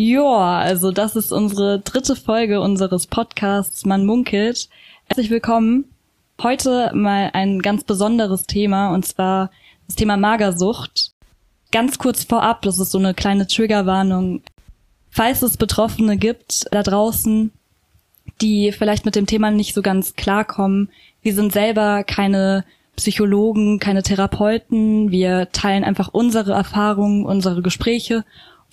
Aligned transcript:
Ja, 0.00 0.58
also 0.58 0.92
das 0.92 1.16
ist 1.16 1.32
unsere 1.32 1.80
dritte 1.80 2.14
Folge 2.14 2.60
unseres 2.60 3.08
Podcasts 3.08 3.84
Man 3.84 4.06
munkelt. 4.06 4.68
Herzlich 5.06 5.28
willkommen. 5.28 5.86
Heute 6.40 6.92
mal 6.94 7.30
ein 7.32 7.62
ganz 7.62 7.82
besonderes 7.82 8.44
Thema 8.44 8.94
und 8.94 9.04
zwar 9.04 9.50
das 9.88 9.96
Thema 9.96 10.16
Magersucht. 10.16 11.10
Ganz 11.72 11.98
kurz 11.98 12.22
vorab, 12.22 12.62
das 12.62 12.78
ist 12.78 12.92
so 12.92 12.98
eine 12.98 13.12
kleine 13.12 13.48
Triggerwarnung. 13.48 14.42
Falls 15.10 15.42
es 15.42 15.56
Betroffene 15.56 16.16
gibt 16.16 16.66
da 16.70 16.84
draußen, 16.84 17.50
die 18.40 18.70
vielleicht 18.70 19.04
mit 19.04 19.16
dem 19.16 19.26
Thema 19.26 19.50
nicht 19.50 19.74
so 19.74 19.82
ganz 19.82 20.14
klarkommen, 20.14 20.90
wir 21.22 21.34
sind 21.34 21.52
selber 21.52 22.04
keine 22.04 22.64
Psychologen, 22.94 23.80
keine 23.80 24.04
Therapeuten. 24.04 25.10
Wir 25.10 25.48
teilen 25.50 25.82
einfach 25.82 26.10
unsere 26.12 26.52
Erfahrungen, 26.52 27.26
unsere 27.26 27.62
Gespräche. 27.62 28.24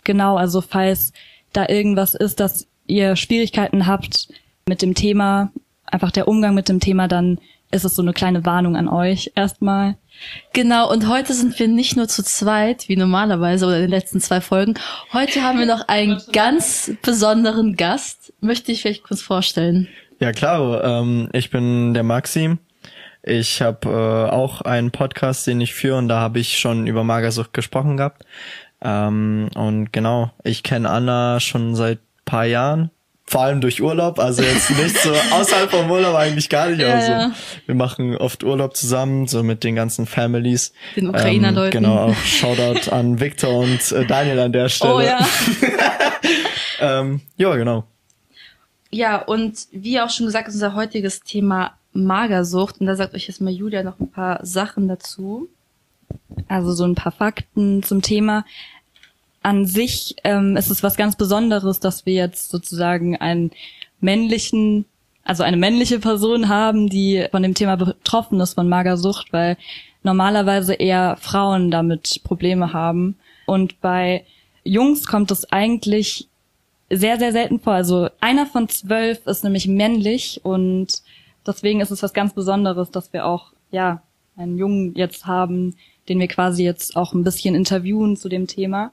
Genau, 0.05 0.37
also 0.37 0.61
falls 0.61 1.11
da 1.51 1.67
irgendwas 1.67 2.15
ist, 2.15 2.39
dass 2.39 2.67
ihr 2.87 3.17
Schwierigkeiten 3.17 3.87
habt 3.87 4.29
mit 4.65 4.81
dem 4.81 4.95
Thema, 4.95 5.51
einfach 5.85 6.11
der 6.11 6.29
Umgang 6.29 6.55
mit 6.55 6.69
dem 6.69 6.79
Thema, 6.79 7.09
dann 7.09 7.39
ist 7.71 7.83
es 7.83 7.95
so 7.95 8.01
eine 8.01 8.13
kleine 8.13 8.45
Warnung 8.45 8.77
an 8.77 8.87
euch 8.87 9.31
erstmal. 9.35 9.95
Genau, 10.53 10.89
und 10.89 11.09
heute 11.09 11.33
sind 11.33 11.59
wir 11.59 11.67
nicht 11.67 11.97
nur 11.97 12.07
zu 12.07 12.23
zweit, 12.23 12.87
wie 12.87 12.95
normalerweise 12.95 13.65
oder 13.65 13.75
in 13.75 13.81
den 13.83 13.91
letzten 13.91 14.21
zwei 14.21 14.39
Folgen. 14.39 14.75
Heute 15.11 15.43
haben 15.43 15.59
wir 15.59 15.65
noch 15.65 15.87
einen 15.87 16.21
ganz 16.31 16.91
besonderen 17.01 17.75
Gast. 17.75 18.33
Möchte 18.39 18.71
ich 18.71 18.81
vielleicht 18.81 19.03
kurz 19.03 19.21
vorstellen? 19.21 19.89
Ja, 20.19 20.31
klar. 20.31 20.83
Ähm, 20.83 21.29
ich 21.33 21.49
bin 21.49 21.93
der 21.93 22.03
Maxim. 22.03 22.59
Ich 23.27 23.61
habe 23.61 23.89
äh, 23.89 24.31
auch 24.31 24.61
einen 24.61 24.91
Podcast, 24.91 25.47
den 25.47 25.59
ich 25.59 25.73
führe 25.73 25.97
und 25.97 26.07
da 26.07 26.19
habe 26.19 26.39
ich 26.39 26.59
schon 26.59 26.85
über 26.85 27.03
Magersucht 27.03 27.53
gesprochen 27.53 27.97
gehabt. 27.97 28.23
Ähm, 28.85 29.49
und 29.55 29.91
genau, 29.91 30.31
ich 30.43 30.63
kenne 30.63 30.89
Anna 30.89 31.39
schon 31.39 31.75
seit 31.75 31.99
paar 32.25 32.45
Jahren. 32.45 32.91
Vor 33.27 33.41
allem 33.41 33.59
durch 33.59 33.81
Urlaub, 33.81 34.19
also 34.19 34.43
jetzt 34.43 34.69
nicht 34.69 34.99
so 34.99 35.11
außerhalb 35.31 35.71
vom 35.71 35.89
Urlaub 35.89 36.15
eigentlich 36.15 36.47
gar 36.47 36.69
nicht. 36.69 36.79
Ja, 36.79 36.93
also 36.93 37.11
ja. 37.11 37.31
wir 37.65 37.73
machen 37.73 38.15
oft 38.15 38.43
Urlaub 38.43 38.75
zusammen, 38.77 39.27
so 39.27 39.41
mit 39.41 39.63
den 39.63 39.75
ganzen 39.75 40.05
Families. 40.05 40.73
Den 40.95 41.09
Ukrainer-Leuten. 41.09 41.77
Ähm, 41.77 41.83
genau, 41.83 41.97
auch 42.09 42.15
Shoutout 42.15 42.91
an 42.91 43.19
Victor 43.19 43.57
und 43.57 43.91
äh, 43.91 44.05
Daniel 44.05 44.39
an 44.39 44.51
der 44.51 44.69
Stelle. 44.69 44.93
Oh 44.93 44.99
ja. 44.99 45.19
ähm, 46.79 47.21
ja, 47.37 47.55
genau. 47.55 47.85
Ja, 48.91 49.17
und 49.23 49.57
wie 49.71 49.99
auch 49.99 50.11
schon 50.11 50.27
gesagt, 50.27 50.47
ist 50.47 50.53
unser 50.53 50.75
heutiges 50.75 51.21
Thema 51.21 51.73
Magersucht. 51.93 52.79
Und 52.79 52.85
da 52.85 52.95
sagt 52.95 53.15
euch 53.15 53.27
jetzt 53.27 53.41
mal 53.41 53.51
Julia 53.51 53.81
noch 53.81 53.99
ein 53.99 54.11
paar 54.11 54.45
Sachen 54.45 54.87
dazu. 54.87 55.49
Also 56.47 56.73
so 56.73 56.83
ein 56.83 56.93
paar 56.93 57.11
Fakten 57.11 57.81
zum 57.81 58.03
Thema. 58.03 58.45
An 59.45 59.67
sich 59.67 60.15
ähm, 60.23 60.57
ist 60.57 60.71
es 60.71 60.81
was 60.81 60.97
ganz 60.97 61.15
Besonderes, 61.15 61.79
dass 61.79 62.07
wir 62.07 62.15
jetzt 62.15 62.49
sozusagen 62.49 63.15
einen 63.15 63.51
männlichen, 63.99 64.85
also 65.23 65.43
eine 65.43 65.55
männliche 65.55 65.99
Person 65.99 66.49
haben, 66.49 66.89
die 66.89 67.27
von 67.29 67.43
dem 67.43 67.53
Thema 67.53 67.77
betroffen 67.77 68.39
ist 68.39 68.55
von 68.55 68.67
Magersucht, 68.67 69.31
weil 69.33 69.55
normalerweise 70.01 70.73
eher 70.73 71.15
Frauen 71.21 71.69
damit 71.69 72.21
Probleme 72.23 72.73
haben. 72.73 73.17
Und 73.45 73.79
bei 73.81 74.25
Jungs 74.63 75.05
kommt 75.05 75.29
es 75.29 75.51
eigentlich 75.51 76.27
sehr, 76.89 77.19
sehr 77.19 77.31
selten 77.31 77.59
vor. 77.59 77.73
Also 77.73 78.09
einer 78.19 78.47
von 78.47 78.67
zwölf 78.67 79.27
ist 79.27 79.43
nämlich 79.43 79.67
männlich 79.67 80.41
und 80.41 81.03
deswegen 81.45 81.81
ist 81.81 81.91
es 81.91 82.01
was 82.01 82.15
ganz 82.15 82.33
Besonderes, 82.33 82.89
dass 82.89 83.13
wir 83.13 83.27
auch, 83.27 83.51
ja, 83.69 84.01
einen 84.37 84.57
Jungen 84.57 84.95
jetzt 84.95 85.27
haben, 85.27 85.75
den 86.09 86.19
wir 86.19 86.29
quasi 86.29 86.63
jetzt 86.63 86.95
auch 86.95 87.13
ein 87.13 87.23
bisschen 87.23 87.53
interviewen 87.53 88.17
zu 88.17 88.27
dem 88.27 88.47
Thema. 88.47 88.91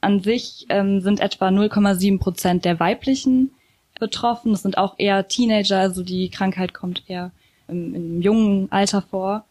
An 0.00 0.20
sich 0.22 0.66
ähm, 0.68 1.00
sind 1.00 1.20
etwa 1.20 1.48
0,7 1.48 2.18
Prozent 2.18 2.64
der 2.64 2.80
weiblichen 2.80 3.50
betroffen. 3.98 4.52
Das 4.52 4.62
sind 4.62 4.78
auch 4.78 4.94
eher 4.98 5.28
Teenager, 5.28 5.78
also 5.78 6.02
die 6.02 6.30
Krankheit 6.30 6.74
kommt 6.74 7.04
eher 7.08 7.32
im, 7.68 7.94
im 7.94 8.22
jungen 8.22 8.72
Alter 8.72 9.02
vor 9.02 9.44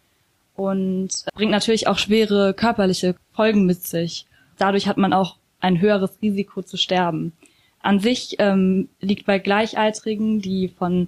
und 0.55 1.09
bringt 1.35 1.51
natürlich 1.51 1.87
auch 1.87 1.97
schwere 1.97 2.53
körperliche 2.53 3.15
Folgen 3.33 3.65
mit 3.65 3.83
sich. 3.83 4.25
Dadurch 4.57 4.87
hat 4.87 4.97
man 4.97 5.13
auch 5.13 5.37
ein 5.61 5.79
höheres 5.79 6.17
Risiko 6.21 6.61
zu 6.61 6.77
sterben. 6.77 7.33
An 7.81 7.99
sich 7.99 8.35
ähm, 8.39 8.89
liegt 8.99 9.25
bei 9.25 9.39
Gleichaltrigen, 9.39 10.41
die 10.41 10.67
von 10.67 11.07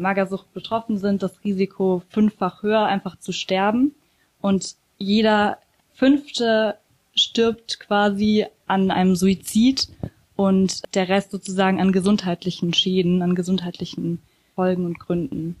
Magersucht 0.00 0.52
betroffen 0.54 0.98
sind, 0.98 1.22
das 1.22 1.42
Risiko 1.44 2.02
fünffach 2.10 2.62
höher, 2.62 2.84
einfach 2.84 3.18
zu 3.18 3.32
sterben. 3.32 3.94
Und 4.40 4.76
jeder 4.98 5.58
fünfte 5.94 6.76
stirbt 7.14 7.80
quasi 7.80 8.46
an 8.72 8.90
einem 8.90 9.14
Suizid 9.16 9.88
und 10.34 10.94
der 10.94 11.08
Rest 11.08 11.30
sozusagen 11.30 11.80
an 11.80 11.92
gesundheitlichen 11.92 12.72
Schäden, 12.74 13.22
an 13.22 13.34
gesundheitlichen 13.34 14.20
Folgen 14.54 14.86
und 14.86 14.98
Gründen. 14.98 15.56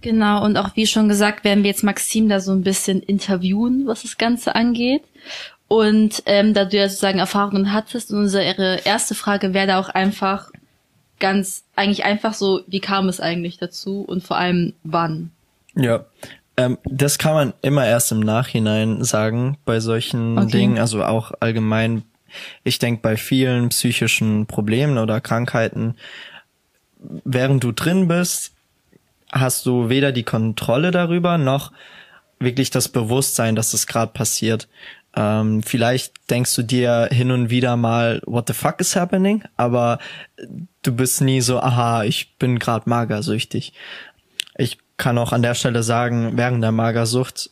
Genau, 0.00 0.44
und 0.44 0.56
auch 0.56 0.76
wie 0.76 0.86
schon 0.86 1.08
gesagt, 1.08 1.44
werden 1.44 1.62
wir 1.62 1.70
jetzt 1.70 1.84
Maxim 1.84 2.28
da 2.28 2.40
so 2.40 2.52
ein 2.52 2.62
bisschen 2.62 3.02
interviewen, 3.02 3.86
was 3.86 4.02
das 4.02 4.18
Ganze 4.18 4.54
angeht. 4.54 5.02
Und 5.68 6.22
ähm, 6.26 6.54
da 6.54 6.64
du 6.64 6.76
ja 6.76 6.88
sozusagen 6.88 7.18
Erfahrungen 7.18 7.72
hattest, 7.72 8.12
unsere 8.12 8.80
erste 8.84 9.14
Frage 9.14 9.52
wäre 9.52 9.66
da 9.66 9.80
auch 9.80 9.88
einfach 9.88 10.50
ganz, 11.18 11.64
eigentlich 11.74 12.04
einfach 12.04 12.34
so, 12.34 12.60
wie 12.66 12.80
kam 12.80 13.08
es 13.08 13.20
eigentlich 13.20 13.58
dazu 13.58 14.02
und 14.02 14.22
vor 14.22 14.36
allem 14.36 14.74
wann? 14.84 15.30
Ja, 15.74 16.04
ähm, 16.56 16.78
das 16.84 17.18
kann 17.18 17.34
man 17.34 17.52
immer 17.62 17.86
erst 17.86 18.12
im 18.12 18.20
Nachhinein 18.20 19.04
sagen 19.04 19.58
bei 19.64 19.80
solchen 19.80 20.38
Okay. 20.38 20.50
Dingen, 20.58 20.78
also 20.78 21.04
auch 21.04 21.32
allgemein. 21.40 22.02
Ich 22.64 22.78
denke 22.78 23.02
bei 23.02 23.16
vielen 23.16 23.70
psychischen 23.70 24.46
Problemen 24.46 24.98
oder 24.98 25.20
Krankheiten, 25.20 25.96
während 27.24 27.62
du 27.64 27.72
drin 27.72 28.08
bist, 28.08 28.52
hast 29.32 29.66
du 29.66 29.88
weder 29.88 30.12
die 30.12 30.22
Kontrolle 30.22 30.90
darüber 30.90 31.38
noch 31.38 31.72
wirklich 32.38 32.70
das 32.70 32.88
Bewusstsein, 32.88 33.56
dass 33.56 33.74
es 33.74 33.86
gerade 33.86 34.12
passiert. 34.12 34.68
Ähm, 35.14 35.62
vielleicht 35.62 36.30
denkst 36.30 36.54
du 36.56 36.62
dir 36.62 37.08
hin 37.10 37.30
und 37.30 37.48
wieder 37.48 37.76
mal, 37.76 38.20
what 38.26 38.48
the 38.48 38.52
fuck 38.52 38.80
is 38.80 38.96
happening? 38.96 39.42
Aber 39.56 39.98
du 40.82 40.92
bist 40.92 41.22
nie 41.22 41.40
so, 41.40 41.58
aha, 41.60 42.04
ich 42.04 42.36
bin 42.38 42.58
gerade 42.58 42.88
magersüchtig. 42.88 43.72
Ich 44.58 44.78
kann 44.96 45.18
auch 45.18 45.32
an 45.32 45.42
der 45.42 45.54
Stelle 45.54 45.82
sagen, 45.82 46.32
während 46.36 46.62
der 46.62 46.72
Magersucht 46.72 47.50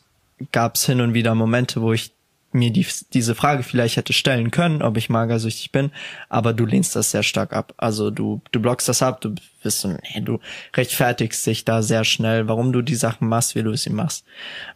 gab 0.51 0.75
es 0.75 0.85
hin 0.85 1.01
und 1.01 1.13
wieder 1.13 1.35
Momente, 1.35 1.81
wo 1.81 1.93
ich 1.93 2.11
mir 2.55 2.71
die, 2.71 2.87
diese 3.13 3.35
Frage 3.35 3.61
vielleicht 3.61 3.97
hätte 3.97 4.13
stellen 4.13 4.49
können, 4.49 4.81
ob 4.81 4.97
ich 4.97 5.09
magersüchtig 5.09 5.71
bin, 5.71 5.91
aber 6.29 6.53
du 6.53 6.65
lehnst 6.65 6.95
das 6.95 7.11
sehr 7.11 7.21
stark 7.21 7.53
ab. 7.53 7.73
Also 7.77 8.09
du, 8.09 8.41
du 8.51 8.59
blockst 8.59 8.87
das 8.87 9.03
ab, 9.03 9.21
du 9.21 9.35
bist 9.61 9.81
so, 9.81 9.89
nee, 9.89 10.21
du 10.21 10.39
rechtfertigst 10.75 11.45
dich 11.45 11.65
da 11.65 11.83
sehr 11.83 12.05
schnell, 12.05 12.47
warum 12.47 12.71
du 12.71 12.81
die 12.81 12.95
Sachen 12.95 13.27
machst, 13.27 13.55
wie 13.55 13.63
du 13.63 13.75
sie 13.75 13.91
machst. 13.91 14.25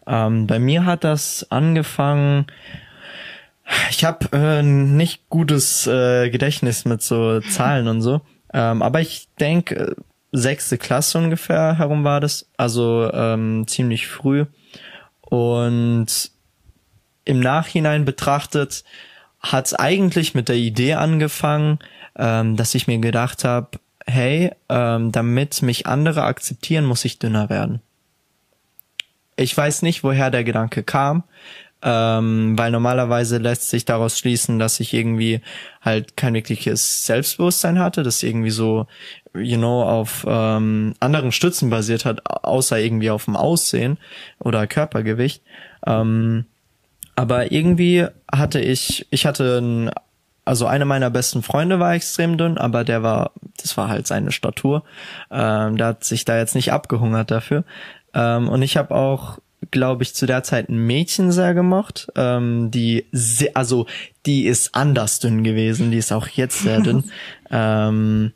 Ähm, 0.05 0.45
bei 0.45 0.59
mir 0.59 0.85
hat 0.85 1.03
das 1.03 1.49
angefangen, 1.49 2.47
ich 3.89 4.03
habe 4.03 4.27
äh, 4.33 4.61
nicht 4.61 5.29
gutes 5.29 5.87
äh, 5.87 6.29
Gedächtnis 6.29 6.85
mit 6.85 7.01
so 7.01 7.39
Zahlen 7.39 7.87
und 7.87 8.01
so, 8.01 8.21
ähm, 8.53 8.81
aber 8.81 8.99
ich 8.99 9.27
denke, 9.39 9.95
sechste 10.31 10.77
Klasse 10.77 11.17
ungefähr 11.17 11.77
herum 11.77 12.03
war 12.03 12.19
das, 12.19 12.47
also 12.57 13.09
ähm, 13.13 13.65
ziemlich 13.67 14.07
früh. 14.07 14.45
Und 15.21 16.31
im 17.25 17.39
Nachhinein 17.39 18.05
betrachtet 18.05 18.83
hat 19.39 19.67
es 19.67 19.73
eigentlich 19.73 20.35
mit 20.35 20.49
der 20.49 20.55
Idee 20.55 20.95
angefangen, 20.95 21.79
ähm, 22.17 22.55
dass 22.55 22.75
ich 22.75 22.87
mir 22.87 22.99
gedacht 22.99 23.43
habe, 23.43 23.79
hey, 24.05 24.51
ähm, 24.67 25.11
damit 25.11 25.61
mich 25.61 25.85
andere 25.87 26.23
akzeptieren, 26.23 26.85
muss 26.85 27.05
ich 27.05 27.19
dünner 27.19 27.49
werden. 27.49 27.81
Ich 29.35 29.55
weiß 29.55 29.83
nicht, 29.83 30.03
woher 30.03 30.31
der 30.31 30.43
Gedanke 30.43 30.83
kam, 30.83 31.23
ähm, 31.81 32.57
weil 32.57 32.71
normalerweise 32.71 33.37
lässt 33.37 33.69
sich 33.69 33.85
daraus 33.85 34.19
schließen, 34.19 34.59
dass 34.59 34.81
ich 34.81 34.93
irgendwie 34.93 35.41
halt 35.81 36.17
kein 36.17 36.33
wirkliches 36.33 37.05
Selbstbewusstsein 37.05 37.79
hatte, 37.79 38.03
das 38.03 38.21
irgendwie 38.21 38.49
so, 38.49 38.87
you 39.33 39.57
know, 39.57 39.83
auf 39.83 40.25
ähm, 40.27 40.93
anderen 40.99 41.31
Stützen 41.31 41.69
basiert 41.69 42.05
hat, 42.05 42.21
außer 42.25 42.79
irgendwie 42.79 43.09
auf 43.09 43.25
dem 43.25 43.35
Aussehen 43.35 43.97
oder 44.39 44.67
Körpergewicht. 44.67 45.41
Ähm, 45.85 46.45
aber 47.15 47.51
irgendwie 47.51 48.07
hatte 48.31 48.59
ich, 48.59 49.07
ich 49.09 49.25
hatte 49.25 49.59
ein, 49.59 49.91
also 50.45 50.65
eine 50.65 50.85
meiner 50.85 51.09
besten 51.09 51.43
Freunde 51.43 51.79
war 51.79 51.93
extrem 51.93 52.37
dünn, 52.37 52.57
aber 52.57 52.83
der 52.83 53.03
war, 53.03 53.31
das 53.57 53.77
war 53.77 53.89
halt 53.89 54.07
seine 54.07 54.31
Statur. 54.31 54.83
Ähm, 55.29 55.77
der 55.77 55.87
hat 55.87 56.03
sich 56.03 56.25
da 56.25 56.37
jetzt 56.37 56.55
nicht 56.55 56.71
abgehungert 56.71 57.29
dafür. 57.29 57.65
Ähm, 58.13 58.49
und 58.49 58.61
ich 58.61 58.77
habe 58.77 58.95
auch, 58.95 59.39
glaube 59.69 60.03
ich, 60.03 60.15
zu 60.15 60.25
der 60.25 60.43
Zeit 60.43 60.69
ein 60.69 60.87
Mädchen 60.87 61.31
sehr 61.31 61.53
gemocht, 61.53 62.07
ähm, 62.15 62.71
die, 62.71 63.05
sehr, 63.11 63.51
also 63.55 63.85
die 64.25 64.45
ist 64.45 64.73
anders 64.73 65.19
dünn 65.19 65.43
gewesen, 65.43 65.91
die 65.91 65.97
ist 65.97 66.11
auch 66.11 66.27
jetzt 66.29 66.59
sehr 66.61 66.79
dünn. 66.81 67.11
ähm, 67.51 68.31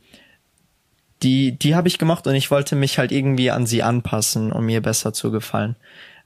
die, 1.24 1.54
die 1.54 1.76
habe 1.76 1.88
ich 1.88 1.98
gemocht 1.98 2.28
und 2.28 2.36
ich 2.36 2.52
wollte 2.52 2.76
mich 2.76 2.98
halt 3.00 3.12
irgendwie 3.12 3.52
an 3.52 3.66
sie 3.66 3.84
anpassen, 3.84 4.52
um 4.52 4.66
mir 4.66 4.82
besser 4.82 5.14
zu 5.14 5.32
gefallen. 5.32 5.76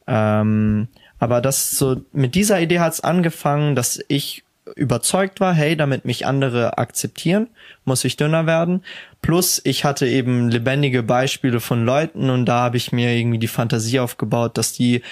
Ähm, 0.08 0.88
aber 1.20 1.42
das 1.42 1.72
so, 1.72 2.02
mit 2.12 2.36
dieser 2.36 2.60
Idee 2.60 2.80
hat's 2.80 3.00
angefangen, 3.02 3.76
dass 3.76 4.00
ich 4.08 4.44
überzeugt 4.76 5.40
war, 5.40 5.54
hey, 5.54 5.78
damit 5.78 6.06
mich 6.06 6.26
andere 6.26 6.78
akzeptieren, 6.78 7.48
muss 7.86 8.04
ich 8.04 8.18
dünner 8.18 8.46
werden. 8.46 8.84
Plus 9.22 9.62
ich 9.64 9.86
hatte 9.86 10.08
eben 10.08 10.50
lebendige 10.50 11.04
Beispiele 11.04 11.60
von 11.60 11.86
Leuten 11.86 12.30
und 12.30 12.46
da 12.46 12.62
habe 12.62 12.78
ich 12.78 12.92
mir 12.92 13.14
irgendwie 13.14 13.40
die 13.40 13.48
Fantasie 13.48 14.00
aufgebaut, 14.00 14.58
dass 14.58 14.74
die 14.74 15.04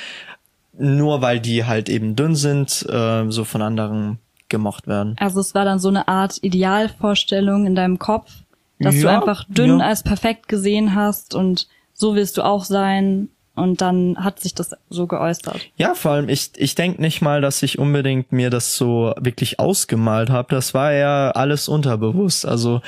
nur 0.77 1.21
weil 1.21 1.39
die 1.39 1.63
halt 1.63 1.87
eben 1.87 2.17
dünn 2.17 2.35
sind, 2.35 2.85
äh, 2.89 3.29
so 3.29 3.45
von 3.45 3.61
anderen 3.61 4.19
gemocht 4.49 4.87
werden. 4.87 5.15
Also 5.19 5.39
es 5.39 5.55
war 5.55 5.65
dann 5.65 5.79
so 5.79 5.87
eine 5.87 6.07
Art 6.07 6.37
Idealvorstellung 6.41 7.65
in 7.65 7.75
deinem 7.75 7.97
Kopf, 7.97 8.31
dass 8.79 8.95
du 8.95 9.01
Ja, 9.01 9.19
einfach 9.19 9.45
dünn 9.47 9.79
ja. 9.79 9.85
als 9.87 10.03
perfekt 10.03 10.47
gesehen 10.47 10.95
hast 10.95 11.33
und 11.33 11.67
so 11.93 12.15
willst 12.15 12.37
du 12.37 12.43
auch 12.43 12.65
sein 12.65 13.29
und 13.55 13.81
dann 13.81 14.17
hat 14.19 14.39
sich 14.39 14.53
das 14.53 14.71
so 14.89 15.07
geäußert. 15.07 15.59
Ja, 15.77 15.95
vor 15.95 16.11
allem, 16.11 16.29
ich, 16.29 16.51
ich 16.57 16.75
denke 16.75 17.01
nicht 17.01 17.21
mal, 17.21 17.41
dass 17.41 17.63
ich 17.63 17.79
unbedingt 17.79 18.31
mir 18.31 18.49
das 18.49 18.75
so 18.75 19.13
wirklich 19.17 19.59
ausgemalt 19.59 20.29
habe. 20.29 20.53
Das 20.53 20.73
war 20.73 20.91
ja 20.91 21.31
alles 21.31 21.69
unterbewusst. 21.69 22.45
Also, 22.45 22.81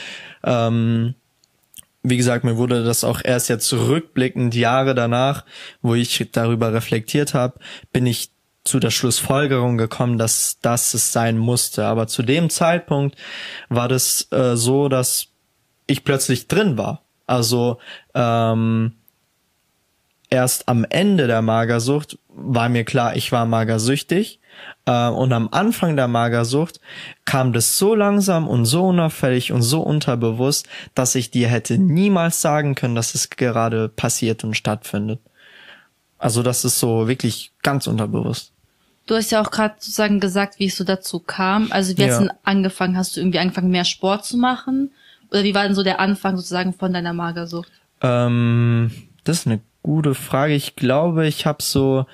ähm, 0.44 1.16
wie 2.04 2.18
gesagt, 2.18 2.44
mir 2.44 2.58
wurde 2.58 2.84
das 2.84 3.04
auch 3.04 3.22
erst 3.24 3.50
jetzt 3.50 3.72
rückblickend 3.72 4.56
Jahre 4.56 4.94
danach, 4.94 5.46
wo 5.82 5.96
ich 5.96 6.30
darüber 6.32 6.74
reflektiert 6.74 7.34
habe, 7.34 7.60
bin 7.94 8.06
ich 8.06 8.30
zu 8.66 8.80
der 8.80 8.92
Schlussfolgerung 8.92 9.78
gekommen, 9.78 10.18
dass 10.18 10.58
das 10.62 10.94
es 10.94 11.14
sein 11.14 11.38
musste. 11.38 11.86
Aber 11.86 12.08
zu 12.08 12.24
dem 12.24 12.50
Zeitpunkt 12.50 13.16
war 13.70 13.88
das 13.88 14.28
äh, 14.32 14.58
so, 14.58 14.90
dass 14.90 15.28
ich 15.88 16.04
plötzlich 16.04 16.48
drin 16.48 16.78
war. 16.78 17.02
Also 17.26 17.80
ähm, 18.14 18.94
erst 20.30 20.68
am 20.68 20.86
Ende 20.90 21.28
der 21.28 21.42
Magersucht 21.42 22.18
war 22.30 22.70
mir 22.70 22.84
klar, 22.84 23.16
ich 23.16 23.32
war 23.32 23.46
magersüchtig. 23.46 24.40
Äh, 24.86 25.08
und 25.10 25.34
am 25.34 25.50
Anfang 25.52 25.96
der 25.96 26.08
Magersucht 26.08 26.80
kam 27.26 27.54
das 27.54 27.78
so 27.78 27.96
langsam 27.96 28.48
und 28.48 28.66
so 28.66 28.88
unauffällig 28.88 29.52
und 29.52 29.62
so 29.62 29.82
unterbewusst, 29.82 30.68
dass 30.96 31.16
ich 31.16 31.32
dir 31.32 31.48
hätte 31.48 31.78
niemals 31.78 32.42
sagen 32.42 32.76
können, 32.76 32.96
dass 32.96 33.16
es 33.16 33.30
gerade 33.30 33.90
passiert 33.90 34.44
und 34.44 34.56
stattfindet. 34.56 35.20
Also 36.18 36.42
das 36.44 36.66
ist 36.66 36.80
so 36.80 37.08
wirklich 37.08 37.52
ganz 37.62 37.88
unterbewusst. 37.88 38.52
Du 39.06 39.16
hast 39.16 39.32
ja 39.32 39.42
auch 39.42 39.52
gerade 39.52 39.76
sozusagen 39.78 40.20
gesagt, 40.20 40.60
wie 40.60 40.66
es 40.66 40.76
so 40.76 40.84
dazu 40.84 41.20
kam. 41.20 41.72
Also 41.72 41.98
wie 41.98 42.04
hast 42.04 42.10
Ja. 42.10 42.20
du 42.20 42.28
denn 42.28 42.38
angefangen? 42.44 42.98
Hast 42.98 43.16
du 43.16 43.22
irgendwie 43.22 43.40
angefangen, 43.40 43.70
mehr 43.72 43.86
Sport 43.86 44.26
zu 44.26 44.36
machen? 44.38 44.92
Oder 45.32 45.44
wie 45.44 45.56
war 45.56 45.64
denn 45.64 45.76
so 45.76 45.84
der 45.84 46.00
Anfang 46.00 46.38
sozusagen 46.38 46.74
von 46.74 46.94
deiner 46.94 47.14
Magersucht? 47.14 47.72
Ähm, 48.02 48.92
das 49.24 49.40
ist 49.40 49.48
eine 49.48 49.62
gute 49.84 50.16
Frage. 50.16 50.54
Ich 50.54 50.76
glaube, 50.76 51.28
ich 51.28 51.46
habe 51.46 51.62
so, 51.62 52.06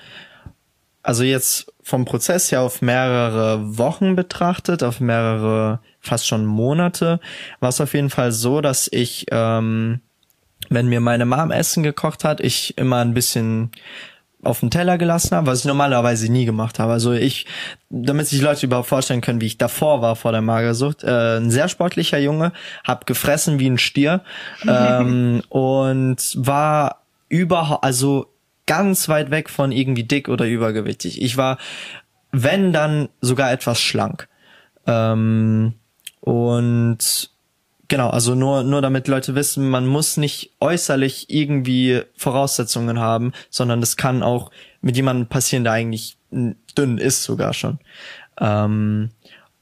also 1.02 1.22
jetzt 1.22 1.72
vom 1.82 2.04
Prozess 2.04 2.50
her 2.50 2.62
auf 2.62 2.82
mehrere 2.82 3.78
Wochen 3.78 4.16
betrachtet, 4.16 4.82
auf 4.82 5.00
mehrere, 5.00 5.80
fast 6.00 6.26
schon 6.26 6.46
Monate, 6.46 7.20
war 7.60 7.68
es 7.68 7.80
auf 7.80 7.94
jeden 7.94 8.10
Fall 8.10 8.32
so, 8.32 8.60
dass 8.60 8.88
ich, 8.90 9.26
ähm, 9.30 10.00
wenn 10.70 10.88
mir 10.88 11.00
meine 11.00 11.26
Mom 11.26 11.50
Essen 11.50 11.82
gekocht 11.82 12.24
hat, 12.24 12.40
ich 12.40 12.78
immer 12.78 12.98
ein 12.98 13.12
bisschen 13.12 13.70
auf 14.44 14.60
den 14.60 14.70
Teller 14.70 14.98
gelassen 14.98 15.36
habe, 15.36 15.46
was 15.46 15.60
ich 15.60 15.64
normalerweise 15.64 16.30
nie 16.30 16.44
gemacht 16.44 16.78
habe. 16.78 16.92
Also 16.92 17.12
ich, 17.12 17.46
damit 17.90 18.26
sich 18.26 18.40
Leute 18.40 18.66
überhaupt 18.66 18.88
vorstellen 18.88 19.20
können, 19.20 19.40
wie 19.40 19.46
ich 19.46 19.58
davor 19.58 20.02
war 20.02 20.16
vor 20.16 20.32
der 20.32 20.42
Magersucht, 20.42 21.04
äh, 21.04 21.38
ein 21.38 21.50
sehr 21.50 21.68
sportlicher 21.68 22.18
Junge, 22.18 22.52
hab 22.84 23.06
gefressen 23.06 23.58
wie 23.58 23.68
ein 23.68 23.78
Stier 23.78 24.22
ähm, 24.68 25.42
und 25.48 26.18
war 26.36 27.02
überhaupt, 27.28 27.84
also 27.84 28.26
ganz 28.66 29.08
weit 29.08 29.30
weg 29.30 29.50
von 29.50 29.72
irgendwie 29.72 30.04
dick 30.04 30.28
oder 30.28 30.46
übergewichtig. 30.46 31.20
Ich 31.20 31.36
war, 31.36 31.58
wenn 32.32 32.72
dann 32.72 33.08
sogar 33.20 33.52
etwas 33.52 33.80
schlank. 33.80 34.28
Ähm, 34.86 35.74
und 36.20 37.33
Genau, 37.88 38.08
also 38.08 38.34
nur, 38.34 38.62
nur 38.62 38.80
damit 38.80 39.08
Leute 39.08 39.34
wissen, 39.34 39.68
man 39.68 39.86
muss 39.86 40.16
nicht 40.16 40.52
äußerlich 40.60 41.28
irgendwie 41.28 42.02
Voraussetzungen 42.16 42.98
haben, 42.98 43.32
sondern 43.50 43.80
das 43.80 43.96
kann 43.96 44.22
auch 44.22 44.50
mit 44.80 44.96
jemandem 44.96 45.26
passieren, 45.26 45.64
der 45.64 45.74
eigentlich 45.74 46.16
dünn 46.30 46.98
ist 46.98 47.24
sogar 47.24 47.52
schon. 47.52 47.78
Ähm, 48.40 49.10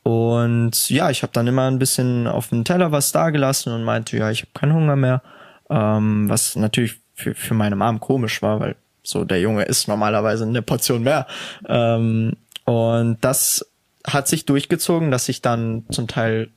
und 0.02 0.90
ja, 0.90 1.10
ich 1.10 1.22
habe 1.22 1.32
dann 1.32 1.46
immer 1.46 1.70
ein 1.70 1.78
bisschen 1.78 2.26
auf 2.26 2.48
dem 2.48 2.64
Teller 2.64 2.92
was 2.92 3.12
da 3.12 3.30
gelassen 3.30 3.72
und 3.72 3.84
meinte, 3.84 4.16
ja, 4.16 4.30
ich 4.30 4.42
habe 4.42 4.52
keinen 4.54 4.74
Hunger 4.74 4.96
mehr. 4.96 5.22
Ähm, 5.70 6.28
was 6.28 6.56
natürlich 6.56 7.00
für, 7.14 7.34
für 7.34 7.54
meine 7.54 7.76
Mom 7.76 8.00
komisch 8.00 8.42
war, 8.42 8.60
weil 8.60 8.76
so 9.02 9.24
der 9.24 9.40
Junge 9.40 9.64
isst 9.64 9.88
normalerweise 9.88 10.44
eine 10.44 10.62
Portion 10.62 11.02
mehr. 11.02 11.26
Ähm, 11.68 12.36
und 12.64 13.18
das 13.20 13.66
hat 14.06 14.28
sich 14.28 14.44
durchgezogen, 14.44 15.10
dass 15.10 15.28
ich 15.28 15.42
dann 15.42 15.84
zum 15.90 16.08
Teil 16.08 16.50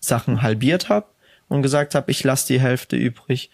Sachen 0.00 0.42
halbiert 0.42 0.88
habe 0.88 1.06
und 1.48 1.62
gesagt 1.62 1.94
habe, 1.94 2.10
ich 2.10 2.24
lasse 2.24 2.46
die 2.48 2.60
Hälfte 2.60 2.96
übrig. 2.96 3.50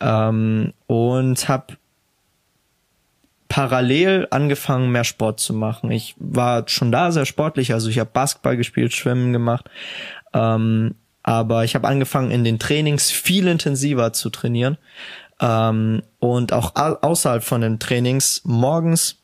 Ähm, 0.00 0.72
und 0.86 1.48
habe 1.48 1.76
parallel 3.48 4.26
angefangen, 4.30 4.90
mehr 4.90 5.04
Sport 5.04 5.38
zu 5.38 5.54
machen. 5.54 5.90
Ich 5.92 6.16
war 6.18 6.66
schon 6.68 6.90
da 6.90 7.12
sehr 7.12 7.24
sportlich, 7.24 7.72
also 7.72 7.88
ich 7.88 8.00
habe 8.00 8.10
Basketball 8.12 8.56
gespielt, 8.56 8.92
Schwimmen 8.92 9.32
gemacht, 9.32 9.70
ähm, 10.32 10.96
aber 11.22 11.64
ich 11.64 11.74
habe 11.74 11.86
angefangen, 11.86 12.32
in 12.32 12.42
den 12.42 12.58
Trainings 12.58 13.10
viel 13.12 13.46
intensiver 13.46 14.12
zu 14.12 14.30
trainieren. 14.30 14.76
Ähm, 15.40 16.02
und 16.18 16.52
auch 16.52 16.74
au 16.74 16.96
außerhalb 17.00 17.42
von 17.42 17.60
den 17.60 17.78
Trainings 17.78 18.42
morgens 18.44 19.18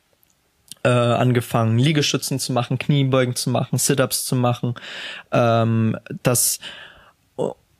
äh, 0.83 0.89
angefangen, 0.89 1.79
Liegestützen 1.79 2.39
zu 2.39 2.53
machen, 2.53 2.79
Kniebeugen 2.79 3.37
zu 3.37 3.51
machen, 3.51 3.79
Sit-ups 3.79 4.25
zu 4.25 4.37
machen. 4.37 4.75
Ähm, 5.33 5.97
das 6.23 6.59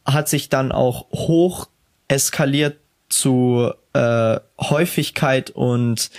hat 0.05 0.29
sich 0.29 0.49
dann 0.49 0.73
auch 0.73 1.07
hoch 1.13 1.69
eskaliert 2.09 2.79
zu 3.09 3.73
äh, 3.93 4.41
Häufigkeit 4.61 5.51
und 5.51 6.11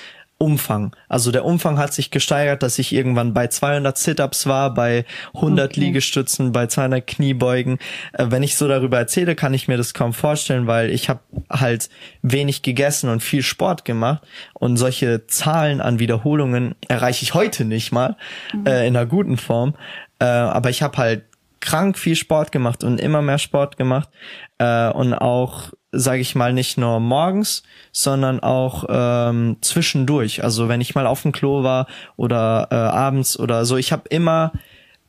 Umfang. 0.41 0.95
Also 1.07 1.31
der 1.31 1.45
Umfang 1.45 1.77
hat 1.77 1.93
sich 1.93 2.09
gesteigert, 2.09 2.63
dass 2.63 2.79
ich 2.79 2.93
irgendwann 2.93 3.33
bei 3.33 3.47
200 3.47 3.95
Sit-ups 3.95 4.47
war, 4.47 4.73
bei 4.73 5.05
100 5.35 5.71
Okay. 5.71 5.79
Liegestützen, 5.79 6.51
bei 6.51 6.65
200 6.65 7.05
Kniebeugen. 7.05 7.77
Äh, 8.13 8.25
wenn 8.29 8.41
ich 8.41 8.57
so 8.57 8.67
darüber 8.67 8.97
erzähle, 8.97 9.35
kann 9.35 9.53
ich 9.53 9.67
mir 9.67 9.77
das 9.77 9.93
kaum 9.93 10.13
vorstellen, 10.13 10.65
weil 10.65 10.89
ich 10.89 11.09
habe 11.09 11.19
halt 11.49 11.89
wenig 12.23 12.63
gegessen 12.63 13.09
und 13.09 13.21
viel 13.21 13.43
Sport 13.43 13.85
gemacht 13.85 14.23
und 14.53 14.77
solche 14.77 15.27
Zahlen 15.27 15.79
an 15.79 15.99
Wiederholungen 15.99 16.73
erreiche 16.88 17.21
ich 17.23 17.35
heute 17.35 17.63
nicht 17.63 17.91
mal 17.91 18.17
äh, 18.65 18.88
in 18.88 18.97
einer 18.97 19.05
guten 19.05 19.38
Form. 19.38 19.75
Äh, 20.19 20.25
aber 20.25 20.71
ich 20.71 20.81
habe 20.81 20.97
halt 20.97 21.25
krank 21.59 21.99
viel 21.99 22.15
Sport 22.15 22.51
gemacht 22.51 22.83
und 22.83 22.99
immer 22.99 23.21
mehr 23.21 23.38
Sport 23.38 23.77
gemacht 23.77 24.09
äh, 24.57 24.89
und 24.89 25.13
auch 25.13 25.71
sage 25.91 26.21
ich 26.21 26.36
mal 26.36 26.53
nicht 26.53 26.77
nur 26.77 27.00
morgens, 27.00 27.63
sondern 27.91 28.39
auch 28.39 28.86
ähm, 28.89 29.57
zwischendurch. 29.62 30.43
Also 30.43 30.69
wenn 30.69 30.81
ich 30.81 30.95
mal 30.95 31.07
auf 31.07 31.21
dem 31.24 31.31
Klo 31.31 31.63
war 31.63 31.88
oder 32.15 32.67
äh, 32.71 32.75
abends 32.75 33.38
oder 33.38 33.65
so, 33.65 33.77
ich 33.77 33.91
habe 33.91 34.03
immer 34.10 34.53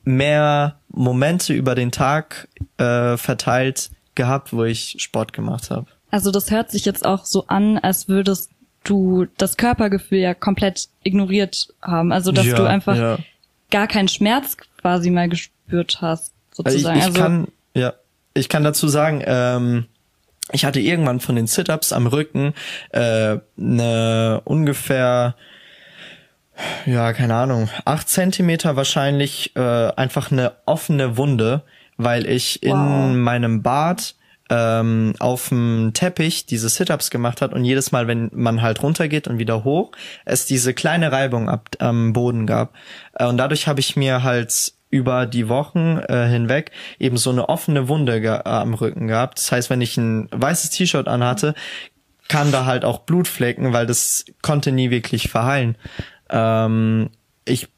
mehr 0.05 0.77
Momente 0.89 1.53
über 1.53 1.75
den 1.75 1.93
Tag 1.93 2.49
äh, 2.79 3.17
verteilt 3.17 3.91
gehabt, 4.15 4.53
wo 4.53 4.65
ich 4.65 4.97
Sport 4.99 5.33
gemacht 5.33 5.71
habe. 5.71 5.87
Also 6.11 6.31
das 6.31 6.51
hört 6.51 6.71
sich 6.71 6.85
jetzt 6.85 7.07
auch 7.07 7.25
so 7.25 7.47
an, 7.47 7.79
als 7.79 8.09
würdest 8.09 8.51
du 8.85 9.27
das 9.39 9.57
Körpergefühl 9.57 10.19
ja 10.19 10.35
komplett 10.35 10.89
ignoriert 11.05 11.69
haben. 11.81 12.13
Also 12.13 12.33
dass 12.33 12.45
Ja, 12.45 12.57
du 12.57 12.65
einfach 12.65 12.97
ja. 12.97 13.19
gar 13.71 13.87
keinen 13.87 14.09
Schmerz 14.09 14.57
quasi 14.81 15.11
mal 15.11 15.29
gespürt 15.29 15.99
hast, 16.03 16.35
Also 16.59 16.77
ich, 16.77 16.83
sozusagen. 16.83 16.99
ich 16.99 17.05
also 17.05 17.19
kann, 17.21 17.49
ja, 17.75 17.93
ich 18.35 18.49
kann 18.49 18.65
dazu 18.65 18.89
sagen, 18.89 19.23
ähm, 19.25 19.87
ich 20.53 20.65
hatte 20.65 20.81
irgendwann 20.81 21.21
von 21.21 21.37
den 21.37 21.47
Sit-ups 21.47 21.93
am 21.93 22.07
Rücken 22.07 22.55
äh, 22.91 23.39
eine 23.59 24.41
ungefähr, 24.45 25.35
ja, 26.87 27.13
keine 27.13 27.35
Ahnung, 27.35 27.69
acht 27.85 28.09
Zentimeter 28.09 28.77
wahrscheinlich 28.77 29.57
äh, 29.57 29.61
einfach 29.61 30.31
eine 30.31 30.53
offene 30.67 31.17
Wunde, 31.17 31.63
weil 31.97 32.27
ich 32.27 32.63
in 32.63 32.73
Wow. 32.73 33.15
meinem 33.17 33.63
Bad 33.63 34.15
ähm, 34.51 35.15
auf 35.19 35.49
dem 35.49 35.93
Teppich 35.95 36.45
diese 36.47 36.69
Sit-ups 36.69 37.11
gemacht 37.11 37.41
hat 37.41 37.55
und 37.55 37.65
jedes 37.65 37.91
Mal, 37.93 38.07
wenn 38.07 38.31
man 38.35 38.61
halt 38.61 38.83
runtergeht 38.83 39.27
und 39.27 39.39
wieder 39.39 39.65
hoch, 39.65 39.93
es 40.27 40.45
diese 40.45 40.75
kleine 40.75 41.11
Reibung 41.11 41.49
ab, 41.49 41.71
am 41.79 42.13
Boden 42.13 42.47
gab. 42.47 42.75
Äh, 43.15 43.27
und 43.27 43.39
dadurch 43.39 43.67
habe 43.67 43.81
ich 43.81 43.97
mir 43.97 44.23
halt 44.23 44.75
über 44.93 45.27
die 45.27 45.49
Wochen 45.49 45.99
äh, 46.09 46.29
hinweg 46.29 46.71
eben 47.01 47.17
so 47.17 47.31
eine 47.31 47.49
offene 47.49 47.89
Wunde 47.89 48.23
äh, 48.23 48.43
am 48.45 48.75
Rücken 48.75 49.09
gehabt. 49.09 49.39
Das 49.39 49.51
heißt, 49.51 49.71
wenn 49.71 49.81
ich 49.81 49.97
ein 49.97 50.29
weißes 50.31 50.71
T-Shirt 50.71 51.09
anhatte, 51.09 51.55
kam 52.29 52.53
da 52.53 52.67
halt 52.67 52.85
auch 52.85 53.01
Blut 53.01 53.27
flecken, 53.27 53.73
weil 53.73 53.87
das 53.87 54.27
konnte 54.43 54.71
nie 54.71 54.91
wirklich 54.91 55.31
verheilen. 55.31 55.77
Ähm, 56.31 57.11
ich 57.45 57.69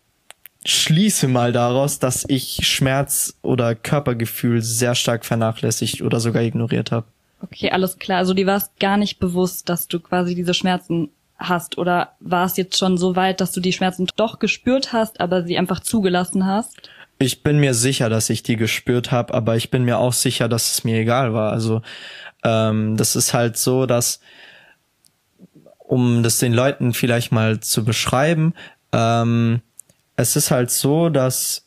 schließe 0.66 1.28
mal 1.28 1.52
daraus, 1.52 2.00
dass 2.00 2.24
ich 2.28 2.66
Schmerz 2.66 3.38
oder 3.42 3.74
Körpergefühl 3.74 4.60
sehr 4.60 4.94
stark 4.94 5.24
vernachlässigt 5.24 6.02
oder 6.02 6.18
sogar 6.20 6.42
ignoriert 6.42 6.90
habe. 6.90 7.06
Okay, 7.40 7.70
alles 7.70 7.98
klar. 7.98 8.18
Also 8.18 8.34
dir 8.34 8.46
war 8.46 8.56
es 8.56 8.70
gar 8.80 8.96
nicht 8.96 9.20
bewusst, 9.20 9.68
dass 9.68 9.86
du 9.86 10.00
quasi 10.00 10.34
diese 10.34 10.54
Schmerzen 10.54 11.10
hast 11.36 11.78
oder 11.78 12.12
war 12.20 12.46
es 12.46 12.56
jetzt 12.56 12.78
schon 12.78 12.98
so 12.98 13.14
weit, 13.16 13.40
dass 13.40 13.52
du 13.52 13.60
die 13.60 13.72
Schmerzen 13.72 14.08
doch 14.16 14.38
gespürt 14.38 14.92
hast, 14.92 15.20
aber 15.20 15.44
sie 15.44 15.58
einfach 15.58 15.80
zugelassen 15.80 16.46
hast? 16.46 16.88
Ich 17.24 17.42
bin 17.42 17.58
mir 17.58 17.74
sicher, 17.74 18.08
dass 18.08 18.30
ich 18.30 18.42
die 18.42 18.56
gespürt 18.56 19.10
habe, 19.10 19.34
aber 19.34 19.56
ich 19.56 19.70
bin 19.70 19.84
mir 19.84 19.98
auch 19.98 20.12
sicher, 20.12 20.48
dass 20.48 20.72
es 20.72 20.84
mir 20.84 20.98
egal 21.00 21.34
war. 21.34 21.52
Also 21.52 21.82
ähm, 22.44 22.96
das 22.96 23.16
ist 23.16 23.34
halt 23.34 23.56
so, 23.56 23.86
dass 23.86 24.20
um 25.78 26.22
das 26.22 26.38
den 26.38 26.52
Leuten 26.52 26.94
vielleicht 26.94 27.32
mal 27.32 27.60
zu 27.60 27.84
beschreiben, 27.84 28.54
ähm, 28.92 29.60
es 30.16 30.36
ist 30.36 30.50
halt 30.50 30.70
so, 30.70 31.08
dass 31.08 31.66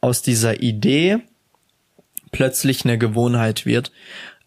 aus 0.00 0.22
dieser 0.22 0.62
Idee 0.62 1.18
plötzlich 2.30 2.84
eine 2.84 2.98
Gewohnheit 2.98 3.66
wird. 3.66 3.92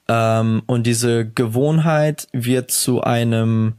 Ähm, 0.08 0.64
und 0.66 0.88
diese 0.88 1.26
Gewohnheit 1.26 2.28
wird 2.32 2.72
zu 2.72 3.02
einem 3.02 3.74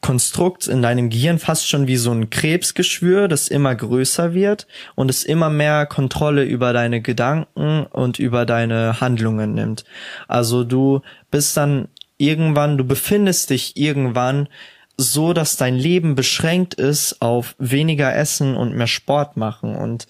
Konstrukt 0.00 0.66
in 0.66 0.82
deinem 0.82 1.10
Gehirn 1.10 1.38
fast 1.38 1.68
schon 1.68 1.86
wie 1.86 1.96
so 1.96 2.10
ein 2.10 2.30
Krebsgeschwür, 2.30 3.28
das 3.28 3.48
immer 3.48 3.74
größer 3.74 4.32
wird 4.32 4.66
und 4.94 5.10
es 5.10 5.24
immer 5.24 5.50
mehr 5.50 5.86
Kontrolle 5.86 6.44
über 6.44 6.72
deine 6.72 7.02
Gedanken 7.02 7.84
und 7.84 8.18
über 8.18 8.46
deine 8.46 9.00
Handlungen 9.00 9.54
nimmt. 9.54 9.84
Also 10.26 10.64
du 10.64 11.02
bist 11.30 11.56
dann 11.56 11.88
irgendwann, 12.16 12.78
du 12.78 12.84
befindest 12.84 13.50
dich 13.50 13.76
irgendwann 13.76 14.48
so, 14.96 15.32
dass 15.32 15.56
dein 15.56 15.76
Leben 15.76 16.14
beschränkt 16.14 16.74
ist 16.74 17.20
auf 17.22 17.54
weniger 17.58 18.14
Essen 18.14 18.56
und 18.56 18.74
mehr 18.74 18.86
Sport 18.86 19.36
machen 19.36 19.74
und 19.74 20.06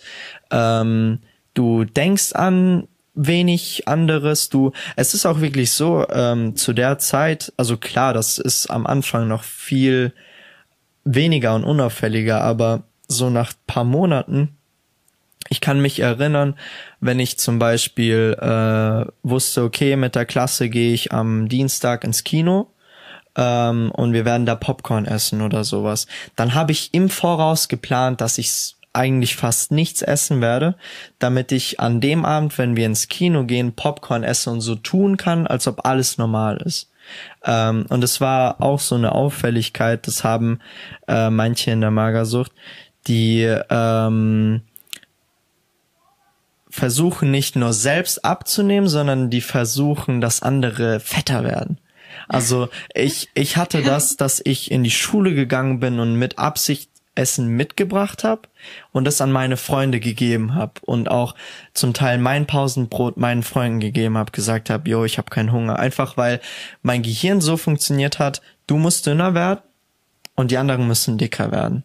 ähm, 0.51 1.21
du 1.55 1.85
denkst 1.85 2.33
an 2.33 2.89
wenig 3.27 3.87
anderes. 3.87 4.49
Du, 4.49 4.73
es 4.97 5.15
ist 5.15 5.27
auch 5.27 5.41
wirklich 5.41 5.73
so, 5.73 6.07
ähm, 6.09 6.57
zu 6.57 6.73
der 6.73 6.99
Zeit, 6.99 7.53
also 7.57 7.77
klar, 7.77 8.15
das 8.15 8.39
ist 8.39 8.69
am 8.69 8.87
Anfang 8.87 9.29
noch 9.29 9.43
viel 9.43 10.13
weniger 11.05 11.55
und 11.55 11.65
unauffälliger, 11.65 12.41
aber 12.43 12.85
so 13.09 13.29
nach 13.29 13.53
paar 13.67 13.85
Monaten, 13.85 14.57
ich 15.49 15.61
kann 15.61 15.81
mich 15.81 16.01
erinnern, 16.01 16.55
wenn 17.01 17.19
ich 17.19 17.39
zum 17.39 17.59
Beispiel 17.59 18.37
äh, 18.41 19.11
wusste, 19.23 19.65
okay, 19.65 19.97
mit 19.97 20.15
der 20.15 20.25
Klasse 20.27 20.69
gehe 20.69 20.95
ich 20.95 21.13
am 21.13 21.49
Dienstag 21.49 22.05
ins 22.05 22.25
Kino 22.25 22.69
ähm, 23.37 23.91
und 23.91 24.13
wir 24.13 24.25
werden 24.25 24.47
da 24.47 24.55
Popcorn 24.55 25.07
essen 25.07 25.43
oder 25.43 25.65
sowas, 25.65 26.07
dann 26.37 26.55
habe 26.55 26.73
ich 26.73 26.95
im 26.95 27.11
Voraus 27.11 27.69
geplant, 27.69 28.21
dass 28.21 28.39
ich 28.39 28.77
eigentlich 28.93 29.37
fast 29.37 29.71
nichts 29.71 30.03
essen 30.03 30.41
werde, 30.41 30.75
damit 31.19 31.53
ich 31.53 31.81
an 31.81 32.01
dem 32.01 32.25
Abend, 32.25 32.59
wenn 32.59 32.77
wir 32.77 32.87
ins 32.87 33.09
Kino 33.09 33.45
gehen, 33.45 33.75
Popcorn 33.75 34.25
essen 34.25 34.55
und 34.55 34.61
so 34.61 34.75
tun 34.75 35.17
kann, 35.17 35.47
als 35.47 35.69
ob 35.69 35.87
alles 35.87 36.19
normal 36.19 36.57
ist. 36.59 36.91
Ähm, 37.45 37.87
und 37.89 38.03
es 38.05 38.21
war 38.21 38.61
auch 38.61 38.81
so 38.81 38.95
eine 38.95 39.13
Auffälligkeit, 39.13 40.07
das 40.07 40.25
haben 40.25 40.61
äh, 41.09 41.31
manche 41.31 41.71
in 41.71 41.81
der 41.81 41.91
Magersucht, 41.91 42.53
die 43.07 43.43
ähm, 43.71 44.63
versuchen 46.69 47.31
nicht 47.31 47.57
nur 47.57 47.73
selbst 47.73 48.25
abzunehmen, 48.25 48.89
sondern 48.89 49.31
die 49.31 49.41
versuchen, 49.41 50.21
dass 50.21 50.43
andere 50.43 51.01
fetter 51.01 51.45
werden. 51.45 51.79
Also 52.29 52.69
ich, 52.95 53.29
ich 53.35 53.57
hatte 53.57 53.83
das, 53.83 54.17
dass 54.17 54.41
ich 54.45 54.71
in 54.71 54.85
die 54.85 54.91
Schule 54.91 55.35
gegangen 55.35 55.81
bin 55.81 55.99
und 55.99 56.15
mit 56.15 56.39
Absicht 56.39 56.91
Essen 57.15 57.49
mitgebracht 57.49 58.25
habe 58.25 58.43
und 58.93 59.05
das 59.05 59.21
an 59.21 59.33
meine 59.33 59.57
Freunde 59.57 60.01
gegeben 60.01 60.55
habe 60.55 60.75
und 60.83 61.11
auch 61.11 61.35
zum 61.75 61.93
Teil 61.93 62.19
mein 62.19 62.47
Pausenbrot 62.47 63.17
meinen 63.17 63.43
Freunden 63.43 63.81
gegeben 63.81 64.17
habe, 64.17 64.33
gesagt 64.33 64.71
habe, 64.71 64.89
yo, 64.89 65.05
ich 65.05 65.19
habe 65.19 65.31
keinen 65.31 65.53
Hunger, 65.53 65.79
einfach 65.79 66.17
weil 66.17 66.41
mein 66.83 67.03
Gehirn 67.03 67.41
so 67.41 67.57
funktioniert 67.57 68.19
hat, 68.19 68.41
du 68.67 68.77
musst 68.77 69.07
dünner 69.07 69.35
werden 69.35 69.61
und 70.37 70.51
die 70.51 70.59
anderen 70.59 70.87
müssen 70.87 71.19
dicker 71.19 71.51
werden. 71.51 71.85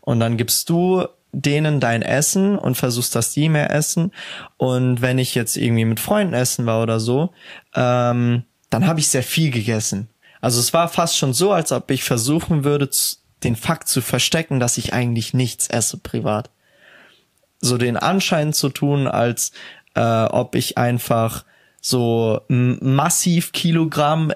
Und 0.00 0.20
dann 0.20 0.36
gibst 0.36 0.68
du 0.68 1.06
denen 1.32 1.80
dein 1.80 2.02
Essen 2.02 2.58
und 2.58 2.76
versuchst, 2.76 3.14
dass 3.14 3.32
die 3.32 3.48
mehr 3.48 3.70
essen. 3.70 4.12
Und 4.56 5.02
wenn 5.02 5.18
ich 5.18 5.34
jetzt 5.34 5.56
irgendwie 5.56 5.84
mit 5.84 6.00
Freunden 6.00 6.34
essen 6.34 6.66
war 6.66 6.82
oder 6.82 7.00
so, 7.00 7.32
ähm, 7.74 8.44
dann 8.70 8.86
habe 8.86 9.00
ich 9.00 9.08
sehr 9.08 9.22
viel 9.22 9.50
gegessen. 9.50 10.08
Also 10.40 10.60
es 10.60 10.72
war 10.72 10.88
fast 10.88 11.16
schon 11.16 11.32
so, 11.32 11.52
als 11.52 11.72
ob 11.72 11.90
ich 11.90 12.04
versuchen 12.04 12.64
würde, 12.64 12.90
den 13.44 13.56
Fakt 13.56 13.88
zu 13.88 14.00
verstecken, 14.00 14.60
dass 14.60 14.78
ich 14.78 14.92
eigentlich 14.92 15.34
nichts 15.34 15.68
esse 15.68 15.98
privat. 15.98 16.50
So 17.60 17.78
den 17.78 17.96
Anschein 17.96 18.52
zu 18.52 18.68
tun, 18.68 19.06
als 19.06 19.52
äh, 19.94 20.00
ob 20.00 20.54
ich 20.54 20.78
einfach 20.78 21.44
so 21.80 22.40
massiv 22.48 23.52
Kilogramm 23.52 24.32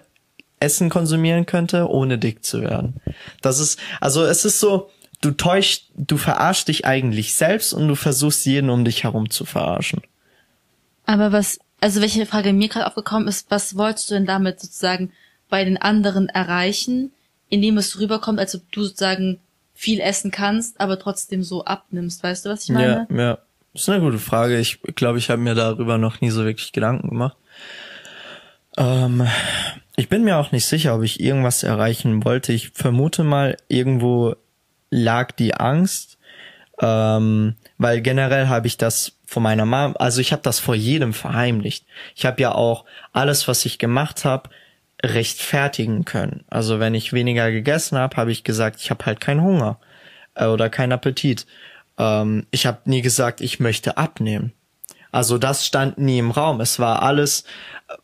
Essen 0.60 0.90
konsumieren 0.90 1.46
könnte, 1.46 1.88
ohne 1.88 2.18
dick 2.18 2.44
zu 2.44 2.62
werden. 2.62 3.00
Das 3.42 3.58
ist, 3.58 3.78
also 4.00 4.24
es 4.24 4.44
ist 4.44 4.60
so, 4.60 4.90
du 5.20 5.30
täuscht, 5.30 5.84
du 5.94 6.16
verarschst 6.16 6.68
dich 6.68 6.84
eigentlich 6.84 7.34
selbst 7.34 7.72
und 7.72 7.88
du 7.88 7.94
versuchst 7.94 8.44
jeden 8.46 8.70
um 8.70 8.84
dich 8.84 9.04
herum 9.04 9.30
zu 9.30 9.44
verarschen. 9.44 10.02
Aber 11.06 11.32
was, 11.32 11.58
also 11.80 12.00
welche 12.00 12.26
Frage 12.26 12.52
mir 12.52 12.68
gerade 12.68 12.86
aufgekommen 12.86 13.28
ist, 13.28 13.50
was 13.50 13.76
wolltest 13.76 14.10
du 14.10 14.14
denn 14.14 14.26
damit 14.26 14.60
sozusagen 14.60 15.12
bei 15.48 15.64
den 15.64 15.78
anderen 15.78 16.28
erreichen? 16.28 17.12
Indem 17.48 17.78
es 17.78 17.98
rüberkommt, 17.98 18.38
als 18.38 18.54
ob 18.54 18.70
du 18.72 18.84
sozusagen 18.84 19.40
viel 19.74 20.00
essen 20.00 20.30
kannst, 20.30 20.80
aber 20.80 20.98
trotzdem 20.98 21.42
so 21.42 21.64
abnimmst. 21.64 22.22
Weißt 22.22 22.44
du, 22.44 22.50
was 22.50 22.64
ich 22.64 22.70
meine? 22.70 23.06
Ja, 23.10 23.16
ja. 23.16 23.38
Das 23.72 23.82
ist 23.82 23.88
eine 23.90 24.02
gute 24.02 24.18
Frage. 24.18 24.58
Ich 24.58 24.80
glaube, 24.96 25.18
ich 25.18 25.30
habe 25.30 25.40
mir 25.40 25.54
darüber 25.54 25.98
noch 25.98 26.20
nie 26.20 26.30
so 26.30 26.44
wirklich 26.44 26.72
Gedanken 26.72 27.10
gemacht. 27.10 27.36
Ähm, 28.76 29.26
ich 29.96 30.08
bin 30.08 30.24
mir 30.24 30.36
auch 30.36 30.52
nicht 30.52 30.66
sicher, 30.66 30.94
ob 30.96 31.02
ich 31.02 31.20
irgendwas 31.20 31.62
erreichen 31.62 32.24
wollte. 32.24 32.52
Ich 32.52 32.70
vermute 32.70 33.24
mal, 33.24 33.56
irgendwo 33.68 34.34
lag 34.90 35.32
die 35.32 35.54
Angst, 35.54 36.18
ähm, 36.80 37.56
weil 37.76 38.00
generell 38.00 38.48
habe 38.48 38.66
ich 38.66 38.78
das 38.78 39.12
von 39.26 39.42
meiner 39.42 39.66
Mom, 39.66 39.94
also 39.98 40.20
ich 40.20 40.32
habe 40.32 40.42
das 40.42 40.58
vor 40.58 40.74
jedem 40.74 41.12
verheimlicht. 41.12 41.84
Ich 42.14 42.24
habe 42.24 42.40
ja 42.40 42.52
auch 42.54 42.84
alles, 43.12 43.46
was 43.46 43.64
ich 43.66 43.78
gemacht 43.78 44.24
habe, 44.24 44.48
rechtfertigen 45.04 46.04
können. 46.04 46.44
Also 46.48 46.80
wenn 46.80 46.94
ich 46.94 47.12
weniger 47.12 47.50
gegessen 47.50 47.98
habe, 47.98 48.16
habe 48.16 48.32
ich 48.32 48.44
gesagt, 48.44 48.80
ich 48.80 48.90
habe 48.90 49.06
halt 49.06 49.20
keinen 49.20 49.42
Hunger 49.42 49.78
äh, 50.34 50.46
oder 50.46 50.68
keinen 50.70 50.92
Appetit. 50.92 51.46
Ähm, 51.98 52.46
ich 52.50 52.66
habe 52.66 52.80
nie 52.84 53.02
gesagt, 53.02 53.40
ich 53.40 53.60
möchte 53.60 53.96
abnehmen. 53.96 54.52
Also 55.10 55.38
das 55.38 55.66
stand 55.66 55.98
nie 55.98 56.18
im 56.18 56.30
Raum. 56.30 56.60
Es 56.60 56.78
war 56.78 57.02
alles, 57.02 57.44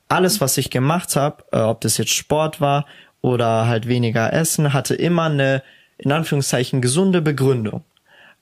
alles, 0.09 0.41
was 0.41 0.57
ich 0.57 0.71
gemacht 0.71 1.17
habe, 1.17 1.45
äh, 1.53 1.59
ob 1.59 1.81
das 1.81 1.99
jetzt 1.99 2.15
Sport 2.15 2.61
war 2.61 2.87
oder 3.21 3.67
halt 3.67 3.89
weniger 3.89 4.33
Essen, 4.33 4.73
hatte 4.73 4.95
immer 4.95 5.25
eine 5.25 5.63
in 5.99 6.13
Anführungszeichen 6.13 6.81
gesunde 6.81 7.23
Begründung. 7.23 7.85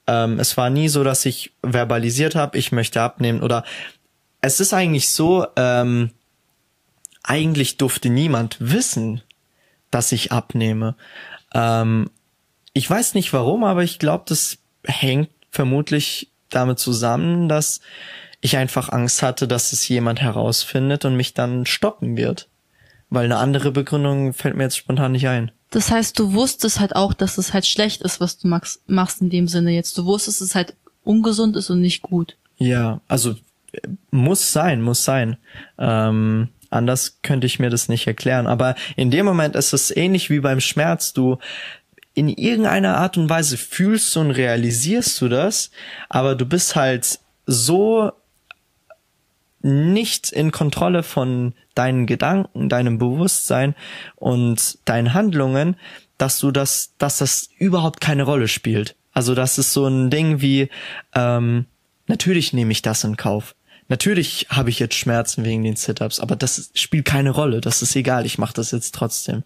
Ähm, 0.07 0.39
es 0.39 0.57
war 0.57 0.71
nie 0.71 0.89
so, 0.89 1.05
dass 1.05 1.25
ich 1.27 1.53
verbalisiert 1.63 2.35
habe, 2.35 2.59
ich 2.59 2.73
möchte 2.73 3.01
abnehmen 3.01 3.43
oder 3.43 3.65
es 4.41 4.59
ist 4.59 4.73
eigentlich 4.73 5.09
so, 5.11 5.47
ähm, 5.57 6.11
eigentlich 7.23 7.77
durfte 7.77 8.09
niemand 8.09 8.57
wissen, 8.61 9.23
dass 9.91 10.13
ich 10.13 10.33
abnehme. 10.33 10.97
Ähm, 11.55 12.11
ich 12.73 12.89
weiß 12.89 13.15
nicht 13.15 13.33
warum, 13.33 13.65
aber 13.65 13.83
ich 13.83 13.99
glaube, 13.99 14.25
das 14.27 14.59
hängt 14.85 15.31
vermutlich 15.51 16.31
damit 16.49 16.79
zusammen, 16.79 17.49
dass 17.49 17.81
ich 18.41 18.57
einfach 18.57 18.89
Angst 18.89 19.23
hatte, 19.23 19.47
dass 19.47 19.73
es 19.73 19.87
jemand 19.89 20.21
herausfindet 20.21 21.05
und 21.05 21.17
mich 21.17 21.35
dann 21.35 21.67
stoppen 21.67 22.17
wird. 22.17 22.49
Weil 23.09 23.27
eine 23.27 23.37
andere 23.37 23.71
Begründung 23.71 24.33
fällt 24.33 24.57
mir 24.57 24.65
jetzt 24.65 24.79
spontan 24.79 25.13
nicht 25.13 25.29
ein. 25.29 25.53
Das 25.71 25.91
heißt, 25.91 26.19
du 26.19 26.33
wusstest 26.35 26.81
halt 26.81 26.97
auch, 26.97 27.15
dass 27.15 27.39
es 27.39 27.53
halt 27.53 27.67
schlecht 27.67 28.03
ist, 28.03 28.21
was 28.21 28.39
du 28.39 28.49
machst 28.49 29.23
in 29.23 29.31
dem 29.31 29.49
Sinne 29.49 29.71
jetzt. 29.71 29.97
Du 29.97 30.05
wusstest, 30.05 30.41
dass 30.41 30.49
es 30.49 30.55
halt 30.55 30.75
ungesund 31.05 31.57
ist 31.57 31.71
und 31.71 31.81
nicht 31.81 32.03
gut. 32.03 32.37
Ja, 32.57 33.01
also 33.09 33.33
äh, 33.73 33.89
muss 34.11 34.53
sein, 34.53 34.83
muss 34.83 35.05
sein. 35.05 35.37
Ähm, 35.79 36.49
Anders 36.73 37.19
könnte 37.23 37.47
ich 37.47 37.59
mir 37.59 37.71
das 37.71 37.89
nicht 37.89 38.07
erklären. 38.07 38.47
Aber 38.47 38.75
in 38.97 39.11
dem 39.11 39.27
Moment 39.27 39.57
ist 39.57 39.73
es 39.73 39.95
ähnlich 39.95 40.31
wie 40.31 40.41
beim 40.41 40.61
Schmerz. 40.61 41.13
Du 41.13 41.39
in 42.15 42.29
irgendeiner 42.29 42.97
Art 42.97 43.17
und 43.17 43.31
Weise 43.31 43.57
fühlst 43.57 44.17
und 44.17 44.31
realisierst 44.31 45.21
du 45.21 45.29
das, 45.29 45.71
aber 46.09 46.35
du 46.35 46.45
bist 46.45 46.77
halt 46.77 47.21
so 47.47 48.13
nicht 49.63 50.33
in 50.33 50.51
Kontrolle 50.51 51.03
von 51.03 51.55
deinen 51.75 52.07
Gedanken, 52.07 52.69
deinem 52.69 52.99
Bewusstsein 52.99 53.75
und 54.17 54.79
deinen 54.85 55.15
Handlungen, 55.15 55.77
dass 56.19 56.39
du 56.39 56.51
das, 56.51 56.95
dass 56.99 57.19
das 57.19 57.49
überhaupt 57.59 58.01
keine 58.01 58.25
Rolle 58.25 58.49
spielt. 58.49 58.97
Also 59.13 59.35
das 59.35 59.59
ist 59.59 59.73
so 59.73 59.87
ein 59.87 60.11
Ding 60.11 60.41
wie, 60.41 60.69
ähm, 61.15 61.67
natürlich 62.07 62.53
nehme 62.53 62.73
ich 62.73 62.83
das 62.83 63.05
in 63.05 63.17
Kauf. 63.17 63.55
Natürlich 63.93 64.47
habe 64.49 64.71
ich 64.71 64.79
jetzt 64.79 64.95
Schmerzen 64.95 65.45
wegen 65.45 65.65
den 65.65 65.77
Sit-ups, 65.77 66.19
aber 66.19 66.35
das 66.35 66.71
spielt 66.73 67.05
keine 67.05 67.29
Rolle. 67.29 67.61
Das 67.61 67.83
ist 67.83 67.95
egal. 67.95 68.25
Ich 68.25 68.39
mache 68.39 68.55
das 68.55 68.71
jetzt 68.71 68.95
trotzdem. 68.95 69.43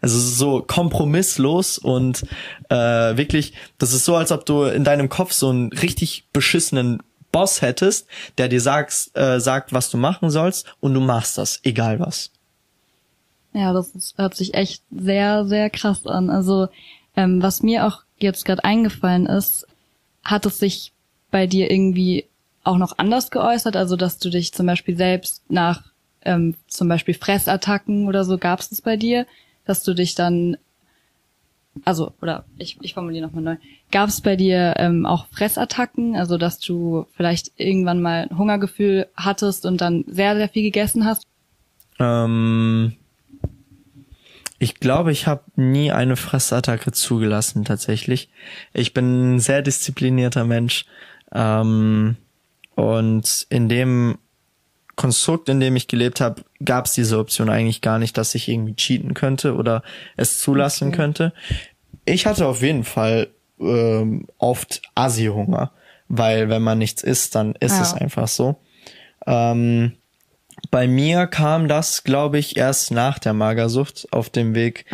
Also 0.00 0.18
so 0.18 0.62
kompromisslos 0.62 1.76
und 1.76 2.22
äh, 2.70 2.74
wirklich, 2.74 3.52
das 3.76 3.92
ist 3.92 4.06
so, 4.06 4.16
als 4.16 4.32
ob 4.32 4.46
du 4.46 4.62
in 4.62 4.84
deinem 4.84 5.10
Kopf 5.10 5.32
so 5.32 5.50
einen 5.50 5.70
richtig 5.74 6.24
beschissenen 6.32 7.02
Boss 7.32 7.60
hättest, 7.60 8.06
der 8.38 8.48
dir 8.48 8.62
sagst, 8.62 9.14
äh, 9.14 9.40
sagt, 9.40 9.74
was 9.74 9.90
du 9.90 9.98
machen 9.98 10.30
sollst, 10.30 10.74
und 10.80 10.94
du 10.94 11.00
machst 11.00 11.36
das, 11.36 11.60
egal 11.62 12.00
was. 12.00 12.30
Ja, 13.52 13.74
das 13.74 13.88
ist, 13.90 14.16
hört 14.16 14.34
sich 14.34 14.54
echt 14.54 14.82
sehr, 14.90 15.44
sehr 15.44 15.68
krass 15.68 16.06
an. 16.06 16.30
Also 16.30 16.68
ähm, 17.14 17.42
was 17.42 17.62
mir 17.62 17.86
auch 17.86 18.04
jetzt 18.16 18.46
gerade 18.46 18.64
eingefallen 18.64 19.26
ist, 19.26 19.66
hat 20.24 20.46
es 20.46 20.58
sich 20.58 20.92
bei 21.30 21.46
dir 21.46 21.70
irgendwie 21.70 22.24
auch 22.64 22.78
noch 22.78 22.98
anders 22.98 23.30
geäußert? 23.30 23.76
Also, 23.76 23.96
dass 23.96 24.18
du 24.18 24.30
dich 24.30 24.52
zum 24.52 24.66
Beispiel 24.66 24.96
selbst 24.96 25.42
nach 25.50 25.92
ähm, 26.24 26.54
zum 26.68 26.88
Beispiel 26.88 27.14
Fressattacken 27.14 28.06
oder 28.08 28.24
so, 28.24 28.38
gab 28.38 28.60
es 28.60 28.80
bei 28.80 28.96
dir? 28.96 29.26
Dass 29.64 29.82
du 29.82 29.94
dich 29.94 30.14
dann, 30.14 30.56
also, 31.84 32.12
oder 32.20 32.44
ich, 32.58 32.78
ich 32.80 32.94
formuliere 32.94 33.26
nochmal 33.26 33.42
neu, 33.42 33.56
gab 33.90 34.08
es 34.08 34.20
bei 34.20 34.36
dir 34.36 34.74
ähm, 34.76 35.06
auch 35.06 35.26
Fressattacken? 35.28 36.16
Also, 36.16 36.38
dass 36.38 36.58
du 36.58 37.06
vielleicht 37.16 37.52
irgendwann 37.56 38.00
mal 38.00 38.28
ein 38.30 38.38
Hungergefühl 38.38 39.08
hattest 39.16 39.66
und 39.66 39.80
dann 39.80 40.04
sehr, 40.06 40.36
sehr 40.36 40.48
viel 40.48 40.62
gegessen 40.62 41.04
hast? 41.04 41.26
Ähm, 41.98 42.96
ich 44.58 44.76
glaube, 44.76 45.12
ich 45.12 45.26
habe 45.26 45.42
nie 45.56 45.90
eine 45.90 46.16
Fressattacke 46.16 46.92
zugelassen, 46.92 47.64
tatsächlich. 47.64 48.30
Ich 48.72 48.94
bin 48.94 49.34
ein 49.34 49.40
sehr 49.40 49.62
disziplinierter 49.62 50.44
Mensch. 50.44 50.84
Ähm, 51.32 52.16
und 52.74 53.46
in 53.50 53.68
dem 53.68 54.18
Konstrukt, 54.96 55.48
in 55.48 55.60
dem 55.60 55.76
ich 55.76 55.88
gelebt 55.88 56.20
habe, 56.20 56.42
gab 56.64 56.86
es 56.86 56.92
diese 56.92 57.18
Option 57.18 57.48
eigentlich 57.48 57.80
gar 57.80 57.98
nicht, 57.98 58.16
dass 58.18 58.34
ich 58.34 58.48
irgendwie 58.48 58.76
cheaten 58.76 59.14
könnte 59.14 59.54
oder 59.54 59.82
es 60.16 60.38
zulassen 60.40 60.88
okay. 60.88 60.96
könnte. 60.96 61.32
Ich 62.04 62.26
hatte 62.26 62.46
auf 62.46 62.62
jeden 62.62 62.84
Fall 62.84 63.28
ähm, 63.60 64.26
oft 64.38 64.82
Assi-Hunger, 64.94 65.72
weil 66.08 66.48
wenn 66.48 66.62
man 66.62 66.78
nichts 66.78 67.02
isst, 67.02 67.34
dann 67.34 67.54
ist 67.60 67.76
ja. 67.76 67.82
es 67.82 67.94
einfach 67.94 68.28
so. 68.28 68.56
Ähm, 69.26 69.92
bei 70.70 70.86
mir 70.86 71.26
kam 71.26 71.68
das, 71.68 72.04
glaube 72.04 72.38
ich, 72.38 72.56
erst 72.56 72.92
nach 72.92 73.18
der 73.18 73.32
Magersucht 73.32 74.06
auf 74.10 74.30
dem 74.30 74.54
Weg, 74.54 74.84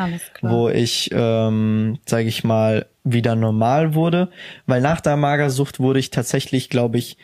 wo 0.41 0.69
ich, 0.69 1.11
ähm, 1.13 1.99
sage 2.07 2.29
ich 2.29 2.45
mal, 2.45 2.87
wieder 3.05 3.37
normal 3.37 3.95
wurde. 3.95 4.31
Weil 4.67 4.81
nach 4.81 5.01
der 5.01 5.17
Magersucht 5.17 5.81
wurde 5.81 5.99
ich 5.99 6.11
tatsächlich, 6.11 6.71
glaube 6.71 6.99
ich, 6.99 7.19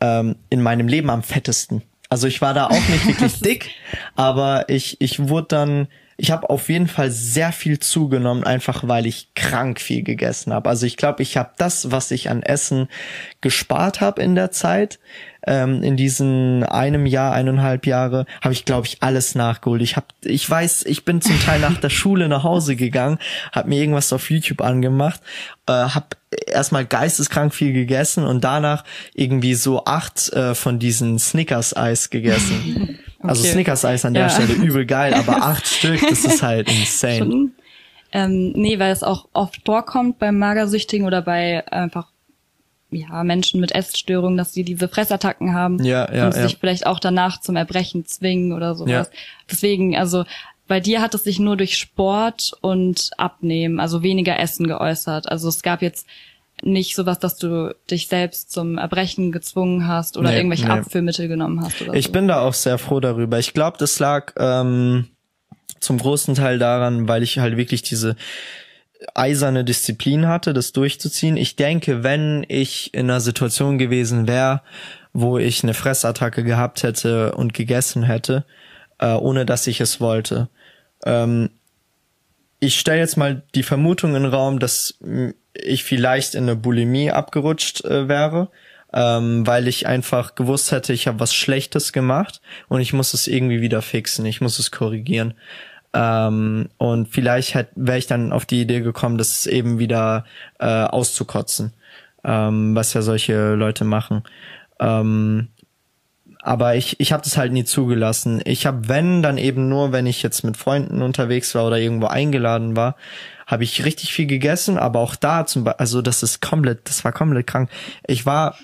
ähm, 0.00 0.36
in 0.48 0.62
meinem 0.62 0.88
Leben 0.88 1.10
am 1.10 1.22
fettesten. 1.22 1.82
Also 2.08 2.26
ich 2.26 2.42
war 2.42 2.54
da 2.54 2.66
auch 2.66 2.88
nicht 2.88 3.06
wirklich 3.06 3.40
dick, 3.40 3.70
aber 4.16 4.68
ich, 4.68 5.00
ich 5.00 5.28
wurde 5.28 5.46
dann, 5.48 5.88
ich 6.16 6.32
habe 6.32 6.50
auf 6.50 6.68
jeden 6.68 6.88
Fall 6.88 7.10
sehr 7.10 7.52
viel 7.52 7.78
zugenommen, 7.78 8.42
einfach 8.42 8.88
weil 8.88 9.06
ich 9.06 9.32
krank 9.34 9.80
viel 9.80 10.02
gegessen 10.02 10.52
habe. 10.52 10.68
Also 10.68 10.86
ich 10.86 10.96
glaube, 10.96 11.22
ich 11.22 11.36
habe 11.36 11.52
das, 11.56 11.92
was 11.92 12.10
ich 12.10 12.28
an 12.28 12.42
Essen 12.42 12.88
gespart 13.40 14.00
habe 14.00 14.22
in 14.22 14.34
der 14.34 14.50
Zeit, 14.50 14.98
ähm, 15.46 15.82
in 15.82 15.96
diesen 15.96 16.64
einem 16.64 17.06
Jahr, 17.06 17.32
eineinhalb 17.32 17.86
Jahre, 17.86 18.26
habe 18.42 18.52
ich, 18.52 18.64
glaube 18.64 18.86
ich, 18.86 19.02
alles 19.02 19.34
nachgeholt. 19.34 19.82
Ich 19.82 19.96
habe, 19.96 20.06
ich 20.22 20.48
weiß, 20.48 20.84
ich 20.86 21.04
bin 21.04 21.20
zum 21.20 21.38
Teil 21.40 21.60
nach 21.60 21.78
der 21.78 21.90
Schule 21.90 22.28
nach 22.28 22.42
Hause 22.42 22.76
gegangen, 22.76 23.18
habe 23.52 23.68
mir 23.68 23.80
irgendwas 23.80 24.12
auf 24.12 24.30
YouTube 24.30 24.60
angemacht, 24.60 25.20
äh, 25.66 25.72
habe 25.72 26.06
erstmal 26.46 26.84
geisteskrank 26.84 27.54
viel 27.54 27.72
gegessen 27.72 28.24
und 28.24 28.44
danach 28.44 28.84
irgendwie 29.14 29.54
so 29.54 29.84
acht 29.84 30.32
äh, 30.32 30.54
von 30.54 30.78
diesen 30.78 31.18
Snickers-Eis 31.18 32.10
gegessen. 32.10 32.98
Also 33.22 33.42
okay. 33.42 33.48
Also 33.48 33.52
Snickers-Eis 33.52 34.04
an 34.06 34.14
der 34.14 34.22
ja. 34.22 34.30
Stelle 34.30 34.54
übel 34.54 34.86
geil, 34.86 35.12
aber 35.12 35.36
acht 35.42 35.66
Stück, 35.66 36.00
das 36.08 36.24
ist 36.24 36.42
halt 36.42 36.70
insane. 36.70 37.18
Schon, 37.18 37.52
ähm, 38.12 38.52
nee, 38.52 38.78
weil 38.78 38.92
es 38.92 39.02
auch 39.02 39.28
oft 39.34 39.60
vorkommt 39.66 40.18
beim 40.18 40.38
Magersüchtigen 40.38 41.06
oder 41.06 41.20
bei 41.20 41.70
einfach 41.70 42.08
ja, 42.90 43.24
Menschen 43.24 43.60
mit 43.60 43.72
Essstörungen, 43.72 44.36
dass 44.36 44.52
sie 44.52 44.64
diese 44.64 44.88
Fressattacken 44.88 45.54
haben 45.54 45.82
ja, 45.82 46.12
ja, 46.12 46.26
und 46.26 46.34
ja. 46.36 46.42
sich 46.42 46.58
vielleicht 46.58 46.86
auch 46.86 47.00
danach 47.00 47.40
zum 47.40 47.56
Erbrechen 47.56 48.04
zwingen 48.06 48.52
oder 48.52 48.74
sowas. 48.74 49.10
Ja. 49.12 49.18
Deswegen, 49.50 49.96
also 49.96 50.24
bei 50.66 50.80
dir 50.80 51.00
hat 51.00 51.14
es 51.14 51.24
sich 51.24 51.38
nur 51.38 51.56
durch 51.56 51.76
Sport 51.76 52.52
und 52.60 53.10
Abnehmen, 53.16 53.80
also 53.80 54.02
weniger 54.02 54.38
Essen 54.38 54.66
geäußert. 54.68 55.28
Also 55.28 55.48
es 55.48 55.62
gab 55.62 55.82
jetzt 55.82 56.06
nicht 56.62 56.94
sowas, 56.94 57.18
dass 57.18 57.36
du 57.38 57.74
dich 57.90 58.06
selbst 58.06 58.52
zum 58.52 58.78
Erbrechen 58.78 59.32
gezwungen 59.32 59.88
hast 59.88 60.16
oder 60.16 60.30
nee, 60.30 60.36
irgendwelche 60.36 60.66
nee. 60.66 60.72
Abführmittel 60.72 61.28
genommen 61.28 61.60
hast. 61.60 61.80
Oder 61.82 61.94
ich 61.94 62.06
so. 62.06 62.12
bin 62.12 62.28
da 62.28 62.40
auch 62.42 62.54
sehr 62.54 62.78
froh 62.78 63.00
darüber. 63.00 63.38
Ich 63.38 63.54
glaube, 63.54 63.78
das 63.78 63.98
lag 63.98 64.32
ähm, 64.36 65.08
zum 65.80 65.98
großen 65.98 66.34
Teil 66.34 66.58
daran, 66.58 67.08
weil 67.08 67.22
ich 67.22 67.38
halt 67.38 67.56
wirklich 67.56 67.82
diese 67.82 68.16
eiserne 69.14 69.64
Disziplin 69.64 70.28
hatte, 70.28 70.52
das 70.52 70.72
durchzuziehen. 70.72 71.36
Ich 71.36 71.56
denke, 71.56 72.02
wenn 72.02 72.44
ich 72.48 72.92
in 72.94 73.10
einer 73.10 73.20
Situation 73.20 73.78
gewesen 73.78 74.28
wäre, 74.28 74.62
wo 75.12 75.38
ich 75.38 75.62
eine 75.62 75.74
Fressattacke 75.74 76.44
gehabt 76.44 76.82
hätte 76.82 77.32
und 77.32 77.54
gegessen 77.54 78.02
hätte, 78.02 78.44
äh, 78.98 79.12
ohne 79.12 79.46
dass 79.46 79.66
ich 79.66 79.80
es 79.80 80.00
wollte. 80.00 80.48
Ähm, 81.04 81.50
ich 82.60 82.78
stelle 82.78 83.00
jetzt 83.00 83.16
mal 83.16 83.42
die 83.54 83.62
Vermutung 83.62 84.14
in 84.14 84.22
den 84.22 84.32
Raum, 84.32 84.58
dass 84.58 84.98
ich 85.54 85.84
vielleicht 85.84 86.34
in 86.34 86.44
eine 86.44 86.56
Bulimie 86.56 87.10
abgerutscht 87.10 87.84
äh, 87.84 88.06
wäre, 88.06 88.50
ähm, 88.92 89.46
weil 89.46 89.66
ich 89.66 89.86
einfach 89.86 90.34
gewusst 90.34 90.72
hätte, 90.72 90.92
ich 90.92 91.06
habe 91.06 91.20
was 91.20 91.34
Schlechtes 91.34 91.92
gemacht 91.92 92.40
und 92.68 92.80
ich 92.80 92.92
muss 92.92 93.14
es 93.14 93.26
irgendwie 93.26 93.62
wieder 93.62 93.82
fixen, 93.82 94.26
ich 94.26 94.40
muss 94.40 94.58
es 94.58 94.70
korrigieren. 94.70 95.34
Ähm, 95.92 96.68
und 96.78 97.08
vielleicht 97.08 97.54
wäre 97.74 97.98
ich 97.98 98.06
dann 98.06 98.32
auf 98.32 98.46
die 98.46 98.62
Idee 98.62 98.80
gekommen, 98.80 99.18
das 99.18 99.46
eben 99.46 99.78
wieder 99.78 100.24
äh, 100.58 100.66
auszukotzen, 100.66 101.72
ähm, 102.24 102.74
was 102.74 102.94
ja 102.94 103.02
solche 103.02 103.54
Leute 103.54 103.84
machen. 103.84 104.22
Ähm, 104.78 105.48
aber 106.42 106.76
ich, 106.76 106.98
ich 107.00 107.12
habe 107.12 107.22
das 107.22 107.36
halt 107.36 107.52
nie 107.52 107.64
zugelassen. 107.64 108.40
Ich 108.44 108.66
habe, 108.66 108.88
wenn, 108.88 109.22
dann 109.22 109.36
eben 109.36 109.68
nur, 109.68 109.92
wenn 109.92 110.06
ich 110.06 110.22
jetzt 110.22 110.42
mit 110.42 110.56
Freunden 110.56 111.02
unterwegs 111.02 111.54
war 111.54 111.66
oder 111.66 111.78
irgendwo 111.78 112.06
eingeladen 112.06 112.76
war, 112.76 112.96
habe 113.46 113.64
ich 113.64 113.84
richtig 113.84 114.12
viel 114.12 114.26
gegessen, 114.26 114.78
aber 114.78 115.00
auch 115.00 115.16
da 115.16 115.44
zum 115.44 115.64
Beispiel, 115.64 115.80
also 115.80 116.02
das 116.02 116.22
ist 116.22 116.40
komplett, 116.40 116.88
das 116.88 117.04
war 117.04 117.12
komplett 117.12 117.46
krank. 117.46 117.68
Ich 118.06 118.24
war 118.26 118.56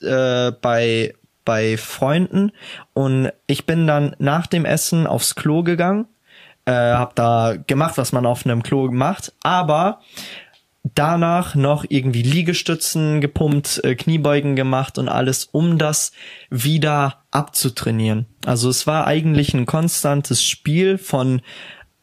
äh, 0.00 0.52
bei 0.52 1.14
bei 1.44 1.76
Freunden 1.76 2.52
und 2.92 3.30
ich 3.48 3.66
bin 3.66 3.88
dann 3.88 4.14
nach 4.18 4.46
dem 4.46 4.64
Essen 4.64 5.08
aufs 5.08 5.34
Klo 5.34 5.64
gegangen 5.64 6.06
äh, 6.64 6.72
habe 6.72 7.12
da 7.14 7.54
gemacht, 7.66 7.98
was 7.98 8.12
man 8.12 8.26
auf 8.26 8.44
einem 8.44 8.62
Klo 8.62 8.90
macht, 8.90 9.32
aber 9.42 10.00
danach 10.94 11.54
noch 11.54 11.84
irgendwie 11.88 12.22
Liegestützen 12.22 13.20
gepumpt, 13.20 13.80
äh, 13.84 13.94
Kniebeugen 13.94 14.56
gemacht 14.56 14.98
und 14.98 15.08
alles, 15.08 15.44
um 15.44 15.78
das 15.78 16.12
wieder 16.50 17.22
abzutrainieren. 17.30 18.26
Also 18.44 18.68
es 18.68 18.86
war 18.86 19.06
eigentlich 19.06 19.54
ein 19.54 19.66
konstantes 19.66 20.44
Spiel 20.44 20.98
von 20.98 21.40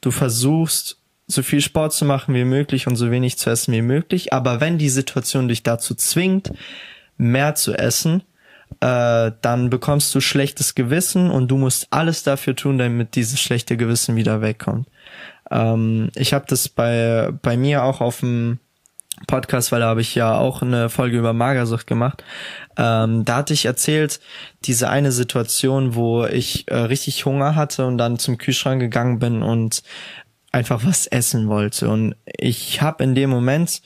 du 0.02 0.12
versuchst 0.12 0.98
so 1.28 1.44
viel 1.44 1.62
Sport 1.62 1.94
zu 1.94 2.06
machen 2.06 2.34
wie 2.34 2.46
möglich 2.46 2.88
und 2.88 2.96
so 2.96 3.12
wenig 3.12 3.38
zu 3.38 3.50
essen 3.50 3.74
wie 3.74 3.84
möglich, 3.84 4.34
aber 4.34 4.62
wenn 4.62 4.78
die 4.78 4.90
Situation 4.90 5.48
dich 5.48 5.62
dazu 5.62 5.94
zwingt, 5.94 6.52
mehr 7.18 7.54
zu 7.56 7.74
essen, 7.74 8.24
äh, 8.82 9.32
dann 9.42 9.70
bekommst 9.70 10.14
du 10.16 10.22
schlechtes 10.22 10.76
Gewissen 10.76 11.30
und 11.30 11.50
du 11.50 11.58
musst 11.58 11.88
alles 11.92 12.24
dafür 12.24 12.56
tun, 12.56 12.78
damit 12.78 13.16
dieses 13.16 13.40
schlechte 13.40 13.78
Gewissen 13.78 14.16
wieder 14.16 14.42
wegkommt. 14.42 14.88
Ähm, 15.52 16.10
ich 16.16 16.34
habe 16.34 16.46
das 16.48 16.70
bei, 16.70 17.32
bei 17.42 17.58
mir 17.58 17.84
auch 17.84 18.02
auf 18.02 18.22
dem 18.22 18.60
Podcast, 19.28 19.72
weil 19.72 19.82
da 19.82 19.88
habe 19.88 20.02
ich 20.02 20.16
ja 20.16 20.38
auch 20.38 20.62
eine 20.62 20.90
Folge 20.90 21.18
über 21.18 21.34
Magersucht 21.34 21.88
gemacht. 21.88 22.24
Ähm, 22.78 23.26
da 23.26 23.38
hatte 23.38 23.54
ich 23.54 23.66
erzählt, 23.66 24.20
diese 24.64 24.90
eine 24.90 25.12
Situation, 25.12 25.96
wo 25.96 26.26
ich 26.26 26.70
äh, 26.70 26.76
richtig 26.76 27.26
Hunger 27.26 27.56
hatte 27.56 27.86
und 27.86 27.98
dann 27.98 28.18
zum 28.18 28.38
Kühlschrank 28.38 28.80
gegangen 28.80 29.20
bin 29.20 29.44
und 29.44 29.84
einfach 30.52 30.86
was 30.86 31.08
essen 31.08 31.50
wollte. 31.50 31.90
Und 31.90 32.16
ich 32.26 32.82
habe 32.82 33.04
in 33.04 33.14
dem 33.16 33.30
Moment 33.30 33.82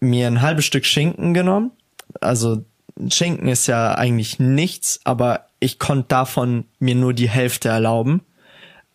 mir 0.00 0.26
ein 0.26 0.42
halbes 0.42 0.64
Stück 0.64 0.84
Schinken 0.84 1.34
genommen. 1.34 1.72
Also 2.20 2.64
Schinken 3.08 3.48
ist 3.48 3.66
ja 3.66 3.94
eigentlich 3.94 4.38
nichts, 4.38 5.00
aber 5.04 5.46
ich 5.60 5.78
konnte 5.78 6.08
davon 6.08 6.64
mir 6.78 6.94
nur 6.94 7.14
die 7.14 7.28
Hälfte 7.28 7.68
erlauben. 7.68 8.22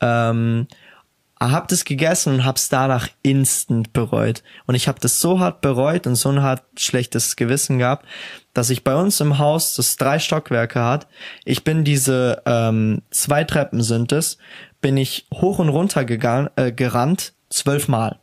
Ähm, 0.02 0.68
hab 1.40 1.68
das 1.68 1.86
gegessen 1.86 2.34
und 2.34 2.46
hab's 2.46 2.70
danach 2.70 3.10
instant 3.22 3.94
bereut. 3.94 4.44
Und 4.66 4.76
ich 4.76 4.88
habe 4.88 5.00
das 5.00 5.20
so 5.20 5.40
hart 5.40 5.62
bereut 5.62 6.08
und 6.08 6.16
so 6.16 6.30
ein 6.30 6.42
hart 6.42 6.64
schlechtes 6.78 7.36
Gewissen 7.36 7.78
gehabt, 7.78 8.06
dass 8.54 8.70
ich 8.70 8.84
bei 8.84 8.96
uns 8.96 9.20
im 9.20 9.38
Haus, 9.38 9.76
das 9.76 9.98
drei 9.98 10.20
Stockwerke 10.20 10.82
hat, 10.82 11.08
ich 11.44 11.64
bin 11.64 11.84
diese 11.84 12.42
ähm, 12.46 13.02
zwei 13.12 13.44
Treppen 13.44 13.84
sind 13.84 14.12
es, 14.12 14.38
bin 14.82 14.98
ich 14.98 15.28
hoch 15.34 15.60
und 15.60 15.70
runter 15.70 16.06
gegangen, 16.06 16.50
äh, 16.56 16.72
gerannt, 16.72 17.34
zwölfmal, 17.50 18.20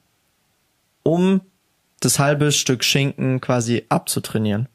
um 1.03 1.43
das 2.01 2.19
halbe 2.19 2.51
Stück 2.51 2.83
Schinken 2.83 3.41
quasi 3.41 3.85
abzutrainieren 3.89 4.69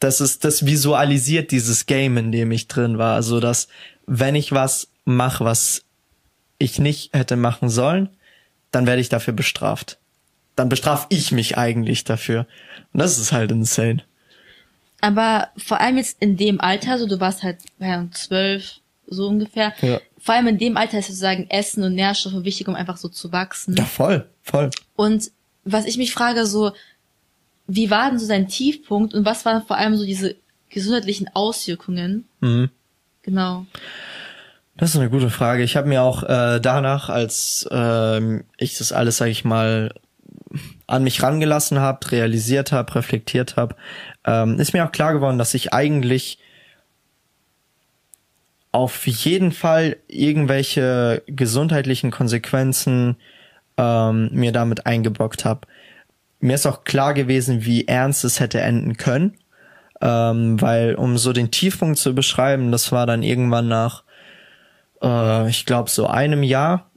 das 0.00 0.20
ist, 0.20 0.44
das 0.44 0.66
visualisiert 0.66 1.50
dieses 1.50 1.86
Game, 1.86 2.16
in 2.16 2.32
dem 2.32 2.50
ich 2.50 2.68
drin 2.68 2.98
war. 2.98 3.14
Also, 3.14 3.40
dass 3.40 3.68
wenn 4.06 4.34
ich 4.34 4.52
was 4.52 4.88
mache, 5.04 5.44
was 5.44 5.84
ich 6.58 6.78
nicht 6.78 7.14
hätte 7.14 7.36
machen 7.36 7.68
sollen, 7.68 8.08
dann 8.70 8.86
werde 8.86 9.00
ich 9.00 9.08
dafür 9.08 9.34
bestraft. 9.34 9.98
Dann 10.54 10.68
bestrafe 10.68 11.06
ich 11.10 11.32
mich 11.32 11.58
eigentlich 11.58 12.04
dafür. 12.04 12.46
Und 12.92 13.00
das 13.00 13.18
ist 13.18 13.32
halt 13.32 13.50
insane. 13.50 14.02
Aber 15.00 15.48
vor 15.56 15.80
allem 15.80 15.98
jetzt 15.98 16.16
in 16.20 16.36
dem 16.36 16.60
Alter, 16.60 16.98
so 16.98 17.06
du 17.06 17.20
warst 17.20 17.42
halt 17.42 17.58
zwölf, 18.12 18.80
so 19.06 19.28
ungefähr. 19.28 19.74
Ja. 19.82 20.00
Vor 20.18 20.34
allem 20.34 20.48
in 20.48 20.58
dem 20.58 20.76
Alter 20.76 20.98
ist 20.98 21.06
sozusagen 21.06 21.48
Essen 21.50 21.84
und 21.84 21.94
Nährstoffe 21.94 22.44
wichtig, 22.44 22.68
um 22.68 22.74
einfach 22.74 22.96
so 22.96 23.08
zu 23.08 23.32
wachsen. 23.32 23.76
Ja, 23.76 23.84
voll, 23.84 24.26
voll. 24.42 24.70
Und 24.96 25.30
was 25.64 25.84
ich 25.84 25.98
mich 25.98 26.12
frage, 26.12 26.46
so, 26.46 26.72
wie 27.66 27.90
war 27.90 28.10
denn 28.10 28.18
so 28.18 28.26
sein 28.26 28.48
Tiefpunkt 28.48 29.14
und 29.14 29.24
was 29.24 29.44
waren 29.44 29.64
vor 29.66 29.76
allem 29.76 29.96
so 29.96 30.04
diese 30.04 30.36
gesundheitlichen 30.70 31.28
Auswirkungen? 31.34 32.24
Mhm. 32.40 32.70
Genau. 33.22 33.66
Das 34.76 34.90
ist 34.90 34.96
eine 34.96 35.10
gute 35.10 35.30
Frage. 35.30 35.62
Ich 35.62 35.76
habe 35.76 35.88
mir 35.88 36.02
auch 36.02 36.22
äh, 36.22 36.60
danach, 36.60 37.08
als 37.08 37.66
ähm, 37.70 38.44
ich 38.58 38.76
das 38.76 38.92
alles, 38.92 39.16
sage 39.16 39.30
ich 39.30 39.44
mal, 39.44 39.92
an 40.86 41.02
mich 41.02 41.22
rangelassen 41.22 41.80
habe, 41.80 42.12
realisiert 42.12 42.72
habe, 42.72 42.94
reflektiert 42.94 43.56
habe, 43.56 43.74
ähm, 44.24 44.60
ist 44.60 44.72
mir 44.72 44.84
auch 44.84 44.92
klar 44.92 45.12
geworden, 45.12 45.38
dass 45.38 45.54
ich 45.54 45.72
eigentlich 45.72 46.38
auf 48.70 49.06
jeden 49.06 49.52
Fall 49.52 49.96
irgendwelche 50.06 51.22
gesundheitlichen 51.26 52.10
Konsequenzen 52.10 53.16
ähm, 53.78 54.28
mir 54.32 54.52
damit 54.52 54.86
eingebrockt 54.86 55.44
habe. 55.44 55.66
Mir 56.46 56.54
ist 56.54 56.66
auch 56.66 56.84
klar 56.84 57.12
gewesen, 57.12 57.64
wie 57.64 57.88
ernst 57.88 58.24
es 58.24 58.38
hätte 58.38 58.60
enden 58.60 58.96
können, 58.96 59.36
ähm, 60.00 60.60
weil 60.60 60.94
um 60.94 61.18
so 61.18 61.32
den 61.32 61.50
Tiefpunkt 61.50 61.98
zu 61.98 62.14
beschreiben, 62.14 62.70
das 62.70 62.92
war 62.92 63.04
dann 63.04 63.24
irgendwann 63.24 63.66
nach, 63.66 64.04
äh, 65.02 65.48
ich 65.50 65.66
glaube 65.66 65.90
so 65.90 66.06
einem 66.06 66.44
Jahr. 66.44 66.88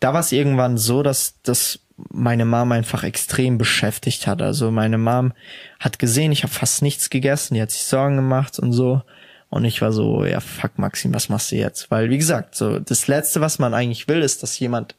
Da 0.00 0.12
war 0.12 0.20
es 0.20 0.32
irgendwann 0.32 0.76
so, 0.76 1.02
dass 1.02 1.40
dass 1.42 1.78
meine 2.10 2.44
Mom 2.44 2.72
einfach 2.72 3.04
extrem 3.04 3.58
beschäftigt 3.58 4.26
hat. 4.26 4.42
Also 4.42 4.72
meine 4.72 4.98
Mom 4.98 5.34
hat 5.78 5.98
gesehen, 6.00 6.32
ich 6.32 6.42
habe 6.42 6.52
fast 6.52 6.82
nichts 6.82 7.10
gegessen, 7.10 7.54
die 7.54 7.62
hat 7.62 7.70
sich 7.70 7.84
Sorgen 7.84 8.16
gemacht 8.16 8.58
und 8.58 8.72
so. 8.72 9.02
Und 9.50 9.64
ich 9.64 9.82
war 9.82 9.92
so, 9.92 10.24
ja, 10.24 10.40
fuck 10.40 10.78
Maxim, 10.78 11.14
was 11.14 11.28
machst 11.28 11.52
du 11.52 11.56
jetzt? 11.56 11.90
Weil, 11.90 12.10
wie 12.10 12.18
gesagt, 12.18 12.56
so 12.56 12.80
das 12.80 13.06
Letzte, 13.06 13.40
was 13.40 13.58
man 13.58 13.74
eigentlich 13.74 14.08
will, 14.08 14.22
ist, 14.22 14.42
dass 14.42 14.58
jemand 14.58 14.96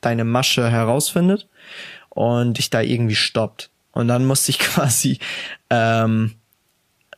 deine 0.00 0.24
Masche 0.24 0.70
herausfindet 0.70 1.48
und 2.10 2.58
dich 2.58 2.70
da 2.70 2.80
irgendwie 2.80 3.14
stoppt. 3.14 3.70
Und 3.92 4.08
dann 4.08 4.26
musste 4.26 4.50
ich 4.50 4.58
quasi 4.60 5.18
ähm, 5.70 6.34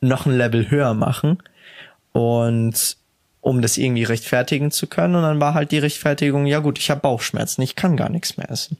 noch 0.01 0.27
ein 0.27 0.37
Level 0.37 0.71
höher 0.71 0.95
machen 0.95 1.39
und 2.13 2.97
um 3.41 3.61
das 3.61 3.77
irgendwie 3.77 4.05
rechtfertigen 4.05 4.71
zu 4.71 4.87
können. 4.87 5.17
Und 5.17 5.23
dann 5.23 5.41
war 5.41 5.55
halt 5.55 5.73
die 5.73 5.79
Rechtfertigung, 5.79 6.47
ja 6.47 6.61
gut, 6.61 6.79
ich 6.79 6.91
habe 6.91 7.01
Bauchschmerzen, 7.01 7.63
ich 7.63 7.75
kann 7.75 7.97
gar 7.97 8.09
nichts 8.09 8.37
mehr 8.37 8.51
essen. 8.51 8.79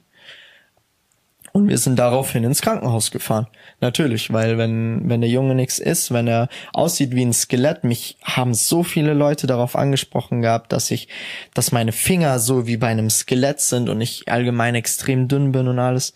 Und 1.55 1.69
wir 1.69 1.77
sind 1.77 1.99
daraufhin 1.99 2.43
ins 2.43 2.63
Krankenhaus 2.63 3.11
gefahren. 3.11 3.45
Natürlich, 3.79 4.33
weil 4.33 4.57
wenn, 4.57 5.07
wenn 5.07 5.21
der 5.21 5.29
Junge 5.29 5.53
nichts 5.53 5.77
isst, 5.77 6.11
wenn 6.11 6.27
er 6.27 6.49
aussieht 6.73 7.13
wie 7.13 7.23
ein 7.23 7.31
Skelett, 7.31 7.83
mich 7.83 8.17
haben 8.23 8.55
so 8.55 8.81
viele 8.81 9.13
Leute 9.13 9.45
darauf 9.45 9.75
angesprochen 9.75 10.41
gehabt, 10.41 10.73
dass 10.73 10.89
ich, 10.89 11.09
dass 11.53 11.71
meine 11.71 11.91
Finger 11.91 12.39
so 12.39 12.65
wie 12.65 12.77
bei 12.77 12.87
einem 12.87 13.11
Skelett 13.11 13.59
sind 13.59 13.89
und 13.89 14.01
ich 14.01 14.31
allgemein 14.31 14.73
extrem 14.73 15.27
dünn 15.27 15.51
bin 15.51 15.67
und 15.67 15.77
alles. 15.77 16.15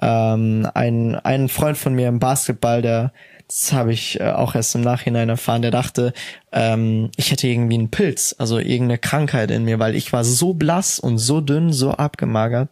Ähm, 0.00 0.66
ein, 0.72 1.14
ein 1.14 1.50
Freund 1.50 1.76
von 1.76 1.94
mir 1.94 2.08
im 2.08 2.18
Basketball, 2.18 2.80
der, 2.80 3.12
das 3.48 3.74
habe 3.74 3.92
ich 3.92 4.18
äh, 4.18 4.30
auch 4.30 4.54
erst 4.54 4.74
im 4.76 4.80
Nachhinein 4.80 5.28
erfahren, 5.28 5.60
der 5.60 5.72
dachte, 5.72 6.14
ähm, 6.52 7.10
ich 7.16 7.30
hätte 7.32 7.48
irgendwie 7.48 7.74
einen 7.74 7.90
Pilz, 7.90 8.34
also 8.38 8.58
irgendeine 8.58 8.96
Krankheit 8.96 9.50
in 9.50 9.66
mir, 9.66 9.78
weil 9.78 9.94
ich 9.94 10.10
war 10.14 10.24
so 10.24 10.54
blass 10.54 10.98
und 10.98 11.18
so 11.18 11.42
dünn, 11.42 11.70
so 11.70 11.90
abgemagert. 11.90 12.70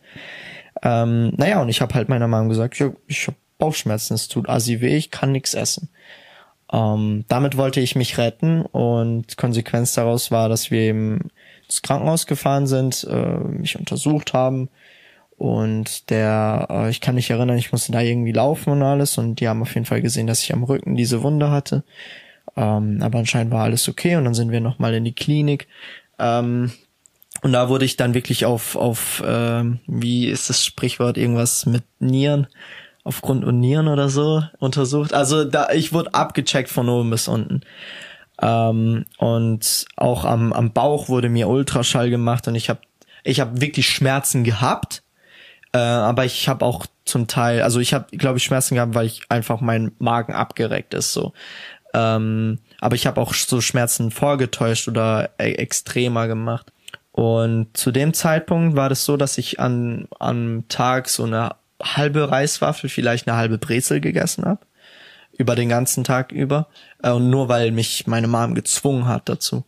Ähm, 0.82 1.32
naja, 1.36 1.60
und 1.60 1.68
ich 1.68 1.80
habe 1.80 1.94
halt 1.94 2.08
meiner 2.08 2.28
Mom 2.28 2.48
gesagt, 2.48 2.78
ja, 2.78 2.92
ich 3.06 3.26
habe 3.26 3.36
Bauchschmerzen, 3.58 4.14
es 4.14 4.28
tut 4.28 4.48
assi 4.48 4.80
weh, 4.80 4.96
ich 4.96 5.10
kann 5.10 5.32
nichts 5.32 5.54
essen. 5.54 5.88
Ähm, 6.72 7.24
damit 7.28 7.56
wollte 7.56 7.80
ich 7.80 7.96
mich 7.96 8.18
retten 8.18 8.62
und 8.62 9.36
Konsequenz 9.36 9.94
daraus 9.94 10.30
war, 10.30 10.48
dass 10.48 10.70
wir 10.70 10.80
eben 10.80 11.30
ins 11.64 11.82
Krankenhaus 11.82 12.26
gefahren 12.26 12.66
sind, 12.66 13.06
äh, 13.10 13.38
mich 13.38 13.78
untersucht 13.78 14.34
haben 14.34 14.68
und 15.38 16.10
der, 16.10 16.66
äh, 16.68 16.90
ich 16.90 17.00
kann 17.00 17.14
mich 17.14 17.30
erinnern, 17.30 17.56
ich 17.56 17.72
musste 17.72 17.92
da 17.92 18.00
irgendwie 18.00 18.32
laufen 18.32 18.70
und 18.70 18.82
alles 18.82 19.18
und 19.18 19.36
die 19.36 19.48
haben 19.48 19.62
auf 19.62 19.74
jeden 19.74 19.86
Fall 19.86 20.02
gesehen, 20.02 20.26
dass 20.26 20.42
ich 20.42 20.52
am 20.52 20.64
Rücken 20.64 20.96
diese 20.96 21.22
Wunde 21.22 21.50
hatte. 21.50 21.84
Ähm, 22.56 22.98
aber 23.02 23.20
anscheinend 23.20 23.52
war 23.52 23.64
alles 23.64 23.88
okay 23.88 24.16
und 24.16 24.24
dann 24.24 24.34
sind 24.34 24.50
wir 24.50 24.60
nochmal 24.60 24.94
in 24.94 25.04
die 25.04 25.14
Klinik. 25.14 25.68
Ähm, 26.18 26.72
und 27.42 27.53
da 27.53 27.68
wurde 27.68 27.85
ich 27.85 27.96
dann 27.96 28.14
wirklich 28.14 28.44
auf, 28.44 28.77
auf 28.77 29.22
ähm, 29.24 29.81
wie 29.87 30.27
ist 30.27 30.51
das 30.51 30.64
Sprichwort, 30.64 31.16
irgendwas 31.16 31.66
mit 31.66 31.85
Nieren, 32.01 32.46
auf 33.05 33.22
Grund 33.22 33.44
und 33.44 33.61
Nieren 33.61 33.88
oder 33.88 34.09
so 34.09 34.42
untersucht. 34.59 35.14
Also 35.14 35.44
da, 35.44 35.70
ich 35.70 35.92
wurde 35.92 36.14
abgecheckt 36.14 36.68
von 36.68 36.88
oben 36.88 37.11
bis 37.11 37.29
unten. 37.29 37.62
Ähm, 38.40 39.05
und 39.18 39.87
auch 39.96 40.24
am, 40.24 40.53
am 40.53 40.72
Bauch 40.72 41.09
wurde 41.09 41.29
mir 41.29 41.48
Ultraschall 41.48 42.11
gemacht 42.11 42.48
und 42.48 42.55
ich 42.55 42.68
habe 42.68 42.81
ich 43.24 43.40
hab 43.40 43.61
wirklich 43.61 43.88
Schmerzen 43.88 44.44
gehabt. 44.44 45.03
Äh, 45.72 45.79
aber 45.79 46.24
ich 46.24 46.48
habe 46.48 46.64
auch 46.64 46.87
zum 47.05 47.27
Teil, 47.27 47.62
also 47.62 47.81
ich 47.81 47.94
habe, 47.94 48.16
glaube 48.16 48.38
ich, 48.38 48.44
Schmerzen 48.44 48.74
gehabt, 48.74 48.94
weil 48.94 49.07
ich 49.07 49.22
einfach 49.29 49.61
mein 49.61 49.92
Magen 49.98 50.35
abgereckt 50.35 50.94
ist 50.94 51.12
so. 51.12 51.33
Ähm, 51.94 52.59
aber 52.81 52.96
ich 52.96 53.07
habe 53.07 53.20
auch 53.20 53.35
so 53.35 53.61
Schmerzen 53.61 54.11
vorgetäuscht 54.11 54.88
oder 54.88 55.31
e 55.38 55.53
extremer 55.53 56.29
gemacht. 56.29 56.72
Und 57.18 57.76
zu 57.76 57.90
dem 57.90 58.14
Zeitpunkt 58.14 58.76
war 58.76 58.88
das 58.88 59.04
so, 59.04 59.16
dass 59.16 59.38
ich 59.38 59.59
an 59.59 60.07
am 60.20 60.68
Tag 60.68 61.09
so 61.09 61.24
eine 61.24 61.57
halbe 61.83 62.31
Reiswaffel, 62.31 62.88
vielleicht 62.88 63.26
eine 63.26 63.37
halbe 63.37 63.59
Brezel 63.59 64.00
gegessen 64.00 64.44
habe. 64.44 64.61
Über 65.37 65.57
den 65.57 65.68
ganzen 65.68 66.04
Tag 66.04 66.31
über. 66.31 66.68
Äh, 67.02 67.11
und 67.11 67.28
nur 67.28 67.48
weil 67.48 67.72
mich 67.72 68.07
meine 68.07 68.28
Mom 68.28 68.54
gezwungen 68.54 69.07
hat 69.07 69.28
dazu, 69.28 69.64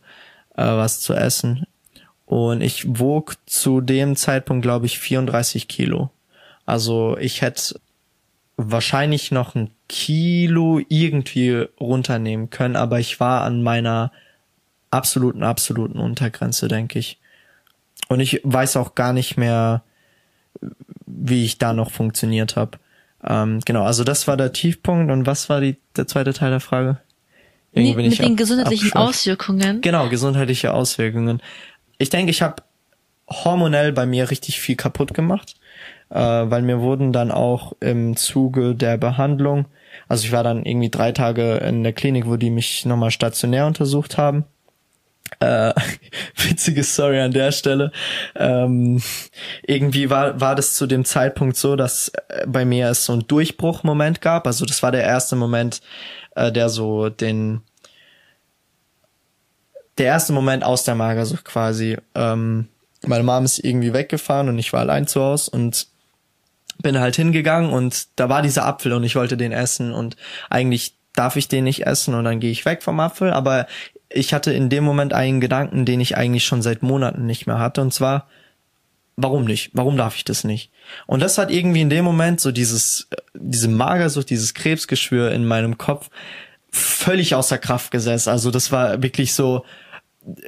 äh, 0.55 0.63
was 0.63 1.01
zu 1.01 1.13
essen. 1.13 1.67
Und 2.25 2.61
ich 2.61 2.85
wog 2.87 3.35
zu 3.45 3.81
dem 3.81 4.15
Zeitpunkt, 4.15 4.61
glaube 4.61 4.85
ich, 4.85 4.97
34 4.99 5.67
Kilo. 5.67 6.09
Also 6.65 7.17
ich 7.17 7.41
hätte 7.41 7.81
wahrscheinlich 8.55 9.29
noch 9.31 9.55
ein 9.55 9.71
Kilo 9.89 10.79
irgendwie 10.87 11.67
runternehmen 11.81 12.49
können, 12.49 12.77
aber 12.77 13.01
ich 13.01 13.19
war 13.19 13.41
an 13.41 13.61
meiner 13.61 14.13
absoluten, 14.89 15.43
absoluten 15.43 15.99
Untergrenze, 15.99 16.69
denke 16.69 16.97
ich. 16.97 17.17
Und 18.11 18.19
ich 18.19 18.41
weiß 18.43 18.75
auch 18.75 18.93
gar 18.93 19.13
nicht 19.13 19.37
mehr, 19.37 19.83
wie 21.05 21.45
ich 21.45 21.59
da 21.59 21.71
noch 21.71 21.91
funktioniert 21.91 22.57
habe. 22.57 22.77
Ähm, 23.23 23.61
genau, 23.63 23.83
also 23.83 24.03
das 24.03 24.27
war 24.27 24.35
der 24.35 24.51
Tiefpunkt. 24.51 25.09
Und 25.09 25.25
was 25.25 25.47
war 25.47 25.61
die, 25.61 25.77
der 25.95 26.07
zweite 26.07 26.33
Teil 26.33 26.49
der 26.49 26.59
Frage? 26.59 26.97
Nee, 27.71 27.95
mit 27.95 28.19
den 28.19 28.31
ab, 28.33 28.37
gesundheitlichen 28.37 28.91
Auswirkungen. 28.97 29.79
Genau, 29.79 30.09
gesundheitliche 30.09 30.73
Auswirkungen. 30.73 31.41
Ich 31.99 32.09
denke, 32.09 32.31
ich 32.31 32.41
habe 32.41 32.63
hormonell 33.29 33.93
bei 33.93 34.05
mir 34.05 34.29
richtig 34.29 34.59
viel 34.59 34.75
kaputt 34.75 35.13
gemacht, 35.13 35.55
äh, 36.09 36.19
weil 36.19 36.63
mir 36.63 36.81
wurden 36.81 37.13
dann 37.13 37.31
auch 37.31 37.77
im 37.79 38.17
Zuge 38.17 38.75
der 38.75 38.97
Behandlung, 38.97 39.67
also 40.09 40.25
ich 40.25 40.33
war 40.33 40.43
dann 40.43 40.65
irgendwie 40.65 40.89
drei 40.89 41.13
Tage 41.13 41.59
in 41.59 41.83
der 41.83 41.93
Klinik, 41.93 42.25
wo 42.25 42.35
die 42.35 42.49
mich 42.49 42.85
nochmal 42.85 43.11
stationär 43.11 43.67
untersucht 43.67 44.17
haben 44.17 44.43
äh, 45.39 45.73
witzige 46.35 46.83
Story 46.83 47.19
an 47.19 47.31
der 47.31 47.51
Stelle. 47.51 47.91
Ähm, 48.35 49.01
irgendwie 49.63 50.09
war, 50.09 50.39
war 50.39 50.55
das 50.55 50.73
zu 50.75 50.87
dem 50.87 51.05
Zeitpunkt 51.05 51.57
so, 51.57 51.75
dass 51.75 52.09
äh, 52.09 52.45
bei 52.47 52.65
mir 52.65 52.89
es 52.89 53.05
so 53.05 53.13
ein 53.13 53.27
Durchbruchmoment 53.27 54.21
gab. 54.21 54.47
Also 54.47 54.65
das 54.65 54.83
war 54.83 54.91
der 54.91 55.03
erste 55.03 55.35
Moment, 55.35 55.81
äh, 56.35 56.51
der 56.51 56.69
so 56.69 57.09
den 57.09 57.61
der 59.97 60.07
erste 60.07 60.33
Moment 60.33 60.63
aus 60.63 60.83
der 60.83 60.95
Magersucht 60.95 61.45
quasi. 61.45 61.97
Ähm, 62.15 62.67
meine 63.05 63.23
Mom 63.23 63.45
ist 63.45 63.59
irgendwie 63.59 63.93
weggefahren 63.93 64.49
und 64.49 64.57
ich 64.57 64.73
war 64.73 64.81
allein 64.81 65.07
zu 65.07 65.21
Hause 65.21 65.51
und 65.51 65.87
bin 66.81 66.99
halt 66.99 67.15
hingegangen 67.15 67.71
und 67.71 68.07
da 68.19 68.29
war 68.29 68.41
dieser 68.41 68.65
Apfel 68.65 68.93
und 68.93 69.03
ich 69.03 69.15
wollte 69.15 69.37
den 69.37 69.51
essen 69.51 69.93
und 69.93 70.17
eigentlich 70.49 70.95
darf 71.13 71.35
ich 71.35 71.47
den 71.47 71.65
nicht 71.65 71.85
essen 71.85 72.15
und 72.15 72.23
dann 72.23 72.39
gehe 72.39 72.51
ich 72.51 72.65
weg 72.65 72.81
vom 72.81 72.99
Apfel, 72.99 73.31
aber 73.31 73.67
ich 74.13 74.33
hatte 74.33 74.53
in 74.53 74.69
dem 74.69 74.83
Moment 74.83 75.13
einen 75.13 75.41
Gedanken, 75.41 75.85
den 75.85 75.99
ich 75.99 76.17
eigentlich 76.17 76.45
schon 76.45 76.61
seit 76.61 76.83
Monaten 76.83 77.25
nicht 77.25 77.47
mehr 77.47 77.59
hatte, 77.59 77.81
und 77.81 77.93
zwar, 77.93 78.27
warum 79.15 79.45
nicht? 79.45 79.71
Warum 79.73 79.97
darf 79.97 80.15
ich 80.15 80.25
das 80.25 80.43
nicht? 80.43 80.71
Und 81.07 81.21
das 81.21 81.37
hat 81.37 81.51
irgendwie 81.51 81.81
in 81.81 81.89
dem 81.89 82.05
Moment 82.05 82.39
so 82.39 82.51
dieses, 82.51 83.07
diese 83.33 83.67
Magersucht, 83.67 84.29
dieses 84.29 84.53
Krebsgeschwür 84.53 85.31
in 85.31 85.45
meinem 85.45 85.77
Kopf 85.77 86.09
völlig 86.71 87.35
außer 87.35 87.57
Kraft 87.57 87.91
gesetzt. 87.91 88.27
Also 88.27 88.51
das 88.51 88.71
war 88.71 89.03
wirklich 89.03 89.33
so, 89.33 89.65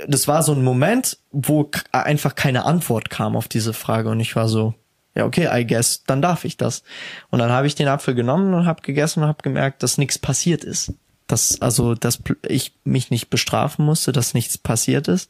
das 0.08 0.28
war 0.28 0.44
so 0.44 0.54
ein 0.54 0.64
Moment, 0.64 1.18
wo 1.32 1.70
einfach 1.92 2.36
keine 2.36 2.66
Antwort 2.66 3.10
kam 3.10 3.36
auf 3.36 3.48
diese 3.48 3.74
Frage 3.74 4.10
und 4.10 4.20
ich 4.20 4.36
war 4.36 4.48
so, 4.48 4.74
ja 5.16 5.26
okay, 5.26 5.50
I 5.52 5.66
guess, 5.66 6.04
dann 6.06 6.22
darf 6.22 6.46
ich 6.46 6.58
das. 6.58 6.84
Und 7.30 7.40
dann 7.40 7.52
habe 7.52 7.68
ich 7.68 7.76
den 7.76 7.88
Apfel 7.88 8.16
genommen 8.16 8.54
und 8.54 8.66
habe 8.66 8.82
gegessen 8.82 9.22
und 9.22 9.30
habe 9.30 9.44
gemerkt, 9.44 9.84
dass 9.84 9.98
nichts 9.98 10.18
passiert 10.18 10.64
ist 10.64 10.94
dass 11.28 11.62
also 11.62 11.96
dass 11.96 12.20
ich 12.48 12.74
mich 12.84 13.12
nicht 13.12 13.30
bestrafen 13.30 13.86
musste, 13.86 14.12
dass 14.12 14.34
nichts 14.34 14.58
passiert 14.58 15.08
ist. 15.08 15.30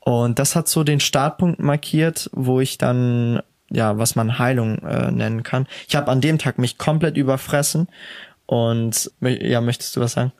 Und 0.00 0.38
das 0.38 0.56
hat 0.56 0.68
so 0.68 0.84
den 0.84 1.00
Startpunkt 1.00 1.60
markiert, 1.60 2.30
wo 2.32 2.60
ich 2.60 2.78
dann 2.78 3.42
ja, 3.70 3.98
was 3.98 4.16
man 4.16 4.38
Heilung 4.38 4.78
äh, 4.78 5.10
nennen 5.10 5.42
kann. 5.42 5.66
Ich 5.88 5.96
habe 5.96 6.10
an 6.10 6.20
dem 6.20 6.38
Tag 6.38 6.58
mich 6.58 6.78
komplett 6.78 7.16
überfressen 7.16 7.88
und 8.46 9.10
ja, 9.20 9.60
möchtest 9.60 9.94
du 9.96 10.00
was 10.00 10.12
sagen? 10.12 10.32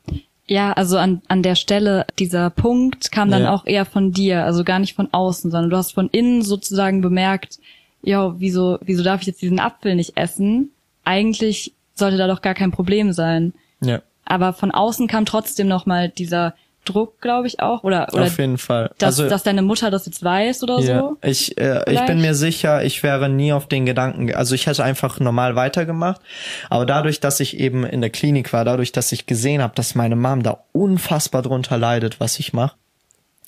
Ja, 0.47 0.73
also 0.73 0.97
an, 0.97 1.21
an 1.27 1.43
der 1.43 1.53
Stelle, 1.53 2.07
dieser 2.17 2.49
Punkt 2.49 3.11
kam 3.11 3.29
dann 3.29 3.43
ja. 3.43 3.53
auch 3.53 3.67
eher 3.67 3.85
von 3.85 4.11
dir, 4.11 4.45
also 4.45 4.63
gar 4.63 4.79
nicht 4.79 4.95
von 4.95 5.07
außen, 5.11 5.51
sondern 5.51 5.69
du 5.69 5.77
hast 5.77 5.93
von 5.93 6.09
innen 6.09 6.41
sozusagen 6.41 7.01
bemerkt, 7.01 7.59
ja, 8.01 8.33
wieso, 8.39 8.79
wieso 8.81 9.03
darf 9.03 9.21
ich 9.21 9.27
jetzt 9.27 9.43
diesen 9.43 9.59
Apfel 9.59 9.93
nicht 9.93 10.17
essen? 10.17 10.71
Eigentlich 11.03 11.73
sollte 11.93 12.17
da 12.17 12.27
doch 12.27 12.41
gar 12.41 12.55
kein 12.55 12.71
Problem 12.71 13.13
sein. 13.13 13.53
Ja. 13.81 14.01
Aber 14.29 14.53
von 14.53 14.71
außen 14.71 15.07
kam 15.07 15.25
trotzdem 15.25 15.67
noch 15.67 15.85
mal 15.85 16.07
dieser 16.09 16.53
Druck, 16.85 17.19
glaube 17.19 17.45
ich 17.45 17.59
auch, 17.59 17.83
oder 17.83 18.07
oder 18.13 18.23
Auf 18.23 18.39
jeden 18.39 18.57
Fall. 18.57 18.89
dass, 18.97 19.19
also, 19.19 19.29
dass 19.29 19.43
deine 19.43 19.61
Mutter 19.61 19.91
das 19.91 20.05
jetzt 20.05 20.23
weiß 20.23 20.63
oder 20.63 20.79
ja, 20.79 20.99
so. 21.01 21.17
ich, 21.21 21.57
äh, 21.59 21.83
ich 21.91 22.03
bin 22.05 22.21
mir 22.21 22.33
sicher, 22.33 22.83
ich 22.83 23.03
wäre 23.03 23.27
nie 23.29 23.51
auf 23.51 23.67
den 23.67 23.85
Gedanken, 23.85 24.27
ge- 24.27 24.35
also 24.35 24.55
ich 24.55 24.65
hätte 24.65 24.83
einfach 24.83 25.19
normal 25.19 25.55
weitergemacht, 25.55 26.21
aber 26.69 26.85
dadurch, 26.85 27.19
dass 27.19 27.41
ich 27.41 27.59
eben 27.59 27.83
in 27.83 27.99
der 28.01 28.09
Klinik 28.09 28.53
war, 28.53 28.63
dadurch, 28.65 28.91
dass 28.93 29.11
ich 29.11 29.25
gesehen 29.25 29.61
habe, 29.61 29.75
dass 29.75 29.93
meine 29.93 30.15
Mom 30.15 30.41
da 30.41 30.63
unfassbar 30.71 31.41
drunter 31.41 31.77
leidet, 31.77 32.19
was 32.21 32.39
ich 32.39 32.53
mache, 32.53 32.75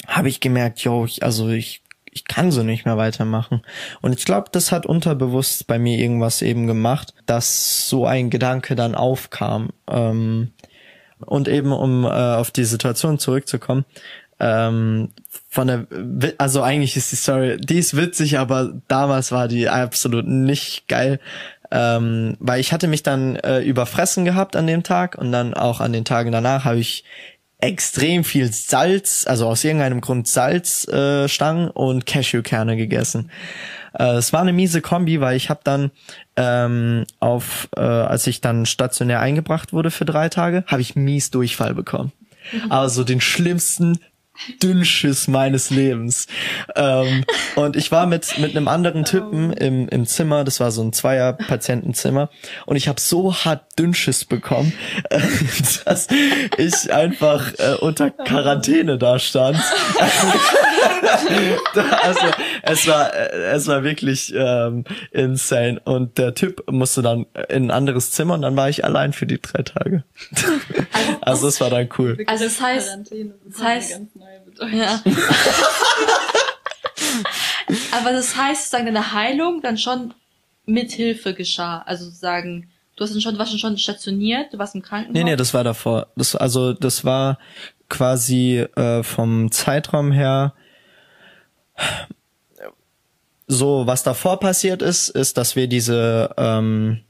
habe 0.08 0.28
ich 0.30 0.39
gemerkt, 0.41 0.80
yo, 0.82 1.06
ich, 1.06 1.24
also 1.24 1.50
ich 1.50 1.82
ich 2.13 2.26
kann 2.26 2.52
so 2.52 2.62
nicht 2.62 2.84
mehr 2.86 2.98
weitermachen. 2.98 3.62
Und 4.02 4.13
ich 4.20 4.26
glaube, 4.26 4.50
das 4.52 4.74
hat 4.74 4.86
unterbewusst 4.86 5.65
bei 5.67 5.80
mir 5.80 5.98
irgendwas 5.98 6.41
eben 6.41 6.67
gemacht, 6.67 7.13
dass 7.26 7.88
so 7.88 8.06
ein 8.06 8.30
Gedanke 8.30 8.76
dann 8.76 8.96
aufkam. 8.96 9.70
Ähm, 9.89 10.52
und 11.23 11.47
eben 11.47 11.71
um 11.71 12.03
äh, 12.03 12.07
auf 12.07 12.51
die 12.51 12.65
Situation 12.65 13.19
zurückzukommen, 13.19 13.86
ähm, 14.39 15.10
von 15.49 15.67
der, 15.67 15.86
also 16.38 16.63
eigentlich 16.63 16.97
ist 16.97 17.12
die 17.12 17.15
Story, 17.15 17.57
die 17.57 17.77
ist 17.77 17.95
witzig, 17.95 18.39
aber 18.39 18.73
damals 18.88 19.31
war 19.31 19.47
die 19.47 19.69
absolut 19.69 20.25
nicht 20.25 20.88
geil, 20.88 21.19
ähm, 21.69 22.38
weil 22.39 22.60
ich 22.60 22.73
hatte 22.73 22.88
mich 22.88 23.03
dann 23.03 23.36
äh, 23.36 23.60
überfressen 23.62 24.25
gehabt 24.25 24.55
an 24.55 24.67
dem 24.67 24.84
Tag 24.84 25.17
und 25.17 25.31
dann 25.31 25.53
auch 25.53 25.79
an 25.79 25.93
den 25.93 26.05
Tagen 26.05 26.31
danach 26.31 26.65
habe 26.65 26.79
ich 26.79 27.03
extrem 27.60 28.23
viel 28.23 28.51
Salz, 28.51 29.25
also 29.27 29.47
aus 29.47 29.63
irgendeinem 29.63 30.01
Grund 30.01 30.27
Salzstangen 30.27 31.25
äh, 31.25 31.29
Stangen 31.29 31.69
und 31.69 32.05
Cashewkerne 32.05 32.75
gegessen. 32.75 33.29
Äh, 33.93 34.15
es 34.15 34.34
war 34.34 34.41
eine 34.41 34.54
miese 34.54 34.82
Kombi, 34.82 35.21
weil 35.21 35.36
ich 35.36 35.49
habe 35.49 35.62
dann 35.63 35.91
ähm, 36.36 37.06
auf, 37.19 37.69
äh, 37.75 37.82
als 37.82 38.27
ich 38.27 38.41
dann 38.41 38.65
stationär 38.65 39.19
eingebracht 39.19 39.73
wurde 39.73 39.91
für 39.91 40.06
drei 40.06 40.30
Tage, 40.30 40.63
habe 40.67 40.82
ich 40.82 40.95
mies 40.95 41.32
Durchfall 41.32 41.73
bekommen. 41.73 42.12
Aber 42.69 42.89
so 42.89 43.04
den 43.04 43.21
schlimmsten 43.21 43.99
Dünnschiss 44.62 45.27
meines 45.27 45.69
Lebens. 45.69 46.27
Ähm, 46.75 47.23
und 47.56 47.75
ich 47.75 47.91
war 47.91 48.06
mit 48.06 48.38
mit 48.38 48.56
einem 48.56 48.67
anderen 48.67 49.06
Typen 49.06 49.54
im, 49.54 49.88
im 49.89 50.06
Zimmer, 50.06 50.43
das 50.43 50.60
war 50.60 50.71
so 50.71 50.82
ein 50.82 50.93
Zweier-Patientenzimmer, 50.93 52.30
und 52.65 52.75
ich 52.75 52.88
habe 52.88 52.99
so 52.99 53.34
hart 53.34 53.77
Dünnschiss 53.77 54.25
bekommen, 54.25 54.73
äh, 55.10 55.19
dass 55.86 56.08
ich 56.58 56.93
einfach 56.93 57.54
äh, 57.60 57.75
unter 57.80 58.12
Quarantäne 58.12 58.97
da 58.97 59.19
stand. 59.19 59.58
also 62.01 62.27
es 62.63 62.88
war 62.88 63.13
äh, 63.13 63.51
es 63.54 63.67
war 63.67 63.84
wirklich 63.84 64.34
ähm, 64.36 64.86
insane 65.12 65.80
und 65.84 66.17
der 66.17 66.34
Typ 66.34 66.63
musste 66.69 67.01
dann 67.01 67.25
in 67.49 67.65
ein 67.65 67.71
anderes 67.71 68.12
Zimmer 68.12 68.36
und 68.36 68.41
dann 68.41 68.56
war 68.56 68.69
ich 68.69 68.84
allein 68.86 69.13
für 69.13 69.25
die 69.25 69.41
drei 69.41 69.63
Tage. 69.63 70.04
also 71.21 71.47
es 71.47 71.62
war 71.62 71.69
dann 71.69 71.89
cool. 71.97 72.17
Also 72.27 72.45
das 72.45 72.62
heißt, 72.62 72.97
das 73.45 73.62
heißt, 73.62 74.01
ja. 74.72 75.02
Aber 77.91 78.12
das 78.12 78.36
heißt, 78.36 78.63
sozusagen 78.63 78.86
deine 78.86 79.13
Heilung 79.13 79.62
dann 79.62 79.78
schon 79.78 80.13
mit 80.65 80.91
Hilfe 80.91 81.34
geschah. 81.34 81.82
Also 81.86 82.06
sozusagen, 82.06 82.70
du 82.96 83.04
hast 83.04 83.13
dann 83.13 83.22
schon, 83.22 83.34
du 83.34 83.39
warst 83.39 83.60
schon 83.60 83.78
stationiert, 83.78 84.54
du 84.54 84.58
warst 84.58 84.76
im 84.76 84.82
Krankenhaus. 84.82 85.13
Nee, 85.13 85.24
nee, 85.24 85.36
das 85.36 85.54
war 85.54 85.63
davor. 85.63 86.08
Das, 86.15 86.36
also 86.36 86.74
das 86.74 87.06
war 87.06 87.38
quasi 87.89 88.65
äh, 88.76 89.04
vom 89.04 89.52
Zeitraum 89.52 90.12
her 90.12 90.54
so, 93.48 93.86
was 93.86 94.04
davor 94.04 94.39
passiert 94.39 94.82
ist, 94.82 95.10
ist, 95.10 95.38
dass 95.38 95.56
wir 95.56 95.67
diese 95.67 96.34
ähm, 96.38 97.02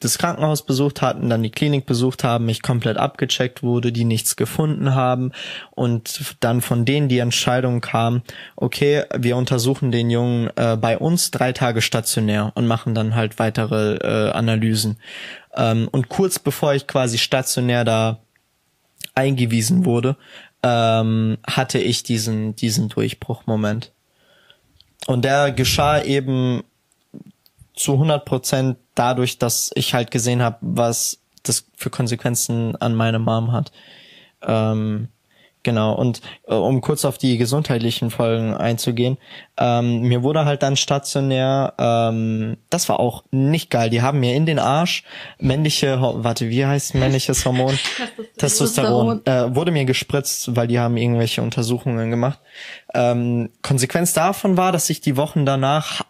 das 0.00 0.18
Krankenhaus 0.18 0.64
besucht 0.64 1.02
hatten, 1.02 1.30
dann 1.30 1.42
die 1.42 1.50
Klinik 1.50 1.86
besucht 1.86 2.24
haben, 2.24 2.48
ich 2.48 2.62
komplett 2.62 2.96
abgecheckt 2.96 3.62
wurde, 3.62 3.92
die 3.92 4.04
nichts 4.04 4.36
gefunden 4.36 4.94
haben 4.94 5.32
und 5.70 6.36
dann 6.40 6.60
von 6.60 6.84
denen 6.84 7.08
die 7.08 7.18
Entscheidung 7.18 7.80
kam, 7.80 8.22
okay, 8.56 9.04
wir 9.16 9.36
untersuchen 9.36 9.90
den 9.92 10.10
Jungen 10.10 10.50
äh, 10.56 10.76
bei 10.76 10.98
uns 10.98 11.30
drei 11.30 11.52
Tage 11.52 11.82
stationär 11.82 12.52
und 12.54 12.66
machen 12.66 12.94
dann 12.94 13.14
halt 13.14 13.38
weitere 13.38 13.96
äh, 13.96 14.30
Analysen. 14.30 14.98
Ähm, 15.54 15.88
und 15.90 16.08
kurz 16.08 16.38
bevor 16.38 16.74
ich 16.74 16.86
quasi 16.86 17.18
stationär 17.18 17.84
da 17.84 18.20
eingewiesen 19.14 19.84
wurde, 19.84 20.16
ähm, 20.62 21.38
hatte 21.46 21.78
ich 21.78 22.02
diesen 22.02 22.56
diesen 22.56 22.88
Durchbruchmoment. 22.88 23.92
Und 25.06 25.24
der 25.24 25.50
geschah 25.50 26.00
eben 26.02 26.62
zu 27.74 27.94
100 27.94 28.24
Prozent 28.24 28.76
dadurch, 28.94 29.38
dass 29.38 29.70
ich 29.74 29.94
halt 29.94 30.10
gesehen 30.10 30.42
habe, 30.42 30.58
was 30.60 31.18
das 31.42 31.66
für 31.76 31.90
Konsequenzen 31.90 32.76
an 32.76 32.94
meine 32.94 33.18
Mom 33.18 33.52
hat. 33.52 33.72
Ähm, 34.42 35.08
genau. 35.62 35.94
Und 35.94 36.20
äh, 36.46 36.54
um 36.54 36.80
kurz 36.80 37.04
auf 37.04 37.18
die 37.18 37.38
gesundheitlichen 37.38 38.10
Folgen 38.10 38.54
einzugehen, 38.54 39.18
ähm, 39.56 40.02
mir 40.02 40.22
wurde 40.22 40.44
halt 40.44 40.62
dann 40.62 40.76
stationär, 40.76 41.74
ähm, 41.78 42.58
das 42.70 42.88
war 42.88 43.00
auch 43.00 43.24
nicht 43.30 43.70
geil. 43.70 43.90
Die 43.90 44.02
haben 44.02 44.20
mir 44.20 44.34
in 44.34 44.46
den 44.46 44.58
Arsch 44.58 45.04
männliche, 45.38 46.00
warte, 46.00 46.48
wie 46.48 46.66
heißt 46.66 46.94
männliches 46.94 47.44
Hormon? 47.44 47.76
Testosteron. 48.36 49.24
Äh, 49.24 49.54
wurde 49.54 49.72
mir 49.72 49.84
gespritzt, 49.84 50.54
weil 50.54 50.68
die 50.68 50.78
haben 50.78 50.96
irgendwelche 50.96 51.42
Untersuchungen 51.42 52.10
gemacht. 52.10 52.38
Ähm, 52.94 53.50
Konsequenz 53.62 54.12
davon 54.12 54.56
war, 54.56 54.72
dass 54.72 54.90
ich 54.90 55.00
die 55.00 55.16
Wochen 55.16 55.46
danach 55.46 56.02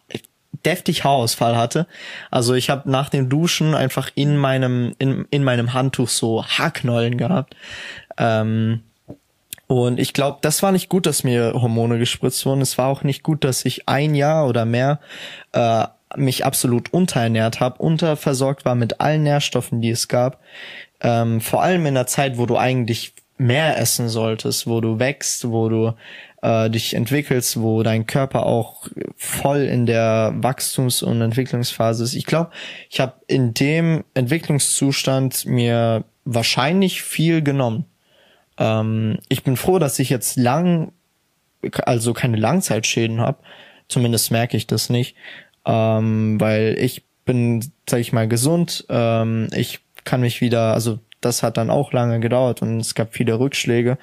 deftig 0.62 1.04
Haarausfall 1.04 1.56
hatte. 1.56 1.86
Also 2.30 2.54
ich 2.54 2.70
habe 2.70 2.90
nach 2.90 3.08
dem 3.08 3.28
Duschen 3.28 3.74
einfach 3.74 4.10
in 4.14 4.36
meinem 4.36 4.94
in, 4.98 5.26
in 5.30 5.44
meinem 5.44 5.72
Handtuch 5.72 6.08
so 6.08 6.44
Haarknollen 6.44 7.18
gehabt. 7.18 7.56
Ähm, 8.18 8.82
und 9.66 9.98
ich 9.98 10.12
glaube, 10.12 10.38
das 10.42 10.62
war 10.62 10.70
nicht 10.70 10.88
gut, 10.88 11.06
dass 11.06 11.24
mir 11.24 11.54
Hormone 11.54 11.98
gespritzt 11.98 12.44
wurden. 12.44 12.60
Es 12.60 12.76
war 12.76 12.88
auch 12.88 13.04
nicht 13.04 13.22
gut, 13.22 13.42
dass 13.42 13.64
ich 13.64 13.88
ein 13.88 14.14
Jahr 14.14 14.46
oder 14.46 14.66
mehr 14.66 15.00
äh, 15.52 15.86
mich 16.16 16.44
absolut 16.44 16.92
unterernährt 16.92 17.60
habe, 17.60 17.82
unterversorgt 17.82 18.64
war 18.64 18.74
mit 18.74 19.00
allen 19.00 19.22
Nährstoffen, 19.22 19.80
die 19.80 19.90
es 19.90 20.08
gab. 20.08 20.40
Ähm, 21.00 21.40
vor 21.40 21.62
allem 21.62 21.86
in 21.86 21.94
der 21.94 22.06
Zeit, 22.06 22.36
wo 22.36 22.46
du 22.46 22.56
eigentlich 22.56 23.14
mehr 23.42 23.78
essen 23.78 24.08
solltest, 24.08 24.66
wo 24.66 24.80
du 24.80 24.98
wächst, 24.98 25.48
wo 25.48 25.68
du 25.68 25.92
äh, 26.42 26.70
dich 26.70 26.94
entwickelst, 26.94 27.60
wo 27.60 27.82
dein 27.82 28.06
Körper 28.06 28.46
auch 28.46 28.88
voll 29.16 29.62
in 29.62 29.86
der 29.86 30.34
Wachstums- 30.36 31.02
und 31.02 31.20
Entwicklungsphase 31.20 32.04
ist. 32.04 32.14
Ich 32.14 32.26
glaube, 32.26 32.50
ich 32.90 33.00
habe 33.00 33.14
in 33.26 33.54
dem 33.54 34.04
Entwicklungszustand 34.14 35.46
mir 35.46 36.04
wahrscheinlich 36.24 37.02
viel 37.02 37.42
genommen. 37.42 37.84
Ähm, 38.58 39.18
ich 39.28 39.44
bin 39.44 39.56
froh, 39.56 39.78
dass 39.78 39.98
ich 39.98 40.10
jetzt 40.10 40.36
lang, 40.36 40.92
also 41.84 42.12
keine 42.12 42.36
Langzeitschäden 42.36 43.20
habe. 43.20 43.38
Zumindest 43.88 44.30
merke 44.30 44.56
ich 44.56 44.66
das 44.66 44.90
nicht, 44.90 45.16
ähm, 45.64 46.40
weil 46.40 46.76
ich 46.78 47.04
bin, 47.24 47.64
sag 47.88 48.00
ich 48.00 48.12
mal, 48.12 48.26
gesund. 48.26 48.84
Ähm, 48.88 49.48
ich 49.54 49.80
kann 50.04 50.20
mich 50.20 50.40
wieder, 50.40 50.72
also 50.74 50.98
das 51.24 51.42
hat 51.42 51.56
dann 51.56 51.70
auch 51.70 51.92
lange 51.92 52.20
gedauert 52.20 52.62
und 52.62 52.80
es 52.80 52.94
gab 52.94 53.14
viele 53.14 53.38
Rückschläge. 53.38 53.98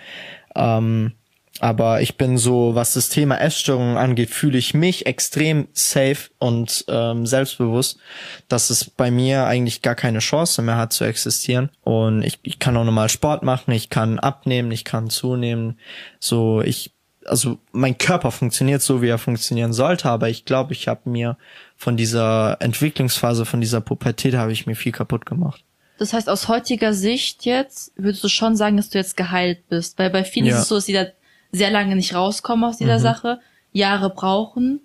Ähm, 0.55 1.13
aber 1.59 2.01
ich 2.01 2.15
bin 2.15 2.37
so, 2.37 2.73
was 2.75 2.93
das 2.93 3.09
Thema 3.09 3.39
Essstörungen 3.39 3.97
angeht, 3.97 4.29
fühle 4.29 4.57
ich 4.57 4.73
mich 4.73 5.05
extrem 5.05 5.67
safe 5.73 6.29
und 6.39 6.85
ähm, 6.87 7.25
selbstbewusst, 7.25 7.99
dass 8.47 8.69
es 8.69 8.89
bei 8.89 9.11
mir 9.11 9.45
eigentlich 9.45 9.81
gar 9.81 9.95
keine 9.95 10.19
Chance 10.19 10.61
mehr 10.61 10.77
hat 10.77 10.93
zu 10.93 11.03
existieren. 11.03 11.69
Und 11.83 12.23
ich, 12.23 12.39
ich 12.43 12.59
kann 12.59 12.77
auch 12.77 12.85
normal 12.85 13.09
Sport 13.09 13.43
machen, 13.43 13.71
ich 13.71 13.89
kann 13.89 14.19
abnehmen, 14.19 14.71
ich 14.71 14.85
kann 14.85 15.09
zunehmen. 15.09 15.77
So, 16.19 16.61
ich, 16.61 16.93
also 17.25 17.57
mein 17.73 17.97
Körper 17.97 18.31
funktioniert 18.31 18.81
so, 18.81 19.01
wie 19.01 19.09
er 19.09 19.17
funktionieren 19.17 19.73
sollte, 19.73 20.09
aber 20.09 20.29
ich 20.29 20.45
glaube, 20.45 20.71
ich 20.71 20.87
habe 20.87 21.09
mir 21.09 21.37
von 21.75 21.97
dieser 21.97 22.57
Entwicklungsphase, 22.61 23.45
von 23.45 23.59
dieser 23.59 23.81
Pubertät, 23.81 24.35
habe 24.35 24.53
ich 24.53 24.65
mir 24.65 24.75
viel 24.75 24.93
kaputt 24.93 25.25
gemacht. 25.25 25.61
Das 25.99 26.13
heißt, 26.13 26.29
aus 26.29 26.47
heutiger 26.47 26.93
Sicht 26.93 27.45
jetzt 27.45 27.91
würdest 27.97 28.23
du 28.23 28.29
schon 28.29 28.55
sagen, 28.55 28.77
dass 28.77 28.89
du 28.89 28.97
jetzt 28.97 29.17
geheilt 29.17 29.67
bist. 29.69 29.99
Weil 29.99 30.09
bei 30.09 30.23
vielen 30.23 30.47
Ja. 30.47 30.55
ist 30.55 30.61
es 30.63 30.67
so, 30.69 30.75
dass 30.75 30.85
die 30.85 30.93
da 30.93 31.05
sehr 31.51 31.71
lange 31.71 31.95
nicht 31.95 32.15
rauskommen 32.15 32.63
aus 32.63 32.77
dieser 32.77 32.97
Mhm. 32.97 33.03
Sache, 33.03 33.39
Jahre 33.73 34.09
brauchen 34.09 34.79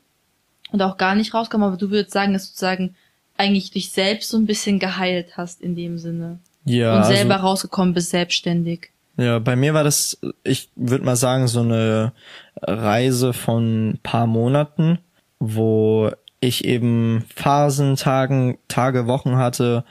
und 0.72 0.83
auch 0.83 0.96
gar 0.96 1.14
nicht 1.14 1.33
rauskommen. 1.33 1.66
Aber 1.66 1.77
du 1.77 1.90
würdest 1.90 2.12
sagen, 2.12 2.33
dass 2.33 2.42
du 2.44 2.48
sozusagen 2.48 2.96
eigentlich 3.37 3.70
dich 3.70 3.90
selbst 3.90 4.29
so 4.31 4.37
ein 4.37 4.46
bisschen 4.46 4.79
geheilt 4.79 5.37
hast 5.37 5.61
in 5.61 5.74
dem 5.77 5.98
Sinne. 5.98 6.38
Ja, 6.64 6.96
und 6.96 7.05
selber 7.05 7.35
also, 7.35 7.46
rausgekommen 7.46 7.94
bist, 7.94 8.11
selbstständig. 8.11 8.90
Ja, 9.16 9.38
bei 9.38 9.55
mir 9.55 9.74
war 9.74 9.85
das, 9.85 10.18
ich 10.42 10.68
würde 10.74 11.05
mal 11.05 11.16
sagen, 11.16 11.46
so 11.46 11.61
eine 11.61 12.12
Reise 12.61 13.33
von 13.33 13.90
ein 13.90 13.98
paar 14.03 14.27
Monaten, 14.27 14.98
wo 15.38 16.11
ich 16.40 16.64
eben 16.64 17.24
Phasen, 17.35 17.96
Tagen, 17.96 18.59
Tage, 18.68 19.07
Wochen 19.07 19.37
hatte, 19.37 19.85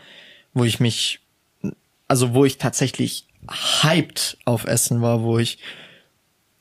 wo 0.54 0.64
ich 0.64 0.80
mich, 0.80 1.20
also 2.08 2.34
wo 2.34 2.46
ich 2.46 2.58
tatsächlich 2.58 3.28
hyped 3.82 4.38
auf 4.46 4.66
Essen 4.66 5.02
war, 5.02 5.24
wo 5.24 5.38
ich 5.40 5.60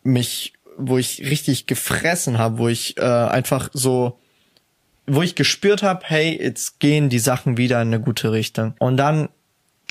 mich, 0.03 0.55
wo 0.77 0.99
ich 0.99 1.21
richtig 1.21 1.67
gefressen 1.67 2.39
habe, 2.39 2.59
wo 2.59 2.69
ich 2.69 2.97
äh, 2.97 3.03
einfach 3.03 3.71
so 3.73 4.19
wo 5.07 5.23
ich 5.23 5.35
gespürt 5.35 5.83
habe, 5.83 6.01
hey, 6.05 6.39
jetzt 6.41 6.81
gehen 6.81 7.09
die 7.09 7.19
Sachen 7.19 7.57
wieder 7.57 7.81
in 7.83 7.89
eine 7.89 8.01
gute 8.01 8.33
Richtung. 8.33 8.75
Und 8.79 8.97
dann 8.97 9.29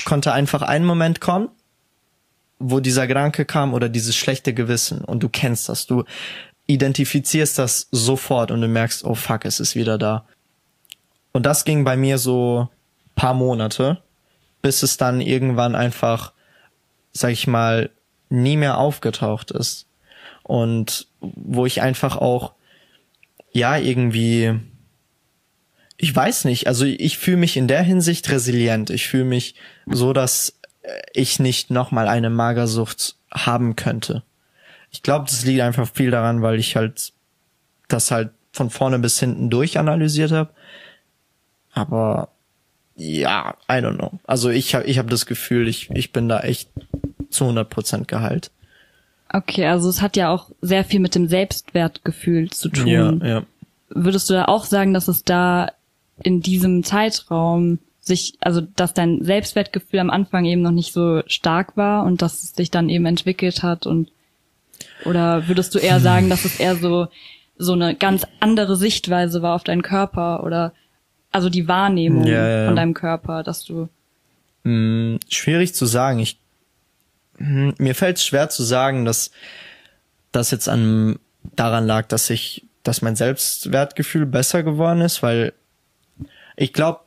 konnte 0.06 0.34
einfach 0.34 0.62
ein 0.62 0.86
Moment 0.86 1.20
kommen, 1.20 1.50
wo 2.60 2.80
dieser 2.80 3.08
Gedanke 3.08 3.46
kam 3.46 3.74
oder 3.74 3.90
dieses 3.90 4.16
schlechte 4.16 4.54
Gewissen 4.54 5.04
und 5.04 5.22
du 5.22 5.30
kennst 5.30 5.68
das, 5.68 5.88
du 5.88 6.04
identifizierst 6.68 7.58
das 7.58 7.88
sofort 7.92 8.52
und 8.52 8.62
du 8.62 8.68
merkst, 8.68 9.04
oh 9.04 9.16
fuck, 9.16 9.46
es 9.46 9.60
ist 9.60 9.76
wieder 9.76 9.98
da. 9.98 10.26
Und 11.34 11.46
das 11.46 11.66
ging 11.66 11.84
bei 11.84 11.98
mir 11.98 12.18
so 12.18 12.70
paar 13.22 13.36
Monate, 13.36 14.02
bis 14.64 14.82
es 14.82 14.98
dann 14.98 15.22
irgendwann 15.22 15.76
einfach, 15.76 16.34
sag 17.12 17.30
ich 17.30 17.46
mal, 17.46 17.92
nie 18.30 18.58
mehr 18.58 18.80
aufgetaucht 18.80 19.52
ist. 19.52 19.86
Und 20.42 21.06
wo 21.20 21.68
ich 21.68 21.84
einfach 21.84 22.18
auch, 22.18 22.54
ja, 23.52 23.78
irgendwie, 23.78 24.60
ich 25.98 26.16
weiß 26.16 26.46
nicht, 26.46 26.66
also 26.66 26.84
ich 26.84 27.20
fühle 27.20 27.38
mich 27.38 27.58
in 27.58 27.68
der 27.68 27.84
Hinsicht 27.84 28.28
resilient. 28.32 28.90
Ich 28.90 29.08
fühle 29.08 29.26
mich 29.26 29.54
so, 29.86 30.14
dass 30.14 30.60
ich 31.14 31.38
nicht 31.38 31.70
nochmal 31.70 32.08
eine 32.08 32.32
Magersucht 32.32 33.18
haben 33.32 33.76
könnte. 33.76 34.24
Ich 34.90 35.04
glaube, 35.04 35.26
das 35.26 35.46
liegt 35.46 35.62
einfach 35.62 35.88
viel 35.94 36.10
daran, 36.10 36.42
weil 36.42 36.58
ich 36.58 36.76
halt 36.76 37.14
das 37.88 38.10
halt 38.10 38.32
von 38.52 38.72
vorne 38.72 38.98
bis 38.98 39.20
hinten 39.20 39.52
durchanalysiert 39.52 40.32
habe. 40.32 40.50
Aber 41.72 42.30
ja, 42.96 43.56
I 43.70 43.76
don't 43.76 43.98
know. 43.98 44.20
Also 44.26 44.50
ich 44.50 44.76
habe 44.76 44.86
ich 44.86 44.98
hab 44.98 45.10
das 45.10 45.26
Gefühl, 45.26 45.68
ich, 45.68 45.90
ich 45.92 46.12
bin 46.12 46.30
da 46.30 46.42
echt 46.42 46.70
zu 47.30 47.46
100 47.46 47.70
Prozent 47.70 48.08
geheilt. 48.08 48.52
Okay, 49.34 49.66
also 49.66 49.90
es 49.90 50.02
hat 50.02 50.18
ja 50.18 50.30
auch 50.30 50.52
sehr 50.62 50.84
viel 50.84 51.00
mit 51.00 51.16
dem 51.16 51.28
Selbstwertgefühl 51.28 52.50
zu 52.50 52.70
tun. 52.70 52.88
Ja, 52.88 53.12
ja. 53.14 53.44
Würdest 53.90 54.30
du 54.30 54.34
da 54.34 54.46
auch 54.46 54.66
sagen, 54.66 54.94
dass 54.94 55.08
es 55.08 55.24
da 55.24 55.72
in 56.22 56.42
diesem 56.42 56.84
Zeitraum 56.84 57.80
sich, 58.02 58.36
also 58.42 58.62
dass 58.62 58.94
dein 58.94 59.24
Selbstwertgefühl 59.24 60.00
am 60.00 60.10
Anfang 60.10 60.46
eben 60.46 60.62
noch 60.62 60.72
nicht 60.72 60.92
so 60.92 61.22
stark 61.28 61.78
war 61.78 62.04
und 62.04 62.22
dass 62.22 62.44
es 62.44 62.56
sich 62.56 62.72
dann 62.72 62.90
eben 62.90 63.06
entwickelt 63.06 63.64
hat 63.64 63.86
und 63.86 64.12
oder 65.06 65.48
würdest 65.48 65.74
du 65.76 65.80
eher 65.80 66.00
sagen, 66.00 66.30
dass 66.30 66.46
es 66.46 66.60
eher 66.60 66.76
so 66.76 67.08
so 67.58 67.74
eine 67.74 67.96
ganz 67.96 68.26
andere 68.40 68.76
Sichtweise 68.76 69.42
war 69.42 69.56
auf 69.56 69.64
deinen 69.64 69.84
Körper 69.84 70.44
oder 70.44 70.74
also 71.32 71.50
die 71.50 71.68
Wahrnehmung 71.68 72.26
Ja, 72.28 72.48
ja. 72.48 72.66
von 72.68 72.76
deinem 72.76 72.94
Körper, 72.94 73.44
dass 73.44 73.64
du 73.64 73.90
Hm, 74.64 75.20
schwierig 75.30 75.74
zu 75.74 75.86
sagen. 75.86 76.20
Ich, 76.20 76.38
hm, 77.38 77.74
mir 77.80 77.96
fällt 77.96 78.18
es 78.18 78.26
schwer 78.26 78.50
zu 78.50 78.64
sagen, 78.64 79.06
dass 79.06 79.32
das 80.32 80.52
jetzt 80.52 80.70
an 80.70 81.18
daran 81.56 81.88
lag, 81.88 82.08
dass 82.08 82.30
ich, 82.30 82.66
dass 82.84 83.02
mein 83.02 83.16
Selbstwertgefühl 83.16 84.26
besser 84.28 84.62
geworden 84.62 85.02
ist, 85.02 85.24
weil 85.24 85.54
ich 86.56 86.74
glaube, 86.74 87.00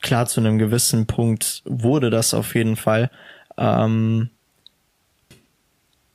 klar 0.00 0.26
zu 0.26 0.40
einem 0.40 0.58
gewissen 0.58 1.06
Punkt 1.06 1.62
wurde 1.64 2.10
das 2.10 2.32
auf 2.32 2.54
jeden 2.54 2.76
Fall. 2.76 3.10
Ähm, 3.58 4.30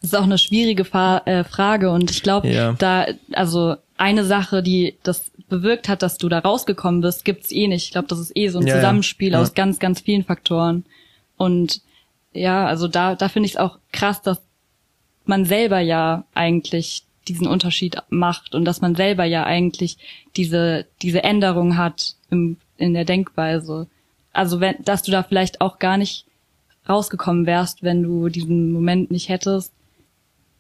Das 0.02 0.12
ist 0.12 0.16
auch 0.16 0.24
eine 0.24 0.38
schwierige 0.38 0.86
Fa 0.86 1.22
äh, 1.26 1.44
Frage 1.44 1.92
und 1.92 2.10
ich 2.12 2.24
glaube, 2.24 2.48
Ja. 2.48 2.74
da, 2.74 3.06
also 3.34 3.76
eine 3.98 4.26
Sache, 4.26 4.62
die 4.62 4.98
das 5.04 5.32
bewirkt 5.50 5.88
hat, 5.88 6.02
dass 6.02 6.18
du 6.18 6.28
da 6.30 6.40
rausgekommen 6.40 7.02
bist, 7.02 7.24
gibt's 7.26 7.52
eh 7.52 7.68
nicht. 7.68 7.86
Ich 7.86 7.92
glaube, 7.92 8.08
das 8.08 8.20
ist 8.20 8.36
eh 8.36 8.50
so 8.50 8.60
ein 8.60 8.68
Ja. 8.68 8.76
Zusammenspiel 8.76 9.34
Ja. 9.34 9.42
aus 9.42 9.54
ganz, 9.54 9.80
ganz 9.80 10.02
vielen 10.02 10.24
Faktoren. 10.24 10.86
Und 11.38 11.82
ja, 12.34 12.66
also 12.66 12.88
da, 12.88 13.16
da 13.16 13.30
finde 13.30 13.48
ich 13.48 13.54
es 13.54 13.58
auch 13.60 13.78
krass, 13.92 14.22
dass 14.22 14.42
man 15.26 15.46
selber 15.46 15.80
ja 15.80 16.26
eigentlich 16.34 17.04
diesen 17.28 17.48
Unterschied 17.48 17.98
macht 18.10 18.54
und 18.54 18.66
dass 18.66 18.82
man 18.82 18.96
selber 18.96 19.24
ja 19.24 19.46
eigentlich 19.46 19.98
diese, 20.36 20.86
diese 21.02 21.24
Änderung 21.24 21.78
hat 21.78 22.16
im, 22.30 22.58
in 22.78 22.94
der 22.94 23.06
Denkweise. 23.06 23.88
Also 24.34 24.60
wenn, 24.60 24.76
dass 24.84 25.02
du 25.04 25.12
da 25.12 25.24
vielleicht 25.24 25.62
auch 25.62 25.80
gar 25.80 25.98
nicht 25.98 26.26
rausgekommen 26.88 27.46
wärst, 27.46 27.82
wenn 27.82 28.04
du 28.04 28.30
diesen 28.30 28.72
Moment 28.72 29.10
nicht 29.10 29.30
hättest. 29.30 29.72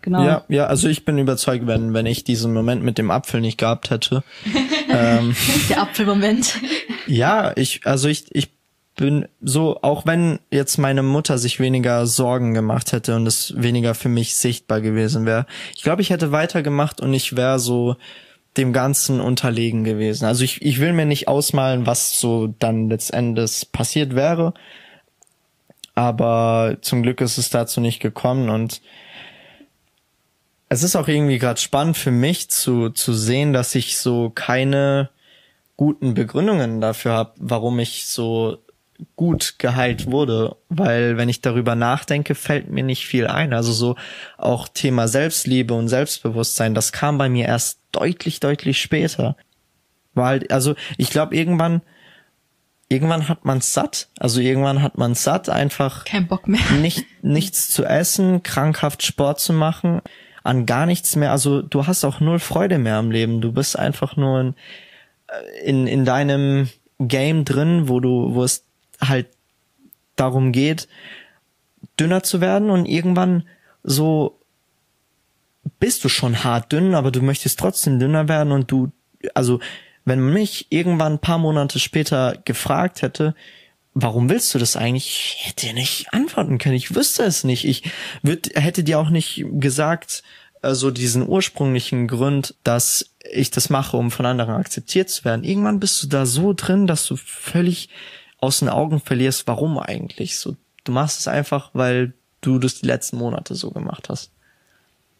Genau. 0.05 0.23
Ja, 0.23 0.45
ja, 0.49 0.67
also 0.67 0.87
ich 0.87 1.03
bin 1.03 1.17
überzeugt, 1.17 1.65
wenn, 1.65 1.95
wenn 1.95 2.05
ich 2.05 2.23
diesen 2.23 2.53
Moment 2.53 2.83
mit 2.83 2.99
dem 2.99 3.09
Apfel 3.09 3.41
nicht 3.41 3.57
gehabt 3.57 3.89
hätte. 3.89 4.23
ähm, 4.89 5.35
Der 5.69 5.81
Apfelmoment. 5.81 6.59
ja, 7.07 7.51
ich, 7.57 7.81
also 7.85 8.07
ich, 8.07 8.25
ich 8.29 8.49
bin 8.95 9.27
so, 9.41 9.79
auch 9.81 10.05
wenn 10.05 10.39
jetzt 10.51 10.77
meine 10.77 11.01
Mutter 11.01 11.39
sich 11.39 11.59
weniger 11.59 12.05
Sorgen 12.05 12.53
gemacht 12.53 12.91
hätte 12.91 13.15
und 13.15 13.25
es 13.25 13.55
weniger 13.57 13.95
für 13.95 14.09
mich 14.09 14.35
sichtbar 14.35 14.79
gewesen 14.79 15.25
wäre, 15.25 15.47
ich 15.75 15.81
glaube, 15.81 16.03
ich 16.03 16.11
hätte 16.11 16.31
weitergemacht 16.31 17.01
und 17.01 17.11
ich 17.11 17.35
wäre 17.35 17.57
so 17.57 17.95
dem 18.55 18.73
Ganzen 18.73 19.21
unterlegen 19.21 19.83
gewesen. 19.83 20.25
Also 20.25 20.43
ich, 20.43 20.61
ich 20.61 20.79
will 20.79 20.93
mir 20.93 21.07
nicht 21.07 21.27
ausmalen, 21.27 21.87
was 21.87 22.19
so 22.19 22.53
dann 22.59 22.89
letztendlich 22.89 23.69
passiert 23.71 24.13
wäre. 24.13 24.53
Aber 25.95 26.77
zum 26.81 27.01
Glück 27.01 27.21
ist 27.21 27.39
es 27.39 27.49
dazu 27.49 27.81
nicht 27.81 28.01
gekommen 28.01 28.49
und 28.49 28.81
es 30.69 30.83
ist 30.83 30.95
auch 30.95 31.07
irgendwie 31.07 31.37
gerade 31.37 31.59
spannend 31.59 31.97
für 31.97 32.11
mich 32.11 32.49
zu, 32.49 32.89
zu 32.89 33.13
sehen, 33.13 33.53
dass 33.53 33.75
ich 33.75 33.97
so 33.97 34.31
keine 34.33 35.09
guten 35.77 36.13
Begründungen 36.13 36.81
dafür 36.81 37.13
habe, 37.13 37.33
warum 37.37 37.79
ich 37.79 38.07
so 38.07 38.57
gut 39.15 39.55
geheilt 39.57 40.09
wurde, 40.09 40.55
weil 40.69 41.17
wenn 41.17 41.27
ich 41.27 41.41
darüber 41.41 41.75
nachdenke, 41.75 42.33
fällt 42.33 42.69
mir 42.69 42.83
nicht 42.83 43.05
viel 43.05 43.27
ein. 43.27 43.53
Also 43.53 43.73
so 43.73 43.95
auch 44.37 44.67
Thema 44.69 45.07
Selbstliebe 45.07 45.73
und 45.73 45.89
Selbstbewusstsein, 45.89 46.73
das 46.73 46.93
kam 46.93 47.17
bei 47.17 47.27
mir 47.27 47.45
erst 47.45 47.79
deutlich, 47.91 48.39
deutlich 48.39 48.81
später. 48.81 49.35
Weil, 50.13 50.47
also 50.49 50.75
ich 50.97 51.09
glaube 51.09 51.35
irgendwann, 51.35 51.81
irgendwann 52.87 53.27
hat 53.27 53.43
man 53.43 53.59
satt. 53.59 54.07
Also 54.17 54.39
irgendwann 54.39 54.81
hat 54.81 54.97
man 54.97 55.13
satt, 55.13 55.49
einfach 55.49 56.05
Kein 56.05 56.27
Bock 56.27 56.47
mehr. 56.47 56.61
nicht, 56.79 57.05
nichts 57.21 57.69
zu 57.69 57.83
essen, 57.83 58.43
krankhaft 58.43 59.03
Sport 59.03 59.41
zu 59.41 59.51
machen, 59.51 60.01
an 60.45 60.65
gar 60.65 60.85
nichts 60.85 61.15
mehr. 61.15 61.31
Also 61.31 61.61
du 61.61 61.87
hast 61.87 62.03
auch 62.03 62.19
null 62.19 62.39
Freude 62.39 62.77
mehr 62.77 62.97
am 62.97 63.11
Leben. 63.11 63.41
Du 63.41 63.51
bist 63.51 63.77
einfach 63.77 64.15
nur 64.15 64.39
in, 64.39 64.55
in, 65.63 65.87
in 65.87 66.05
deinem 66.05 66.69
Game 66.99 67.45
drin, 67.45 67.89
wo 67.89 67.99
du, 67.99 68.35
wo 68.35 68.43
es 68.43 68.63
halt 69.01 69.27
darum 70.15 70.51
geht, 70.51 70.87
dünner 71.99 72.23
zu 72.23 72.41
werden 72.41 72.69
und 72.69 72.85
irgendwann 72.85 73.43
so 73.83 74.39
bist 75.79 76.03
du 76.03 76.09
schon 76.09 76.43
hart 76.43 76.71
dünn, 76.71 76.93
aber 76.95 77.11
du 77.11 77.21
möchtest 77.21 77.59
trotzdem 77.59 77.99
dünner 77.99 78.27
werden 78.27 78.51
und 78.51 78.71
du, 78.71 78.91
also 79.33 79.59
wenn 80.05 80.31
mich 80.31 80.67
irgendwann 80.69 81.13
ein 81.13 81.19
paar 81.19 81.39
Monate 81.39 81.79
später 81.79 82.37
gefragt 82.45 83.01
hätte, 83.01 83.35
warum 83.95 84.29
willst 84.29 84.53
du 84.53 84.59
das 84.59 84.75
eigentlich? 84.75 85.07
Ich 85.39 85.47
hätte 85.47 85.65
dir 85.65 85.73
nicht 85.73 86.13
antworten 86.13 86.59
können. 86.59 86.75
Ich 86.75 86.93
wüsste 86.93 87.23
es 87.23 87.43
nicht. 87.43 87.65
Ich 87.65 87.83
würd, 88.21 88.51
hätte 88.53 88.83
dir 88.83 88.99
auch 88.99 89.09
nicht 89.09 89.43
gesagt, 89.53 90.21
also 90.61 90.91
diesen 90.91 91.27
ursprünglichen 91.27 92.07
Grund, 92.07 92.55
dass 92.63 93.09
ich 93.31 93.49
das 93.49 93.69
mache, 93.69 93.97
um 93.97 94.11
von 94.11 94.25
anderen 94.25 94.55
akzeptiert 94.55 95.09
zu 95.09 95.23
werden. 95.25 95.43
Irgendwann 95.43 95.79
bist 95.79 96.03
du 96.03 96.07
da 96.07 96.25
so 96.25 96.53
drin, 96.53 96.85
dass 96.85 97.07
du 97.07 97.15
völlig 97.15 97.89
aus 98.39 98.59
den 98.59 98.69
Augen 98.69 98.99
verlierst, 98.99 99.47
warum 99.47 99.79
eigentlich. 99.79 100.37
So, 100.37 100.55
du 100.83 100.91
machst 100.91 101.19
es 101.19 101.27
einfach, 101.27 101.71
weil 101.73 102.13
du 102.41 102.59
das 102.59 102.81
die 102.81 102.87
letzten 102.87 103.17
Monate 103.17 103.55
so 103.55 103.71
gemacht 103.71 104.09
hast. 104.09 104.31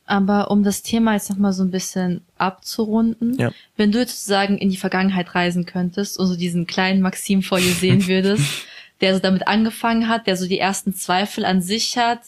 Aber 0.06 0.52
um 0.52 0.64
das 0.64 0.84
Thema 0.84 1.14
jetzt 1.14 1.30
nochmal 1.30 1.54
so 1.54 1.64
ein 1.64 1.72
bisschen 1.72 2.22
abzurunden, 2.38 3.38
Ja. 3.40 3.52
wenn 3.76 3.92
du 3.92 4.00
jetzt 4.00 4.12
sozusagen 4.20 4.58
in 4.58 4.70
die 4.70 4.78
Vergangenheit 4.78 5.34
reisen 5.34 5.66
könntest 5.66 6.20
und 6.20 6.28
so 6.28 6.36
diesen 6.36 6.68
kleinen 6.68 7.02
Maxim 7.02 7.42
vor 7.42 7.60
dir 7.60 7.74
sehen 7.74 8.08
würdest, 8.08 8.44
der 9.02 9.16
so 9.16 9.20
damit 9.20 9.48
angefangen 9.48 10.08
hat, 10.08 10.28
der 10.28 10.38
so 10.38 10.48
die 10.48 10.60
ersten 10.60 10.94
Zweifel 10.94 11.44
an 11.46 11.62
sich 11.62 11.98
hat, 11.98 12.20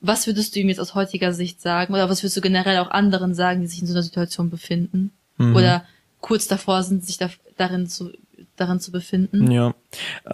was 0.00 0.26
würdest 0.28 0.54
du 0.54 0.60
ihm 0.60 0.68
jetzt 0.68 0.78
aus 0.78 0.94
heutiger 0.94 1.32
Sicht 1.32 1.60
sagen? 1.60 1.92
Oder 1.92 2.08
was 2.08 2.22
würdest 2.22 2.36
du 2.36 2.40
generell 2.40 2.78
auch 2.78 2.90
anderen 2.90 3.34
sagen, 3.34 3.60
die 3.62 3.66
sich 3.66 3.80
in 3.80 3.88
so 3.88 3.94
einer 3.94 4.04
Situation 4.04 4.48
befinden? 4.48 5.10
Mhm. 5.38 5.56
Oder 5.56 5.84
kurz 6.20 6.46
davor 6.46 6.84
sind, 6.84 7.04
sich 7.04 7.18
da, 7.18 7.30
darin 7.56 7.88
zu, 7.88 8.12
darin 8.56 8.78
zu 8.78 8.92
befinden? 8.92 9.50
Ja. 9.50 9.74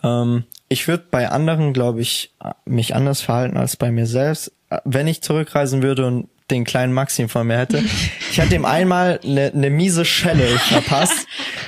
Ähm, 0.02 0.44
ich 0.68 0.86
würde 0.86 1.04
bei 1.10 1.30
anderen, 1.30 1.72
glaube 1.72 2.02
ich, 2.02 2.34
mich 2.66 2.94
anders 2.94 3.22
verhalten 3.22 3.56
als 3.56 3.76
bei 3.76 3.90
mir 3.90 4.06
selbst. 4.06 4.52
Wenn 4.84 5.06
ich 5.06 5.22
zurückreisen 5.22 5.82
würde 5.82 6.06
und 6.06 6.28
den 6.50 6.64
kleinen 6.64 6.92
Maxim 6.92 7.28
vor 7.28 7.44
mir 7.44 7.58
hätte. 7.58 7.82
Ich 8.30 8.40
hatte 8.40 8.54
ihm 8.54 8.64
einmal 8.64 9.20
eine 9.24 9.50
ne 9.54 9.70
miese 9.70 10.04
Schelle 10.04 10.46
verpasst 10.58 11.26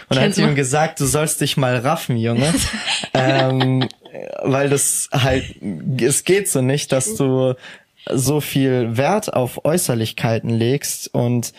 und 0.09 0.19
hat 0.19 0.37
ihm 0.37 0.55
gesagt, 0.55 1.01
du 1.01 1.07
sollst 1.07 1.41
dich 1.41 1.57
mal 1.57 1.77
raffen, 1.79 2.17
Junge. 2.17 2.53
ähm, 3.15 3.89
weil 4.43 4.69
das 4.69 5.09
halt, 5.13 5.45
es 6.01 6.25
geht 6.25 6.51
so 6.51 6.61
nicht, 6.61 6.93
dass 6.93 7.15
du 7.15 7.55
so 8.13 8.41
viel 8.41 8.97
Wert 8.97 9.33
auf 9.33 9.65
Äußerlichkeiten 9.65 10.51
legst 10.51 11.13
und 11.13 11.53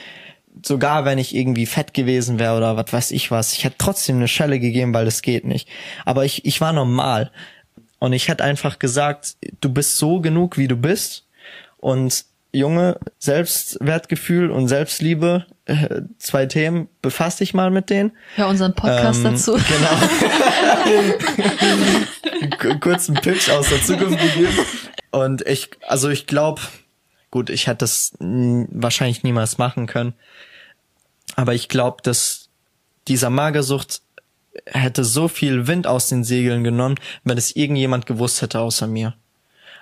sogar 0.65 1.05
wenn 1.05 1.17
ich 1.17 1.35
irgendwie 1.35 1.65
fett 1.65 1.93
gewesen 1.93 2.39
wäre 2.39 2.57
oder 2.57 2.77
was 2.77 2.91
weiß 2.91 3.11
ich 3.11 3.31
was, 3.31 3.53
ich 3.53 3.63
hätte 3.63 3.75
trotzdem 3.77 4.17
eine 4.17 4.27
Schelle 4.27 4.59
gegeben, 4.59 4.93
weil 4.93 5.05
das 5.05 5.21
geht 5.21 5.45
nicht. 5.45 5.67
Aber 6.05 6.25
ich, 6.25 6.45
ich 6.45 6.61
war 6.61 6.73
normal. 6.73 7.31
Und 7.99 8.13
ich 8.13 8.27
hätte 8.27 8.43
einfach 8.43 8.77
gesagt, 8.77 9.37
du 9.59 9.73
bist 9.73 9.97
so 9.97 10.19
genug, 10.19 10.57
wie 10.57 10.67
du 10.67 10.75
bist. 10.75 11.25
Und 11.77 12.25
Junge, 12.57 12.99
Selbstwertgefühl 13.19 14.51
und 14.51 14.67
Selbstliebe, 14.67 15.45
äh, 15.65 16.01
zwei 16.17 16.45
Themen, 16.45 16.87
befass 17.01 17.37
dich 17.37 17.53
mal 17.53 17.71
mit 17.71 17.89
denen. 17.89 18.11
Hör 18.35 18.47
unseren 18.47 18.73
Podcast 18.73 19.19
Ähm, 19.25 19.31
dazu. 19.33 19.57
K- 22.59 22.75
kurzen 22.79 23.15
Pitch 23.15 23.49
aus 23.49 23.69
der 23.69 23.81
Zukunft 23.83 24.19
gegeben. 24.19 24.57
Und 25.11 25.41
ich, 25.47 25.69
also 25.87 26.09
ich 26.09 26.27
glaube, 26.27 26.61
gut, 27.31 27.49
ich 27.49 27.67
hätte 27.67 27.79
das 27.79 28.13
wahrscheinlich 28.19 29.23
niemals 29.23 29.57
machen 29.57 29.87
können. 29.87 30.13
Aber 31.35 31.53
ich 31.53 31.69
glaube, 31.69 31.97
dass 32.03 32.49
dieser 33.07 33.29
Magersucht 33.29 34.01
hätte 34.65 35.03
so 35.03 35.27
viel 35.27 35.67
Wind 35.67 35.87
aus 35.87 36.09
den 36.09 36.23
Segeln 36.23 36.63
genommen, 36.63 36.95
wenn 37.23 37.37
es 37.37 37.55
irgendjemand 37.55 38.05
gewusst 38.05 38.41
hätte 38.41 38.59
außer 38.59 38.87
mir. 38.87 39.15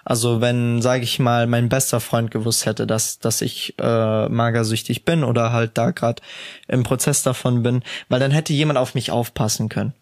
Also 0.05 0.39
wenn, 0.39 0.83
sage 0.83 1.03
ich 1.03 1.17
mal, 1.17 1.47
mein 1.47 1.67
bester 1.67 1.99
Freund 1.99 2.29
gewusst 2.29 2.67
hätte, 2.67 2.85
dass 2.85 3.17
dass 3.17 3.41
ich 3.41 3.73
äh, 3.79 4.29
magersüchtig 4.29 5.03
bin 5.03 5.23
oder 5.23 5.51
halt 5.51 5.71
da 5.73 5.91
gerade 5.91 6.21
im 6.67 6.83
Prozess 6.83 7.23
davon 7.23 7.63
bin, 7.63 7.81
weil 8.07 8.19
dann 8.19 8.31
hätte 8.31 8.53
jemand 8.53 8.77
auf 8.77 8.93
mich 8.93 9.11
aufpassen 9.11 9.67
können. 9.67 9.93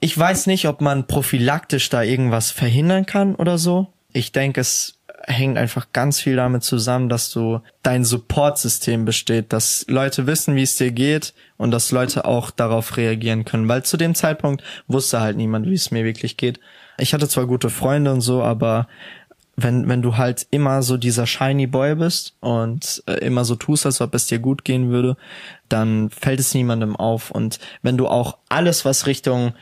Ich 0.00 0.16
weiß 0.16 0.46
nicht, 0.46 0.66
ob 0.66 0.80
man 0.80 1.06
prophylaktisch 1.06 1.90
da 1.90 2.02
irgendwas 2.02 2.50
verhindern 2.50 3.04
kann 3.04 3.34
oder 3.34 3.58
so. 3.58 3.88
Ich 4.12 4.32
denke, 4.32 4.62
es 4.62 4.98
hängt 5.26 5.58
einfach 5.58 5.88
ganz 5.92 6.20
viel 6.20 6.36
damit 6.36 6.62
zusammen, 6.62 7.08
dass 7.08 7.30
du 7.30 7.60
dein 7.82 8.04
Supportsystem 8.04 9.04
besteht, 9.04 9.52
dass 9.52 9.84
Leute 9.88 10.26
wissen, 10.26 10.54
wie 10.56 10.62
es 10.62 10.76
dir 10.76 10.90
geht 10.90 11.34
und 11.58 11.70
dass 11.70 11.90
Leute 11.90 12.24
auch 12.24 12.50
darauf 12.50 12.96
reagieren 12.96 13.44
können, 13.44 13.68
weil 13.68 13.82
zu 13.82 13.96
dem 13.96 14.14
Zeitpunkt 14.14 14.62
wusste 14.86 15.20
halt 15.20 15.36
niemand, 15.36 15.66
wie 15.66 15.74
es 15.74 15.90
mir 15.90 16.04
wirklich 16.04 16.36
geht. 16.36 16.60
Ich 16.98 17.14
hatte 17.14 17.28
zwar 17.28 17.46
gute 17.46 17.70
Freunde 17.70 18.12
und 18.12 18.20
so, 18.20 18.42
aber 18.42 18.88
wenn, 19.60 19.88
wenn 19.88 20.02
du 20.02 20.16
halt 20.16 20.46
immer 20.52 20.82
so 20.82 20.96
dieser 20.96 21.26
shiny 21.26 21.66
Boy 21.66 21.96
bist 21.96 22.36
und 22.38 23.02
äh, 23.06 23.14
immer 23.14 23.44
so 23.44 23.56
tust, 23.56 23.86
als 23.86 24.00
ob 24.00 24.14
es 24.14 24.26
dir 24.26 24.38
gut 24.38 24.64
gehen 24.64 24.90
würde, 24.90 25.16
dann 25.68 26.10
fällt 26.10 26.38
es 26.38 26.54
niemandem 26.54 26.94
auf. 26.94 27.32
Und 27.32 27.58
wenn 27.82 27.96
du 27.96 28.06
auch 28.06 28.38
alles, 28.48 28.84
was 28.84 29.06
Richtung 29.06 29.54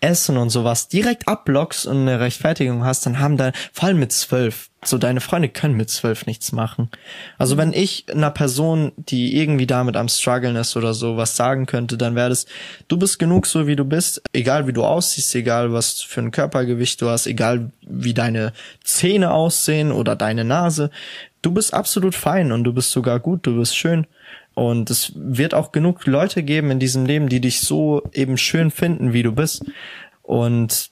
Essen 0.00 0.36
und 0.38 0.50
sowas 0.50 0.88
direkt 0.88 1.28
abblockst 1.28 1.86
und 1.86 1.98
eine 1.98 2.20
Rechtfertigung 2.20 2.84
hast, 2.84 3.04
dann 3.04 3.18
haben 3.18 3.36
da, 3.36 3.52
vor 3.72 3.88
allem 3.88 3.98
mit 3.98 4.12
zwölf, 4.12 4.70
so 4.82 4.96
deine 4.96 5.20
Freunde 5.20 5.50
können 5.50 5.76
mit 5.76 5.90
zwölf 5.90 6.24
nichts 6.24 6.52
machen. 6.52 6.88
Also 7.36 7.58
wenn 7.58 7.74
ich 7.74 8.06
einer 8.10 8.30
Person, 8.30 8.92
die 8.96 9.36
irgendwie 9.36 9.66
damit 9.66 9.96
am 9.96 10.08
struggeln 10.08 10.56
ist 10.56 10.74
oder 10.74 10.94
so, 10.94 11.18
was 11.18 11.36
sagen 11.36 11.66
könnte, 11.66 11.98
dann 11.98 12.14
wäre 12.14 12.30
das, 12.30 12.46
du 12.88 12.96
bist 12.96 13.18
genug 13.18 13.46
so 13.46 13.66
wie 13.66 13.76
du 13.76 13.84
bist, 13.84 14.22
egal 14.32 14.66
wie 14.66 14.72
du 14.72 14.84
aussiehst, 14.84 15.34
egal 15.34 15.72
was 15.72 16.00
für 16.00 16.20
ein 16.20 16.30
Körpergewicht 16.30 17.02
du 17.02 17.10
hast, 17.10 17.26
egal 17.26 17.70
wie 17.82 18.14
deine 18.14 18.54
Zähne 18.82 19.32
aussehen 19.32 19.92
oder 19.92 20.16
deine 20.16 20.44
Nase, 20.44 20.90
du 21.42 21.50
bist 21.52 21.74
absolut 21.74 22.14
fein 22.14 22.52
und 22.52 22.64
du 22.64 22.72
bist 22.72 22.90
sogar 22.90 23.20
gut, 23.20 23.46
du 23.46 23.58
bist 23.58 23.76
schön. 23.76 24.06
Und 24.60 24.90
es 24.90 25.12
wird 25.14 25.54
auch 25.54 25.72
genug 25.72 26.04
Leute 26.04 26.42
geben 26.42 26.70
in 26.70 26.78
diesem 26.78 27.06
Leben, 27.06 27.30
die 27.30 27.40
dich 27.40 27.62
so 27.62 28.02
eben 28.12 28.36
schön 28.36 28.70
finden, 28.70 29.14
wie 29.14 29.22
du 29.22 29.32
bist. 29.32 29.64
Und 30.20 30.90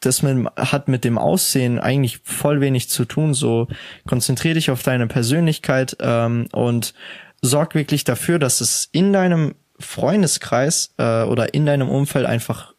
das 0.00 0.22
mit, 0.22 0.46
hat 0.56 0.88
mit 0.88 1.04
dem 1.04 1.18
Aussehen 1.18 1.78
eigentlich 1.78 2.20
voll 2.24 2.62
wenig 2.62 2.88
zu 2.88 3.04
tun. 3.04 3.34
So 3.34 3.68
konzentrier 4.06 4.54
dich 4.54 4.70
auf 4.70 4.82
deine 4.82 5.08
Persönlichkeit 5.08 5.94
ähm, 6.00 6.48
und 6.52 6.94
sorg 7.42 7.74
wirklich 7.74 8.04
dafür, 8.04 8.38
dass 8.38 8.62
es 8.62 8.88
in 8.92 9.12
deinem 9.12 9.56
Freundeskreis 9.78 10.94
äh, 10.96 11.24
oder 11.24 11.52
in 11.52 11.66
deinem 11.66 11.90
Umfeld 11.90 12.24
einfach 12.24 12.72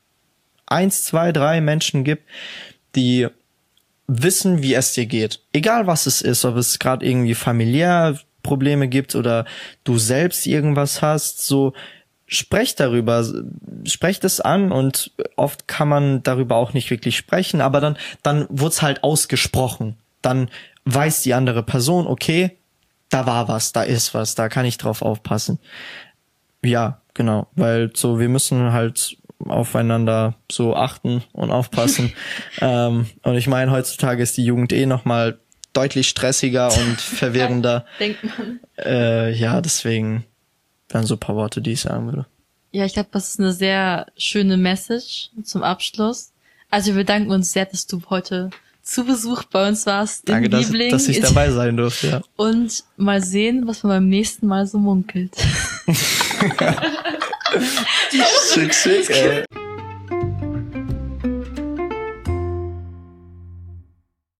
eins, 0.65 1.03
zwei, 1.03 1.31
drei 1.31 1.61
Menschen 1.61 2.03
gibt, 2.03 2.27
die 2.95 3.27
wissen, 4.07 4.63
wie 4.63 4.73
es 4.73 4.93
dir 4.93 5.05
geht. 5.05 5.41
Egal 5.53 5.85
was 5.85 6.07
es 6.07 6.23
ist, 6.23 6.43
ob 6.43 6.55
es 6.55 6.79
gerade 6.79 7.05
irgendwie 7.05 7.35
familiär 7.35 8.17
Probleme 8.43 8.87
gibt 8.87 9.15
oder 9.15 9.45
du 9.83 9.97
selbst 9.97 10.45
irgendwas 10.45 11.01
hast, 11.01 11.45
so 11.45 11.73
sprecht 12.27 12.79
darüber, 12.79 13.25
sprecht 13.85 14.23
es 14.23 14.39
an 14.39 14.71
und 14.71 15.11
oft 15.35 15.67
kann 15.67 15.87
man 15.87 16.23
darüber 16.23 16.55
auch 16.55 16.73
nicht 16.73 16.89
wirklich 16.89 17.17
sprechen, 17.17 17.61
aber 17.61 17.81
dann, 17.81 17.97
dann 18.21 18.47
wird's 18.49 18.81
halt 18.81 19.03
ausgesprochen. 19.03 19.97
Dann 20.21 20.49
weiß 20.85 21.21
die 21.21 21.33
andere 21.33 21.63
Person, 21.63 22.07
okay, 22.07 22.57
da 23.09 23.25
war 23.25 23.47
was, 23.47 23.71
da 23.71 23.83
ist 23.83 24.13
was, 24.13 24.35
da 24.35 24.49
kann 24.49 24.65
ich 24.65 24.77
drauf 24.77 25.01
aufpassen. 25.01 25.59
Ja, 26.63 27.01
genau, 27.13 27.47
weil 27.55 27.91
so, 27.93 28.19
wir 28.19 28.29
müssen 28.29 28.71
halt 28.71 29.17
aufeinander 29.45 30.35
so 30.51 30.75
achten 30.75 31.23
und 31.33 31.51
aufpassen. 31.51 32.13
ähm, 32.61 33.07
und 33.23 33.35
ich 33.35 33.47
meine, 33.47 33.71
heutzutage 33.71 34.23
ist 34.23 34.37
die 34.37 34.45
Jugend 34.45 34.73
eh 34.73 34.85
nochmal 34.85 35.39
deutlich 35.73 36.09
stressiger 36.09 36.73
und 36.73 37.01
verwirrender. 37.01 37.85
Denkt 37.99 38.23
man. 38.23 38.59
Äh, 38.77 39.33
ja, 39.33 39.61
deswegen 39.61 40.25
dann 40.87 41.05
so 41.05 41.15
ein 41.15 41.19
paar 41.19 41.35
Worte, 41.35 41.61
die 41.61 41.73
ich 41.73 41.81
sagen 41.81 42.05
würde. 42.05 42.25
Ja, 42.71 42.85
ich 42.85 42.93
glaube, 42.93 43.09
das 43.11 43.29
ist 43.29 43.39
eine 43.39 43.53
sehr 43.53 44.07
schöne 44.17 44.57
Message 44.57 45.29
zum 45.43 45.63
Abschluss. 45.63 46.31
Also 46.69 46.87
wir 46.87 46.95
bedanken 46.95 47.31
uns 47.31 47.51
sehr, 47.51 47.65
dass 47.65 47.85
du 47.85 48.01
heute 48.09 48.49
zu 48.81 49.05
Besuch 49.05 49.43
bei 49.43 49.67
uns 49.67 49.85
warst. 49.85 50.27
Danke, 50.27 50.49
dass, 50.49 50.67
Liebling. 50.67 50.91
dass 50.91 51.07
ich 51.07 51.19
dabei 51.19 51.51
sein 51.51 51.77
durfte. 51.77 52.07
Ja. 52.07 52.21
Und 52.35 52.83
mal 52.97 53.23
sehen, 53.23 53.67
was 53.67 53.83
man 53.83 53.91
beim 53.91 54.09
nächsten 54.09 54.47
Mal 54.47 54.67
so 54.67 54.77
munkelt. 54.77 55.35
Schick, 58.53 58.73
schick, 58.73 59.09
ey. 59.09 59.45